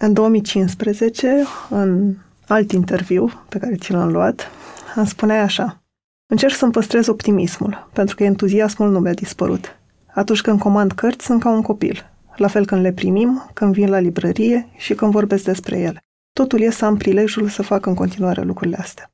În 0.00 0.12
2015, 0.12 1.44
în 1.70 2.16
alt 2.46 2.72
interviu 2.72 3.30
pe 3.48 3.58
care 3.58 3.76
ți 3.76 3.92
l-am 3.92 4.12
luat, 4.12 4.50
îmi 4.94 5.06
spuneai 5.06 5.40
așa. 5.40 5.82
Încerc 6.30 6.54
să-mi 6.54 6.72
păstrez 6.72 7.06
optimismul, 7.06 7.88
pentru 7.92 8.16
că 8.16 8.24
entuziasmul 8.24 8.90
nu 8.90 8.98
mi-a 8.98 9.14
dispărut. 9.14 9.76
Atunci 10.14 10.40
când 10.40 10.58
comand 10.58 10.92
cărți, 10.92 11.24
sunt 11.24 11.40
ca 11.40 11.50
un 11.50 11.62
copil. 11.62 12.10
La 12.36 12.48
fel 12.48 12.66
când 12.66 12.82
le 12.82 12.92
primim, 12.92 13.50
când 13.54 13.72
vin 13.72 13.88
la 13.88 13.98
librărie 13.98 14.68
și 14.76 14.94
când 14.94 15.12
vorbesc 15.12 15.44
despre 15.44 15.78
ele. 15.78 16.04
Totul 16.32 16.60
e 16.60 16.70
să 16.70 16.84
am 16.84 16.96
prilejul 16.96 17.48
să 17.48 17.62
fac 17.62 17.86
în 17.86 17.94
continuare 17.94 18.42
lucrurile 18.42 18.76
astea. 18.76 19.10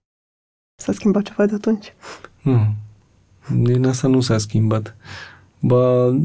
S-a 0.81 0.93
schimbat 0.93 1.23
ceva 1.23 1.47
de 1.47 1.55
atunci? 1.55 1.95
Nu. 2.43 2.75
Din 3.55 3.87
asta 3.87 4.09
nu 4.09 4.21
s-a 4.21 4.39
schimbat. 4.39 4.97
Ba, 5.61 6.17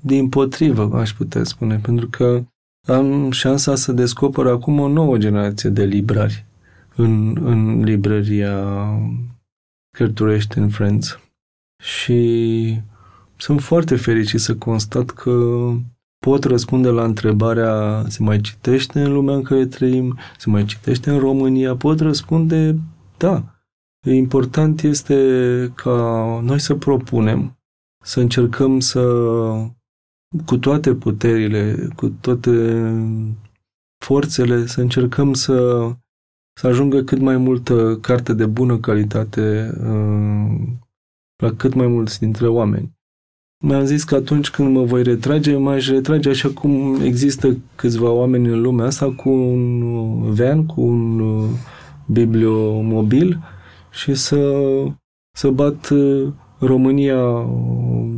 din 0.00 0.28
potrivă, 0.28 0.98
aș 0.98 1.12
putea 1.12 1.44
spune, 1.44 1.78
pentru 1.78 2.08
că 2.08 2.44
am 2.88 3.30
șansa 3.30 3.74
să 3.74 3.92
descoper 3.92 4.46
acum 4.46 4.78
o 4.80 4.88
nouă 4.88 5.16
generație 5.16 5.70
de 5.70 5.84
librari 5.84 6.44
în, 6.96 7.36
în 7.46 7.84
librăria 7.84 8.86
Cărturești 9.96 10.58
în 10.58 10.68
Friends. 10.68 11.18
Și 11.82 12.80
sunt 13.36 13.60
foarte 13.60 13.96
fericit 13.96 14.40
să 14.40 14.56
constat 14.56 15.10
că 15.10 15.68
pot 16.26 16.44
răspunde 16.44 16.88
la 16.88 17.04
întrebarea 17.04 18.04
se 18.08 18.22
mai 18.22 18.40
citește 18.40 19.00
în 19.02 19.12
lumea 19.12 19.34
în 19.34 19.42
care 19.42 19.66
trăim, 19.66 20.18
se 20.38 20.50
mai 20.50 20.64
citește 20.64 21.10
în 21.10 21.18
România, 21.18 21.76
pot 21.76 22.00
răspunde 22.00 22.78
da, 23.16 23.52
Important 24.10 24.82
este 24.82 25.72
ca 25.74 26.40
noi 26.42 26.58
să 26.60 26.74
propunem, 26.74 27.58
să 28.04 28.20
încercăm 28.20 28.80
să, 28.80 29.02
cu 30.46 30.58
toate 30.58 30.94
puterile, 30.94 31.88
cu 31.96 32.08
toate 32.08 32.50
forțele, 34.04 34.66
să 34.66 34.80
încercăm 34.80 35.34
să, 35.34 35.88
să 36.60 36.66
ajungă 36.66 37.02
cât 37.02 37.18
mai 37.18 37.36
multă 37.36 37.98
carte 38.00 38.32
de 38.32 38.46
bună 38.46 38.78
calitate 38.78 39.74
uh, 39.80 40.62
la 41.36 41.52
cât 41.56 41.74
mai 41.74 41.86
mulți 41.86 42.18
dintre 42.18 42.48
oameni. 42.48 43.00
Mi-am 43.64 43.84
zis 43.84 44.04
că 44.04 44.14
atunci 44.14 44.50
când 44.50 44.74
mă 44.74 44.82
voi 44.82 45.02
retrage, 45.02 45.56
m-aș 45.56 45.88
retrage 45.88 46.28
așa 46.28 46.48
cum 46.48 47.00
există 47.02 47.56
câțiva 47.76 48.10
oameni 48.10 48.48
în 48.48 48.60
lumea 48.60 48.86
asta 48.86 49.14
cu 49.16 49.28
un 49.28 50.34
van, 50.34 50.66
cu 50.66 50.80
un 50.80 51.20
uh, 51.20 51.48
bibliomobil, 52.06 53.38
și 53.92 54.14
să, 54.14 54.52
să 55.36 55.50
bat 55.50 55.88
uh, 55.88 56.28
România 56.58 57.24
uh, 57.24 58.08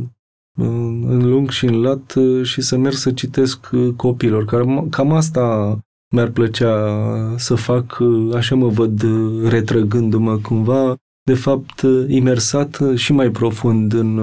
în 1.07 1.29
lung 1.29 1.49
și 1.49 1.65
în 1.65 1.81
lat 1.81 2.13
uh, 2.15 2.45
și 2.45 2.61
să 2.61 2.77
merg 2.77 2.95
să 2.95 3.11
citesc 3.11 3.69
copilor. 3.95 4.45
Cam 4.89 5.11
asta 5.11 5.77
mi-ar 6.15 6.29
plăcea 6.29 6.99
să 7.37 7.55
fac, 7.55 7.97
așa 8.33 8.55
mă 8.55 8.67
văd 8.67 9.05
retrăgându-mă 9.49 10.37
cumva, 10.37 10.95
de 11.23 11.33
fapt 11.33 11.85
imersat 12.07 12.81
și 12.95 13.13
mai 13.13 13.29
profund 13.29 13.93
în, 13.93 14.19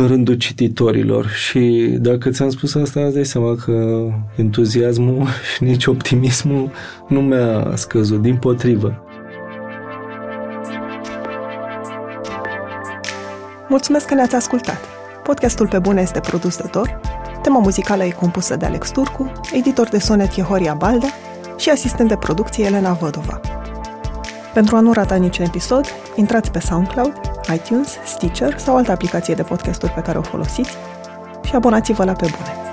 în 0.00 0.06
rândul 0.06 0.34
cititorilor. 0.34 1.26
Și 1.28 1.96
dacă 2.00 2.30
ți-am 2.30 2.50
spus 2.50 2.74
asta, 2.74 3.00
îți 3.00 3.14
dai 3.14 3.24
seama 3.24 3.54
că 3.64 4.06
entuziasmul 4.36 5.26
și 5.54 5.62
nici 5.62 5.86
optimismul 5.86 6.70
nu 7.08 7.20
mi-a 7.20 7.72
scăzut, 7.74 8.22
din 8.22 8.36
potrivă. 8.36 9.02
Mulțumesc 13.68 14.06
că 14.06 14.14
ne-ați 14.14 14.34
ascultat! 14.34 14.80
Podcastul 15.22 15.68
Pe 15.68 15.78
Bune 15.78 16.00
este 16.00 16.20
produs 16.20 16.56
de 16.56 16.68
Dor, 16.72 17.00
tema 17.42 17.58
muzicală 17.58 18.04
e 18.04 18.10
compusă 18.10 18.56
de 18.56 18.64
Alex 18.64 18.90
Turcu, 18.90 19.32
editor 19.52 19.88
de 19.88 19.98
sonet 19.98 20.36
e 20.36 20.42
Horia 20.42 20.74
Balde 20.74 21.06
și 21.56 21.70
asistent 21.70 22.08
de 22.08 22.16
producție 22.16 22.64
Elena 22.64 22.92
Vădova. 22.92 23.40
Pentru 24.58 24.76
a 24.76 24.80
nu 24.80 24.92
rata 24.92 25.14
niciun 25.14 25.44
episod, 25.44 25.86
intrați 26.16 26.50
pe 26.50 26.58
SoundCloud, 26.58 27.12
iTunes, 27.54 27.96
Stitcher 28.04 28.58
sau 28.58 28.76
altă 28.76 28.90
aplicație 28.90 29.34
de 29.34 29.42
podcasturi 29.42 29.92
pe 29.92 30.00
care 30.00 30.18
o 30.18 30.22
folosiți 30.22 30.76
și 31.44 31.54
abonați-vă 31.54 32.04
la 32.04 32.12
Pe 32.12 32.26
Bune. 32.36 32.67